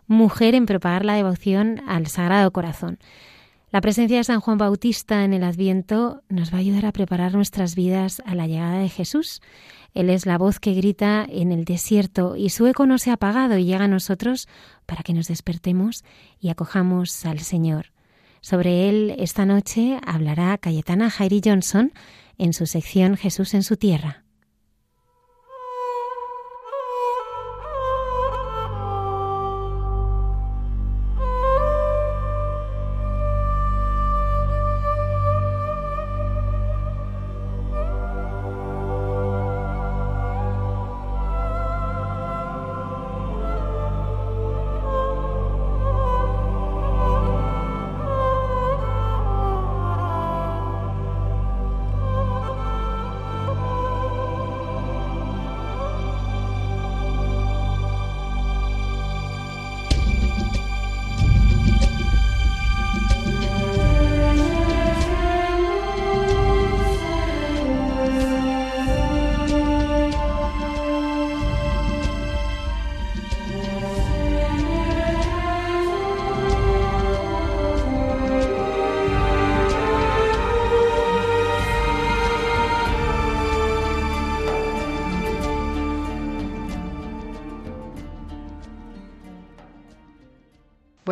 [0.07, 2.99] mujer en propagar la devoción al Sagrado Corazón.
[3.71, 7.33] La presencia de San Juan Bautista en el Adviento nos va a ayudar a preparar
[7.33, 9.41] nuestras vidas a la llegada de Jesús.
[9.95, 13.15] Él es la voz que grita en el desierto y su eco no se ha
[13.15, 14.47] apagado y llega a nosotros
[14.85, 16.05] para que nos despertemos
[16.39, 17.87] y acojamos al Señor.
[18.41, 21.93] Sobre él esta noche hablará Cayetana Jairi Johnson
[22.39, 24.25] en su sección Jesús en su tierra.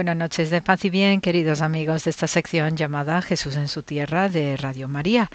[0.09, 3.83] Buenas noches de paz y bien, queridos amigos de esta sección llamada Jesús en su
[3.83, 5.29] tierra de Radio María.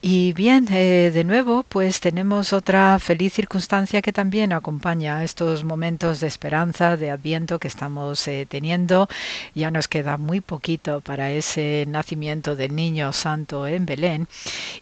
[0.00, 6.20] Y bien, eh, de nuevo, pues tenemos otra feliz circunstancia que también acompaña estos momentos
[6.20, 9.06] de esperanza, de adviento que estamos eh, teniendo.
[9.54, 14.28] Ya nos queda muy poquito para ese nacimiento del niño santo en Belén.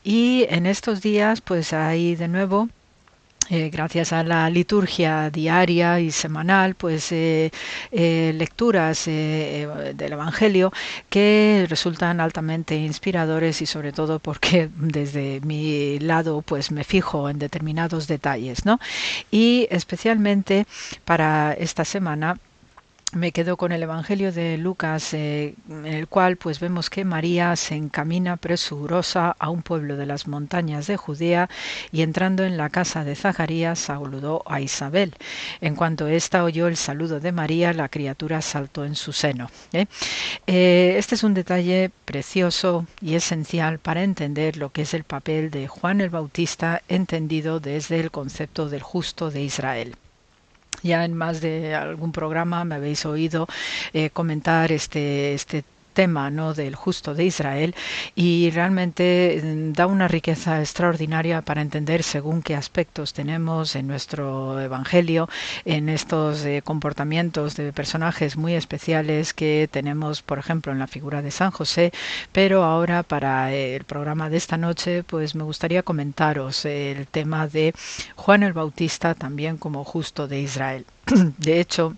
[0.04, 2.68] Y en estos días, pues hay de nuevo
[3.50, 7.50] eh, gracias a la liturgia diaria y semanal, pues eh,
[7.92, 10.72] eh, lecturas del Evangelio
[11.10, 17.38] que resultan altamente inspiradores y sobre todo porque desde mi lado pues me fijo en
[17.38, 18.80] determinados detalles, ¿no?
[19.30, 20.66] Y especialmente
[21.04, 22.38] para esta semana
[23.14, 27.54] me quedo con el Evangelio de Lucas, eh, en el cual pues vemos que María
[27.56, 31.48] se encamina presurosa a un pueblo de las montañas de Judea
[31.92, 35.14] y entrando en la casa de Zacarías saludó a Isabel.
[35.60, 39.50] En cuanto ésta oyó el saludo de María, la criatura saltó en su seno.
[39.72, 39.86] ¿eh?
[40.46, 45.50] Eh, este es un detalle precioso y esencial para entender lo que es el papel
[45.50, 49.96] de Juan el Bautista entendido desde el concepto del justo de Israel.
[50.82, 53.46] Ya en más de algún programa me habéis oído
[53.92, 55.64] eh, comentar este, este
[55.94, 56.52] tema ¿no?
[56.52, 57.74] del justo de Israel
[58.14, 64.60] y realmente mm, da una riqueza extraordinaria para entender según qué aspectos tenemos en nuestro
[64.60, 65.28] Evangelio,
[65.64, 71.22] en estos eh, comportamientos de personajes muy especiales que tenemos, por ejemplo, en la figura
[71.22, 71.92] de San José,
[72.32, 77.72] pero ahora para el programa de esta noche, pues me gustaría comentaros el tema de
[78.16, 80.84] Juan el Bautista también como justo de Israel.
[81.38, 81.94] De hecho,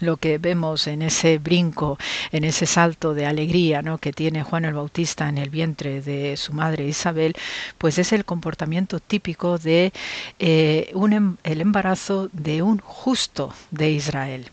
[0.00, 1.98] lo que vemos en ese brinco,
[2.32, 3.98] en ese salto de alegría ¿no?
[3.98, 7.34] que tiene Juan el Bautista en el vientre de su madre Isabel,
[7.78, 9.92] pues es el comportamiento típico de
[10.38, 14.50] eh, un, em, el embarazo de un justo de Israel.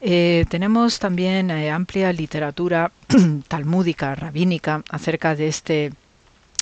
[0.00, 2.92] Eh, tenemos también eh, amplia literatura
[3.48, 5.92] talmúdica, rabínica, acerca de este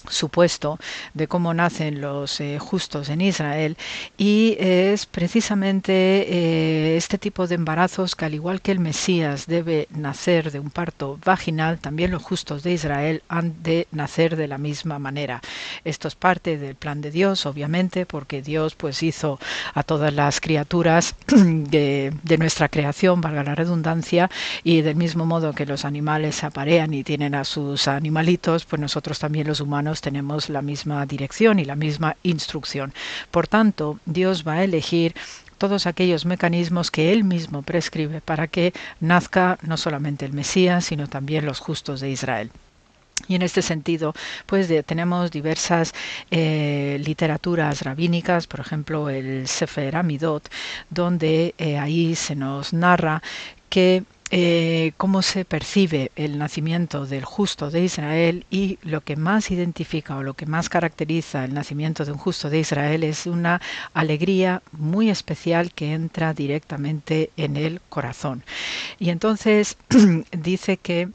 [0.08, 0.78] supuesto
[1.14, 3.76] de cómo nacen los eh, justos en Israel
[4.16, 9.88] y es precisamente eh, este tipo de embarazos que al igual que el Mesías debe
[9.90, 14.58] nacer de un parto vaginal, también los justos de Israel han de nacer de la
[14.58, 15.40] misma manera.
[15.84, 19.38] Esto es parte del plan de Dios, obviamente, porque Dios pues hizo
[19.74, 24.30] a todas las criaturas de, de nuestra creación, valga la redundancia,
[24.64, 28.80] y del mismo modo que los animales se aparean y tienen a sus animalitos, pues
[28.80, 32.92] nosotros también los humanos tenemos la misma dirección y la misma instrucción.
[33.30, 35.14] Por tanto, Dios va a elegir
[35.58, 41.06] todos aquellos mecanismos que Él mismo prescribe para que nazca no solamente el Mesías, sino
[41.06, 42.50] también los justos de Israel.
[43.28, 44.14] Y en este sentido,
[44.46, 45.92] pues tenemos diversas
[46.30, 50.48] eh, literaturas rabínicas, por ejemplo el Sefer Amidot,
[50.90, 53.22] donde eh, ahí se nos narra
[53.68, 54.02] que
[54.34, 60.16] eh, cómo se percibe el nacimiento del justo de Israel y lo que más identifica
[60.16, 63.60] o lo que más caracteriza el nacimiento de un justo de Israel es una
[63.92, 68.42] alegría muy especial que entra directamente en el corazón.
[68.98, 69.76] Y entonces
[70.32, 71.10] dice que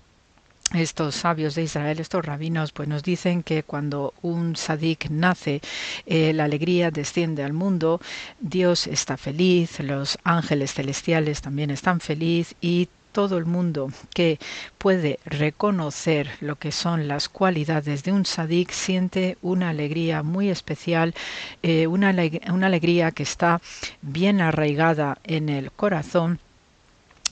[0.75, 5.61] estos sabios de Israel, estos rabinos, pues nos dicen que cuando un sadik nace,
[6.05, 8.01] eh, la alegría desciende al mundo,
[8.39, 14.37] Dios está feliz, los ángeles celestiales también están felices y todo el mundo que
[14.77, 21.15] puede reconocer lo que son las cualidades de un sadik siente una alegría muy especial,
[21.63, 22.13] eh, una,
[22.53, 23.59] una alegría que está
[24.03, 26.39] bien arraigada en el corazón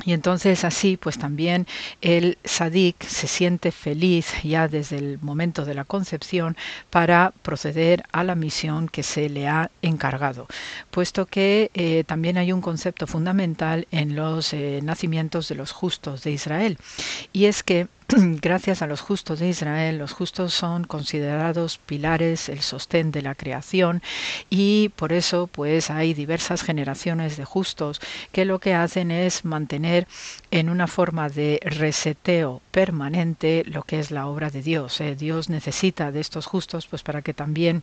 [0.03, 1.67] y entonces así, pues también
[2.01, 6.57] el sadik se siente feliz ya desde el momento de la concepción
[6.89, 10.47] para proceder a la misión que se le ha encargado,
[10.91, 16.23] puesto que eh, también hay un concepto fundamental en los eh, nacimientos de los justos
[16.23, 16.77] de Israel,
[17.31, 17.87] y es que
[18.41, 23.33] gracias a los justos de Israel, los justos son considerados pilares, el sostén de la
[23.33, 24.03] creación
[24.49, 27.99] y por eso pues hay diversas generaciones de justos
[28.31, 30.07] que lo que hacen es mantener
[30.51, 35.01] en una forma de reseteo permanente lo que es la obra de Dios.
[35.01, 35.15] ¿eh?
[35.15, 37.81] Dios necesita de estos justos pues para que también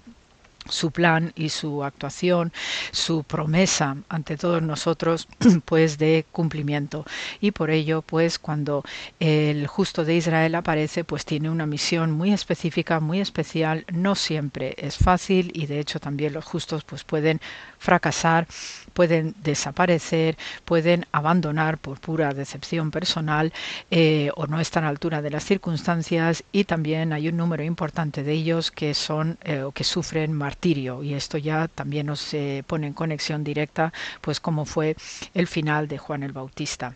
[0.68, 2.52] su plan y su actuación,
[2.90, 5.28] su promesa ante todos nosotros,
[5.64, 7.04] pues de cumplimiento.
[7.40, 8.84] Y por ello, pues cuando
[9.20, 13.84] el justo de Israel aparece, pues tiene una misión muy específica, muy especial.
[13.92, 17.40] No siempre es fácil y de hecho también los justos pues pueden
[17.78, 18.46] fracasar
[18.92, 23.52] pueden desaparecer, pueden abandonar por pura decepción personal
[23.90, 28.22] eh, o no están a altura de las circunstancias y también hay un número importante
[28.22, 32.34] de ellos que son eh, o que sufren martirio y esto ya también nos
[32.66, 34.96] pone en conexión directa pues como fue
[35.34, 36.94] el final de Juan el Bautista.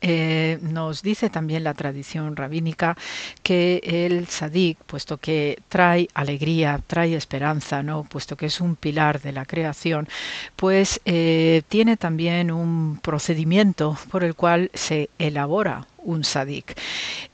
[0.00, 2.96] Eh, nos dice también la tradición rabínica
[3.42, 8.04] que el sadik, puesto que trae alegría, trae esperanza, ¿no?
[8.04, 10.08] puesto que es un pilar de la creación,
[10.56, 16.76] pues eh, tiene también un procedimiento por el cual se elabora un sadik.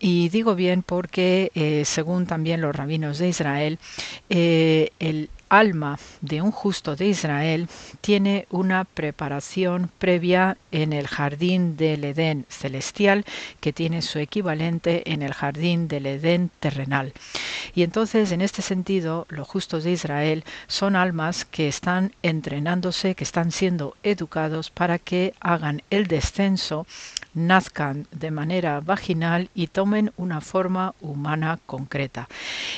[0.00, 3.78] Y digo bien porque, eh, según también los rabinos de Israel,
[4.28, 7.68] el alma de un justo de Israel
[8.00, 13.24] tiene una preparación previa en el jardín del Edén celestial
[13.60, 17.12] que tiene su equivalente en el jardín del Edén terrenal.
[17.74, 23.24] Y entonces, en este sentido, los justos de Israel son almas que están entrenándose, que
[23.24, 26.86] están siendo educados para que hagan el descenso
[27.36, 32.28] nazcan de manera vaginal y tomen una forma humana concreta.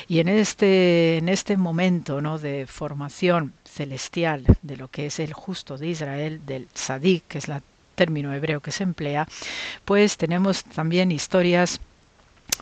[0.07, 2.37] Y en este, en este momento ¿no?
[2.37, 7.47] de formación celestial de lo que es el justo de Israel, del Sadik, que es
[7.47, 7.61] el
[7.95, 9.27] término hebreo que se emplea,
[9.85, 11.81] pues tenemos también historias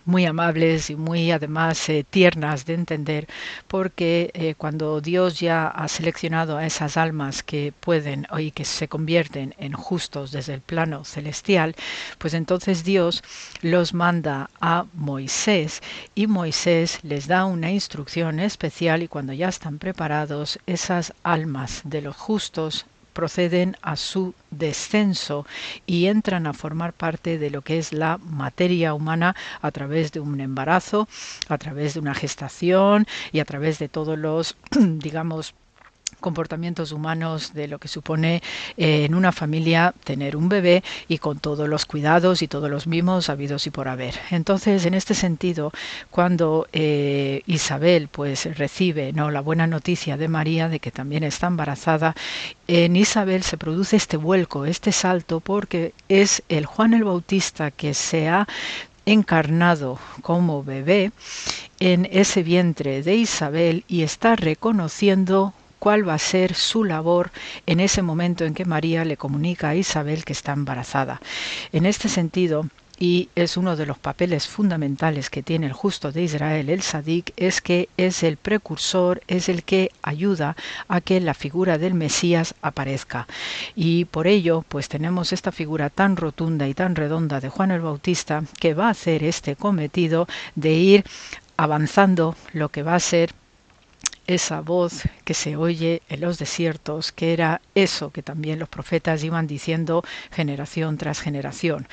[0.05, 3.27] muy amables y muy además eh, tiernas de entender,
[3.67, 8.87] porque eh, cuando Dios ya ha seleccionado a esas almas que pueden y que se
[8.87, 11.75] convierten en justos desde el plano celestial,
[12.17, 13.23] pues entonces Dios
[13.61, 15.81] los manda a Moisés
[16.15, 22.01] y Moisés les da una instrucción especial y cuando ya están preparados, esas almas de
[22.01, 22.85] los justos
[23.17, 25.47] proceden a su descenso
[25.87, 30.19] y entran a formar parte de lo que es la materia humana a través de
[30.19, 31.07] un embarazo,
[31.49, 35.55] a través de una gestación y a través de todos los, digamos,
[36.19, 38.41] comportamientos humanos de lo que supone
[38.77, 42.87] eh, en una familia tener un bebé y con todos los cuidados y todos los
[42.87, 44.15] mimos habidos y por haber.
[44.31, 45.71] Entonces, en este sentido,
[46.09, 51.47] cuando eh, Isabel pues recibe no la buena noticia de María de que también está
[51.47, 52.15] embarazada,
[52.67, 57.93] en Isabel se produce este vuelco, este salto, porque es el Juan el Bautista que
[57.93, 58.47] se ha
[59.05, 61.11] encarnado como bebé
[61.79, 67.31] en ese vientre de Isabel y está reconociendo cuál va a ser su labor
[67.65, 71.21] en ese momento en que María le comunica a Isabel que está embarazada.
[71.71, 72.67] En este sentido,
[72.99, 77.31] y es uno de los papeles fundamentales que tiene el justo de Israel, el Sadik,
[77.37, 80.55] es que es el precursor, es el que ayuda
[80.87, 83.27] a que la figura del Mesías aparezca.
[83.75, 87.81] Y por ello, pues tenemos esta figura tan rotunda y tan redonda de Juan el
[87.81, 91.03] Bautista que va a hacer este cometido de ir
[91.55, 93.31] avanzando lo que va a ser
[94.27, 99.23] esa voz que se oye en los desiertos, que era eso que también los profetas
[99.23, 101.87] iban diciendo generación tras generación.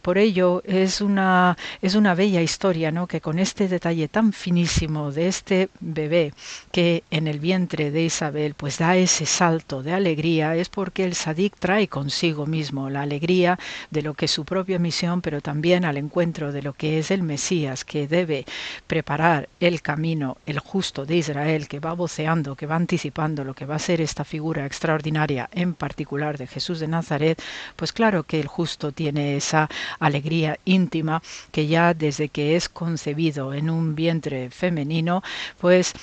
[0.00, 3.06] Por ello es una, es una bella historia, ¿no?
[3.06, 6.32] que con este detalle tan finísimo de este bebé
[6.70, 11.14] que en el vientre de Isabel pues da ese salto de alegría, es porque el
[11.14, 13.58] sadik trae consigo mismo la alegría
[13.90, 17.10] de lo que es su propia misión, pero también al encuentro de lo que es
[17.10, 18.44] el Mesías, que debe
[18.86, 23.64] preparar el camino, el justo de Israel, que va voceando, que va anticipando lo que
[23.64, 27.40] va a ser esta figura extraordinaria, en particular de Jesús de Nazaret,
[27.76, 33.54] pues claro que el justo tiene esa alegría íntima que ya desde que es concebido
[33.54, 35.22] en un vientre femenino,
[35.62, 35.94] pues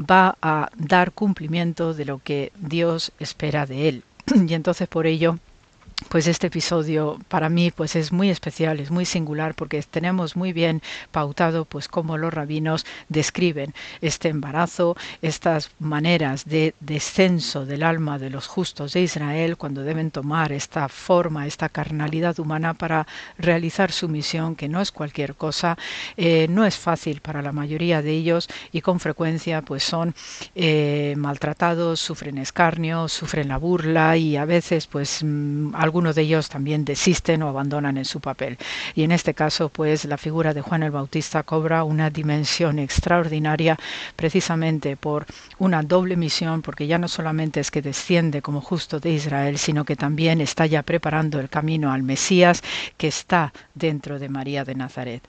[0.00, 4.04] va a dar cumplimiento de lo que Dios espera de él.
[4.48, 5.38] Y entonces por ello
[6.08, 10.52] pues este episodio para mí pues es muy especial, es muy singular porque tenemos muy
[10.52, 10.80] bien
[11.10, 18.30] pautado pues cómo los rabinos describen este embarazo, estas maneras de descenso del alma de
[18.30, 23.06] los justos de Israel cuando deben tomar esta forma, esta carnalidad humana para
[23.36, 25.76] realizar su misión que no es cualquier cosa,
[26.16, 30.14] eh, no es fácil para la mayoría de ellos y con frecuencia pues son
[30.54, 36.50] eh, maltratados, sufren escarnio, sufren la burla y a veces pues mm, algunos de ellos
[36.50, 38.58] también desisten o abandonan en su papel.
[38.94, 43.78] Y en este caso, pues la figura de Juan el Bautista cobra una dimensión extraordinaria
[44.14, 45.24] precisamente por
[45.58, 49.86] una doble misión, porque ya no solamente es que desciende como justo de Israel, sino
[49.86, 52.62] que también está ya preparando el camino al Mesías
[52.98, 55.22] que está dentro de María de Nazaret.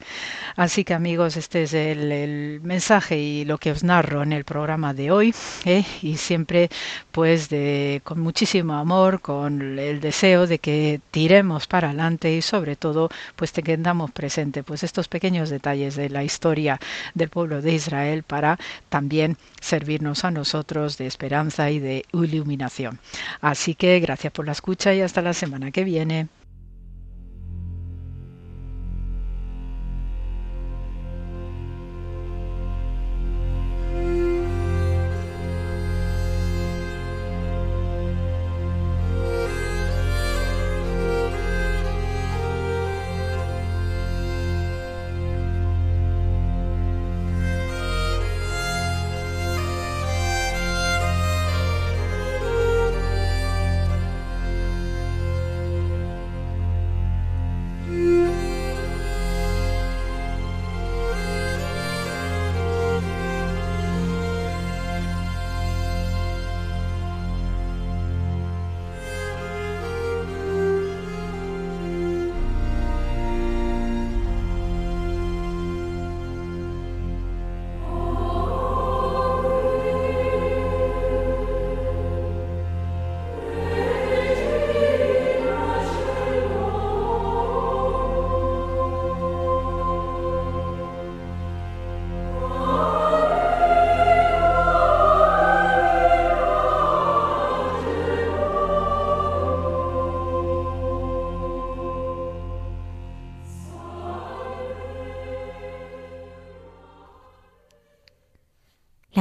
[0.57, 4.93] Así que amigos, este es el, mensaje y lo que os narro en el programa
[4.93, 5.33] de hoy,
[5.63, 5.85] ¿eh?
[6.01, 6.69] y siempre
[7.11, 12.75] pues de, con muchísimo amor, con el deseo de que tiremos para adelante y sobre
[12.75, 16.79] todo pues tengamos presente pues estos pequeños detalles de la historia
[17.13, 18.57] del pueblo de Israel para
[18.89, 22.99] también servirnos a nosotros de esperanza y de iluminación.
[23.41, 26.27] Así que gracias por la escucha y hasta la semana que viene.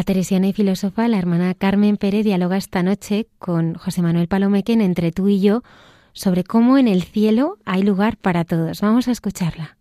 [0.09, 5.13] Teresiana y filósofa, la hermana Carmen Pérez, dialoga esta noche con José Manuel Palomequen entre
[5.13, 5.63] tú y yo
[6.15, 8.81] sobre cómo en el cielo hay lugar para todos.
[8.81, 9.78] Vamos a escucharla.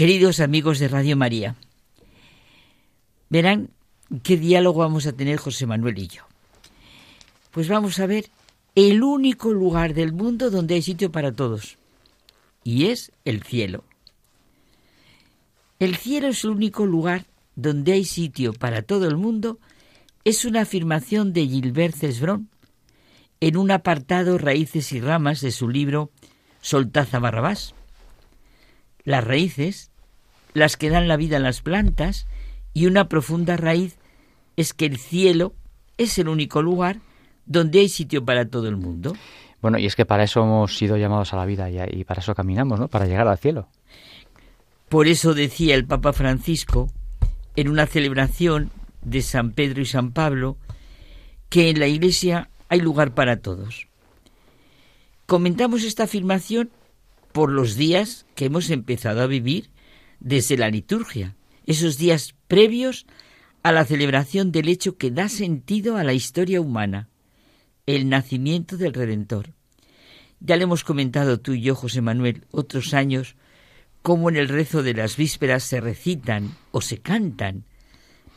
[0.00, 1.56] Queridos amigos de Radio María,
[3.28, 3.68] verán
[4.22, 6.22] qué diálogo vamos a tener José Manuel y yo.
[7.50, 8.30] Pues vamos a ver
[8.74, 11.76] el único lugar del mundo donde hay sitio para todos,
[12.64, 13.84] y es el cielo.
[15.78, 19.58] El cielo es el único lugar donde hay sitio para todo el mundo,
[20.24, 22.48] es una afirmación de Gilbert Cesbron
[23.40, 26.10] en un apartado Raíces y Ramas de su libro
[26.62, 27.74] Soltaza Barrabás.
[29.04, 29.89] Las raíces
[30.52, 32.26] las que dan la vida a las plantas,
[32.72, 33.98] y una profunda raíz
[34.56, 35.54] es que el cielo
[35.98, 36.98] es el único lugar
[37.46, 39.14] donde hay sitio para todo el mundo.
[39.60, 42.34] Bueno, y es que para eso hemos sido llamados a la vida y, para eso
[42.34, 42.88] caminamos, ¿no?
[42.88, 43.68] Para llegar al cielo.
[44.88, 46.90] Por eso decía el Papa Francisco
[47.56, 48.70] en una celebración
[49.02, 50.56] de San Pedro y San Pablo
[51.48, 53.88] que en la Iglesia hay lugar para todos.
[55.26, 56.70] Comentamos esta afirmación
[57.32, 59.70] por los días que hemos empezado a vivir
[60.20, 61.34] desde la liturgia,
[61.66, 63.06] esos días previos
[63.62, 67.08] a la celebración del hecho que da sentido a la historia humana,
[67.86, 69.54] el nacimiento del Redentor.
[70.40, 73.36] Ya le hemos comentado tú y yo, José Manuel, otros años,
[74.02, 77.64] cómo en el rezo de las vísperas se recitan o se cantan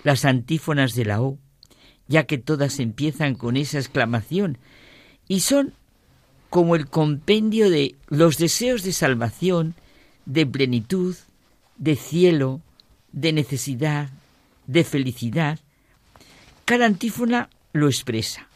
[0.03, 1.39] las antífonas de la O,
[2.07, 4.57] ya que todas empiezan con esa exclamación,
[5.29, 5.73] y son
[6.49, 9.75] como el compendio de los deseos de salvación,
[10.25, 11.15] de plenitud,
[11.83, 12.61] de cielo,
[13.11, 14.09] de necesidad,
[14.67, 15.59] de felicidad,
[16.63, 18.47] cada antífona lo expresa.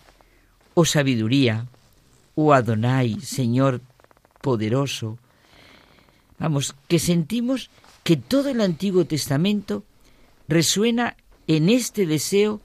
[0.76, 1.68] O sabiduría,
[2.36, 3.82] o Adonai, Señor
[4.40, 5.20] poderoso.
[6.40, 7.70] Vamos, que sentimos
[8.06, 9.84] que todo el Antiguo Testamento
[10.48, 11.18] resuena
[11.48, 12.62] en este deseo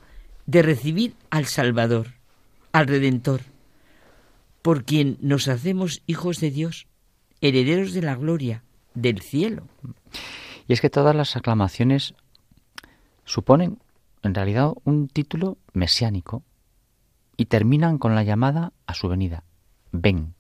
[0.46, 2.14] de recibir al Salvador,
[2.70, 3.40] al Redentor,
[4.62, 6.86] por quien nos hacemos hijos de Dios,
[7.40, 8.62] herederos de la gloria,
[8.94, 9.66] del cielo.
[10.66, 12.14] Y es que todas las aclamaciones
[13.24, 13.78] suponen
[14.22, 16.42] en realidad un título mesiánico
[17.36, 19.42] y terminan con la llamada a su venida.
[19.90, 20.34] Ven.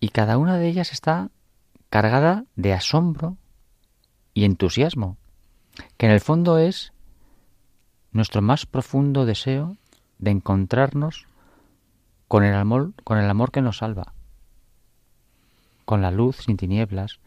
[0.00, 1.30] Y cada una de ellas está
[1.88, 3.36] cargada de asombro
[4.34, 5.16] y entusiasmo,
[5.96, 6.92] que en el fondo es
[8.12, 9.76] nuestro más profundo deseo
[10.18, 11.26] de encontrarnos
[12.28, 14.14] con el amor, con el amor que nos salva,
[15.84, 17.20] con la luz sin tinieblas,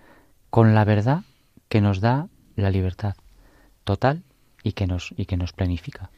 [0.56, 1.26] con la verdad
[1.68, 3.16] que nos da la libertad
[3.84, 4.24] total
[4.64, 6.12] y que nos, y que nos planifica.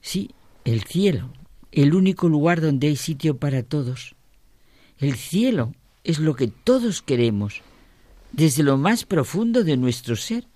[0.00, 0.30] Sí,
[0.64, 1.30] el cielo,
[1.70, 4.16] el único lugar donde hay sitio para todos.
[4.96, 5.74] El cielo
[6.04, 7.60] es lo que todos queremos,
[8.32, 10.46] desde lo más profundo de nuestro ser.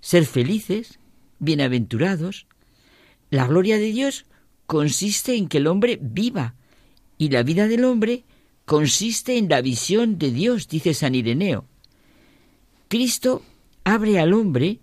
[0.00, 1.00] Ser felices,
[1.40, 2.46] bienaventurados.
[3.30, 4.26] La gloria de Dios
[4.66, 6.54] consiste en que el hombre viva,
[7.18, 8.22] y la vida del hombre
[8.64, 11.66] consiste en la visión de Dios, dice San Ireneo.
[12.88, 13.42] Cristo
[13.84, 14.80] abre al hombre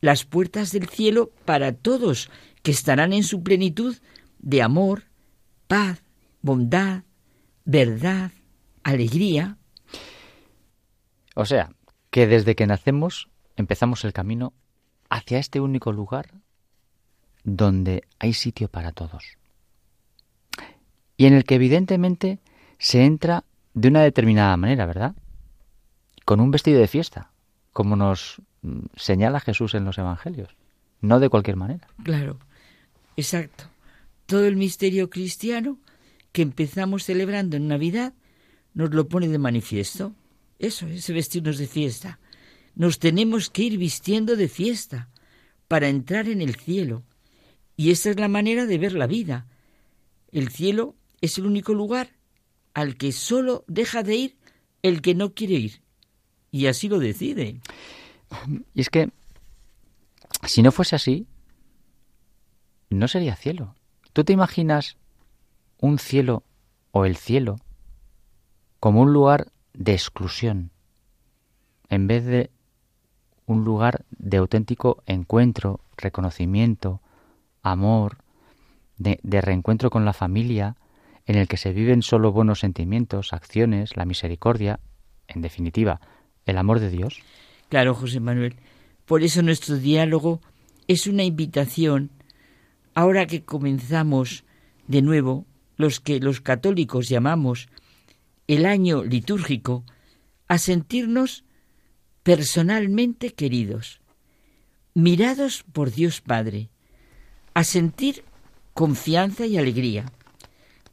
[0.00, 2.30] las puertas del cielo para todos
[2.62, 3.96] que estarán en su plenitud
[4.38, 5.04] de amor,
[5.68, 6.02] paz,
[6.40, 7.02] bondad,
[7.64, 8.32] verdad,
[8.82, 9.58] alegría.
[11.34, 11.72] O sea,
[12.10, 14.54] que desde que nacemos empezamos el camino
[15.10, 16.30] hacia este único lugar
[17.44, 19.36] donde hay sitio para todos.
[21.16, 22.40] Y en el que evidentemente
[22.78, 25.14] se entra de una determinada manera, ¿verdad?
[26.24, 27.31] Con un vestido de fiesta
[27.72, 30.50] como nos mm, señala Jesús en los Evangelios,
[31.00, 31.88] no de cualquier manera.
[32.04, 32.38] Claro,
[33.16, 33.64] exacto.
[34.26, 35.78] Todo el misterio cristiano
[36.32, 38.14] que empezamos celebrando en Navidad
[38.74, 40.14] nos lo pone de manifiesto.
[40.58, 42.18] Eso, ese vestirnos de fiesta.
[42.74, 45.08] Nos tenemos que ir vistiendo de fiesta
[45.68, 47.02] para entrar en el cielo.
[47.76, 49.46] Y esa es la manera de ver la vida.
[50.30, 52.10] El cielo es el único lugar
[52.74, 54.36] al que solo deja de ir
[54.82, 55.81] el que no quiere ir
[56.52, 57.60] y así lo decide.
[58.74, 59.10] Y es que
[60.46, 61.26] si no fuese así,
[62.90, 63.74] no sería cielo.
[64.12, 64.96] ¿Tú te imaginas
[65.78, 66.44] un cielo
[66.92, 67.56] o el cielo
[68.78, 70.70] como un lugar de exclusión
[71.88, 72.50] en vez de
[73.46, 77.00] un lugar de auténtico encuentro, reconocimiento,
[77.62, 78.18] amor,
[78.96, 80.76] de, reencuentro con la familia,
[81.26, 84.80] en el que se viven solo buenos sentimientos, acciones, la misericordia,
[85.28, 86.00] en definitiva,
[86.46, 87.20] el amor de Dios?
[87.68, 88.56] Claro, José Manuel.
[89.06, 90.40] Por eso nuestro diálogo
[90.88, 92.10] es una invitación,
[92.94, 94.44] ahora que comenzamos
[94.86, 95.46] de nuevo
[95.76, 97.68] los que los católicos llamamos
[98.46, 99.84] el año litúrgico,
[100.48, 101.44] a sentirnos
[102.22, 104.00] personalmente queridos,
[104.94, 106.68] mirados por Dios Padre,
[107.54, 108.24] a sentir
[108.74, 110.06] confianza y alegría,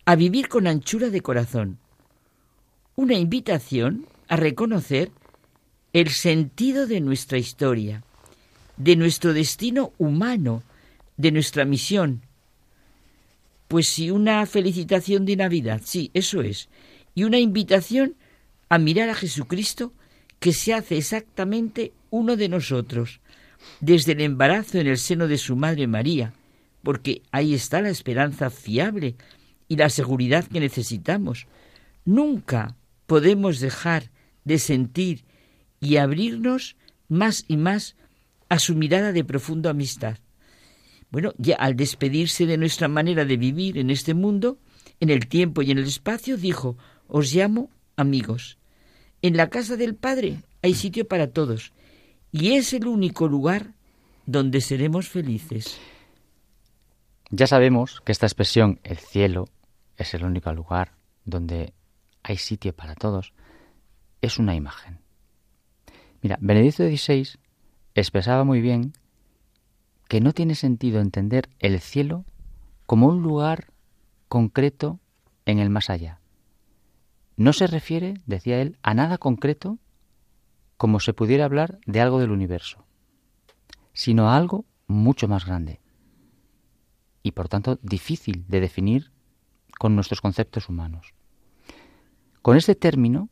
[0.05, 1.77] a vivir con anchura de corazón.
[2.95, 5.11] Una invitación a reconocer
[5.93, 8.03] el sentido de nuestra historia,
[8.77, 10.63] de nuestro destino humano,
[11.17, 12.21] de nuestra misión.
[13.67, 16.69] Pues si una felicitación de Navidad, sí, eso es,
[17.15, 18.15] y una invitación
[18.69, 19.93] a mirar a Jesucristo
[20.39, 23.19] que se hace exactamente uno de nosotros,
[23.81, 26.33] desde el embarazo en el seno de su Madre María,
[26.83, 29.15] porque ahí está la esperanza fiable
[29.67, 31.47] y la seguridad que necesitamos.
[32.05, 32.75] Nunca
[33.05, 34.11] podemos dejar
[34.45, 35.23] de sentir
[35.79, 36.75] y abrirnos
[37.07, 37.95] más y más
[38.49, 40.17] a su mirada de profunda amistad.
[41.11, 44.59] Bueno, ya al despedirse de nuestra manera de vivir en este mundo,
[44.99, 46.77] en el tiempo y en el espacio, dijo,
[47.07, 48.57] os llamo amigos.
[49.21, 51.73] En la casa del Padre hay sitio para todos
[52.31, 53.73] y es el único lugar
[54.25, 55.79] donde seremos felices.
[57.31, 59.49] Ya sabemos que esta expresión, el cielo,
[59.97, 60.93] es el único lugar
[61.25, 61.73] donde
[62.23, 63.33] hay sitio para todos,
[64.21, 64.99] es una imagen.
[66.21, 67.39] Mira, Benedicto XVI
[67.95, 68.93] expresaba muy bien
[70.07, 72.25] que no tiene sentido entender el cielo
[72.85, 73.71] como un lugar
[74.27, 74.99] concreto
[75.45, 76.19] en el más allá.
[77.37, 79.77] No se refiere, decía él, a nada concreto
[80.75, 82.85] como se pudiera hablar de algo del universo,
[83.93, 85.79] sino a algo mucho más grande
[87.21, 89.11] y por tanto difícil de definir
[89.77, 91.13] con nuestros conceptos humanos.
[92.41, 93.29] Con este término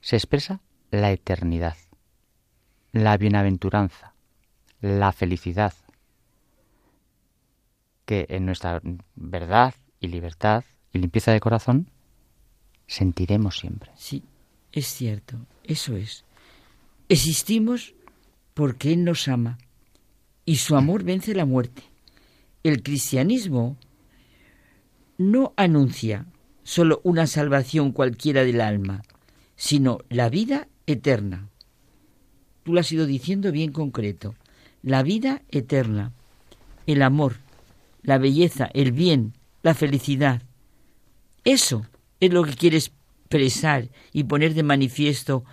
[0.00, 0.60] se expresa
[0.90, 1.76] la eternidad
[3.04, 4.14] la bienaventuranza,
[4.80, 5.74] la felicidad,
[8.04, 8.80] que en nuestra
[9.14, 11.90] verdad y libertad y limpieza de corazón
[12.86, 13.90] sentiremos siempre.
[13.96, 14.22] Sí,
[14.72, 16.24] es cierto, eso es.
[17.08, 17.94] Existimos
[18.54, 19.58] porque Él nos ama
[20.44, 21.82] y su amor vence la muerte.
[22.62, 23.76] El cristianismo
[25.18, 26.26] no anuncia
[26.62, 29.02] solo una salvación cualquiera del alma,
[29.56, 31.48] sino la vida eterna
[32.66, 34.34] tú lo has ido diciendo bien concreto.
[34.82, 36.12] La vida eterna,
[36.88, 37.36] el amor,
[38.02, 40.42] la belleza, el bien, la felicidad.
[41.44, 41.86] Eso
[42.18, 45.44] es lo que quiere expresar y poner de manifiesto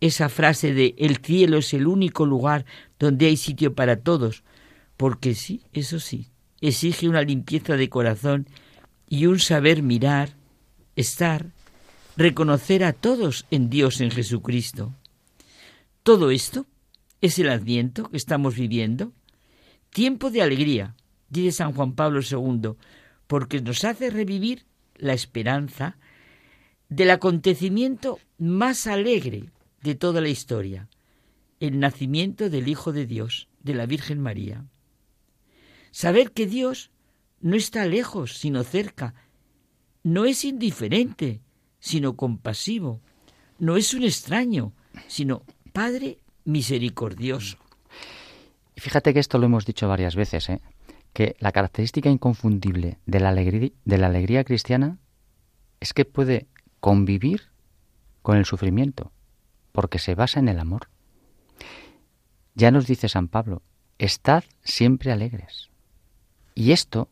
[0.00, 2.64] esa frase de el cielo es el único lugar
[2.98, 4.42] donde hay sitio para todos,
[4.96, 6.28] porque sí, eso sí,
[6.62, 8.48] exige una limpieza de corazón
[9.10, 10.36] y un saber mirar,
[10.96, 11.50] estar,
[12.16, 14.94] reconocer a todos en Dios en Jesucristo.
[16.10, 16.66] Todo esto
[17.20, 19.12] es el adviento que estamos viviendo.
[19.90, 20.96] Tiempo de alegría,
[21.28, 22.72] dice San Juan Pablo II,
[23.28, 24.66] porque nos hace revivir
[24.96, 25.98] la esperanza
[26.88, 29.52] del acontecimiento más alegre
[29.84, 30.88] de toda la historia,
[31.60, 34.64] el nacimiento del Hijo de Dios, de la Virgen María.
[35.92, 36.90] Saber que Dios
[37.40, 39.14] no está lejos, sino cerca,
[40.02, 41.40] no es indiferente,
[41.78, 43.00] sino compasivo,
[43.60, 44.72] no es un extraño,
[45.06, 47.58] sino Padre misericordioso.
[48.76, 50.60] Fíjate que esto lo hemos dicho varias veces, ¿eh?
[51.12, 54.98] que la característica inconfundible de la, alegría, de la alegría cristiana
[55.80, 56.46] es que puede
[56.80, 57.50] convivir
[58.22, 59.12] con el sufrimiento,
[59.72, 60.88] porque se basa en el amor.
[62.54, 63.62] Ya nos dice San Pablo,
[63.98, 65.70] estad siempre alegres.
[66.54, 67.08] Y esto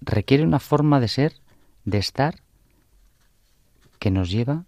[0.00, 1.34] requiere una forma de ser,
[1.84, 2.42] de estar,
[3.98, 4.64] que nos lleva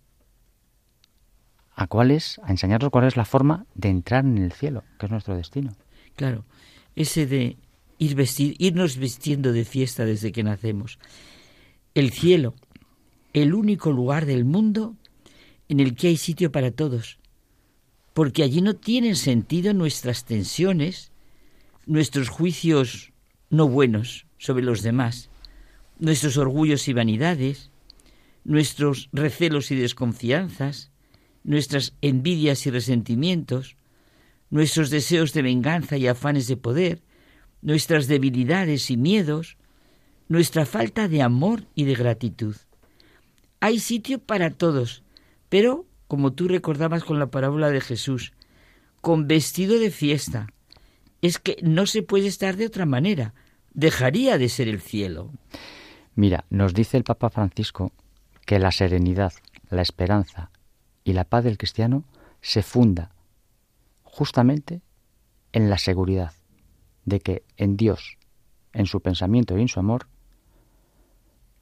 [1.75, 5.07] a cuál es, a enseñarnos cuál es la forma de entrar en el cielo, que
[5.07, 5.73] es nuestro destino.
[6.17, 6.45] Claro,
[6.97, 7.57] ese de
[7.99, 10.99] ir vestir, irnos vistiendo de fiesta desde que nacemos.
[11.95, 12.55] El cielo,
[13.33, 14.97] el único lugar del mundo
[15.69, 17.19] en el que hay sitio para todos,
[18.13, 21.13] porque allí no tienen sentido nuestras tensiones,
[21.87, 23.13] nuestros juicios
[23.49, 25.31] no buenos sobre los demás,
[25.99, 27.71] nuestros orgullos y vanidades,
[28.45, 30.92] nuestros recelos y desconfianzas,
[31.45, 33.77] nuestras envidias y resentimientos,
[34.51, 37.03] nuestros deseos de venganza y afanes de poder,
[37.63, 39.57] nuestras debilidades y miedos,
[40.29, 42.57] nuestra falta de amor y de gratitud.
[43.61, 45.03] Hay sitio para todos,
[45.49, 48.33] pero, como tú recordabas con la parábola de Jesús,
[49.03, 50.47] con vestido de fiesta.
[51.21, 53.35] Es que no se puede estar de otra manera.
[53.75, 55.33] Dejaría de ser el cielo.
[56.15, 57.93] Mira, nos dice el Papa Francisco
[58.47, 59.33] que la serenidad,
[59.71, 60.52] la esperanza
[61.05, 62.05] y la paz del cristiano
[62.41, 63.13] se funda
[64.05, 64.83] justamente
[65.53, 66.33] en la seguridad
[67.05, 68.19] de que en Dios,
[68.73, 70.07] en su pensamiento y en su amor,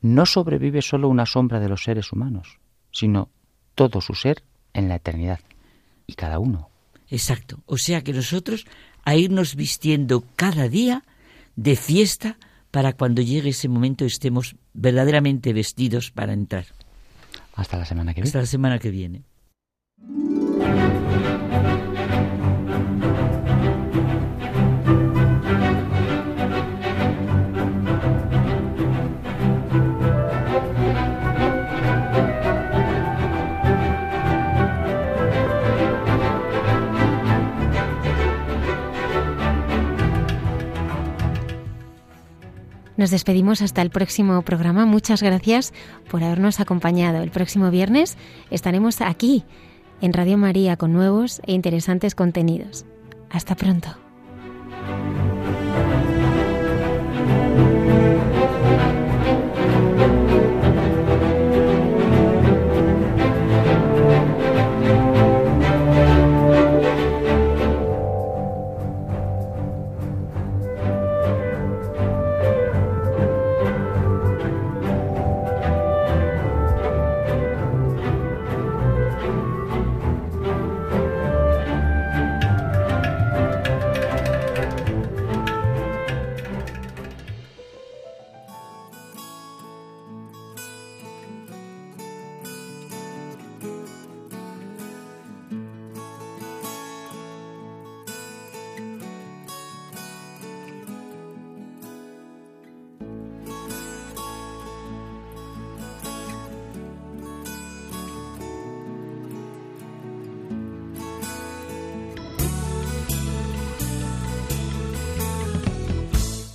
[0.01, 2.59] no sobrevive solo una sombra de los seres humanos,
[2.91, 3.29] sino
[3.75, 4.43] todo su ser
[4.73, 5.41] en la eternidad,
[6.07, 6.71] y cada uno.
[7.09, 7.61] Exacto.
[7.67, 8.67] O sea que nosotros
[9.05, 11.05] a irnos vistiendo cada día
[11.57, 12.39] de fiesta
[12.71, 16.67] para cuando llegue ese momento estemos verdaderamente vestidos para entrar.
[17.55, 18.29] Hasta la semana que viene.
[18.29, 19.23] Hasta la semana que viene.
[43.01, 44.85] Nos despedimos hasta el próximo programa.
[44.85, 45.73] Muchas gracias
[46.11, 47.23] por habernos acompañado.
[47.23, 48.19] El próximo viernes
[48.51, 49.43] estaremos aquí
[50.03, 52.85] en Radio María con nuevos e interesantes contenidos.
[53.31, 54.10] Hasta pronto.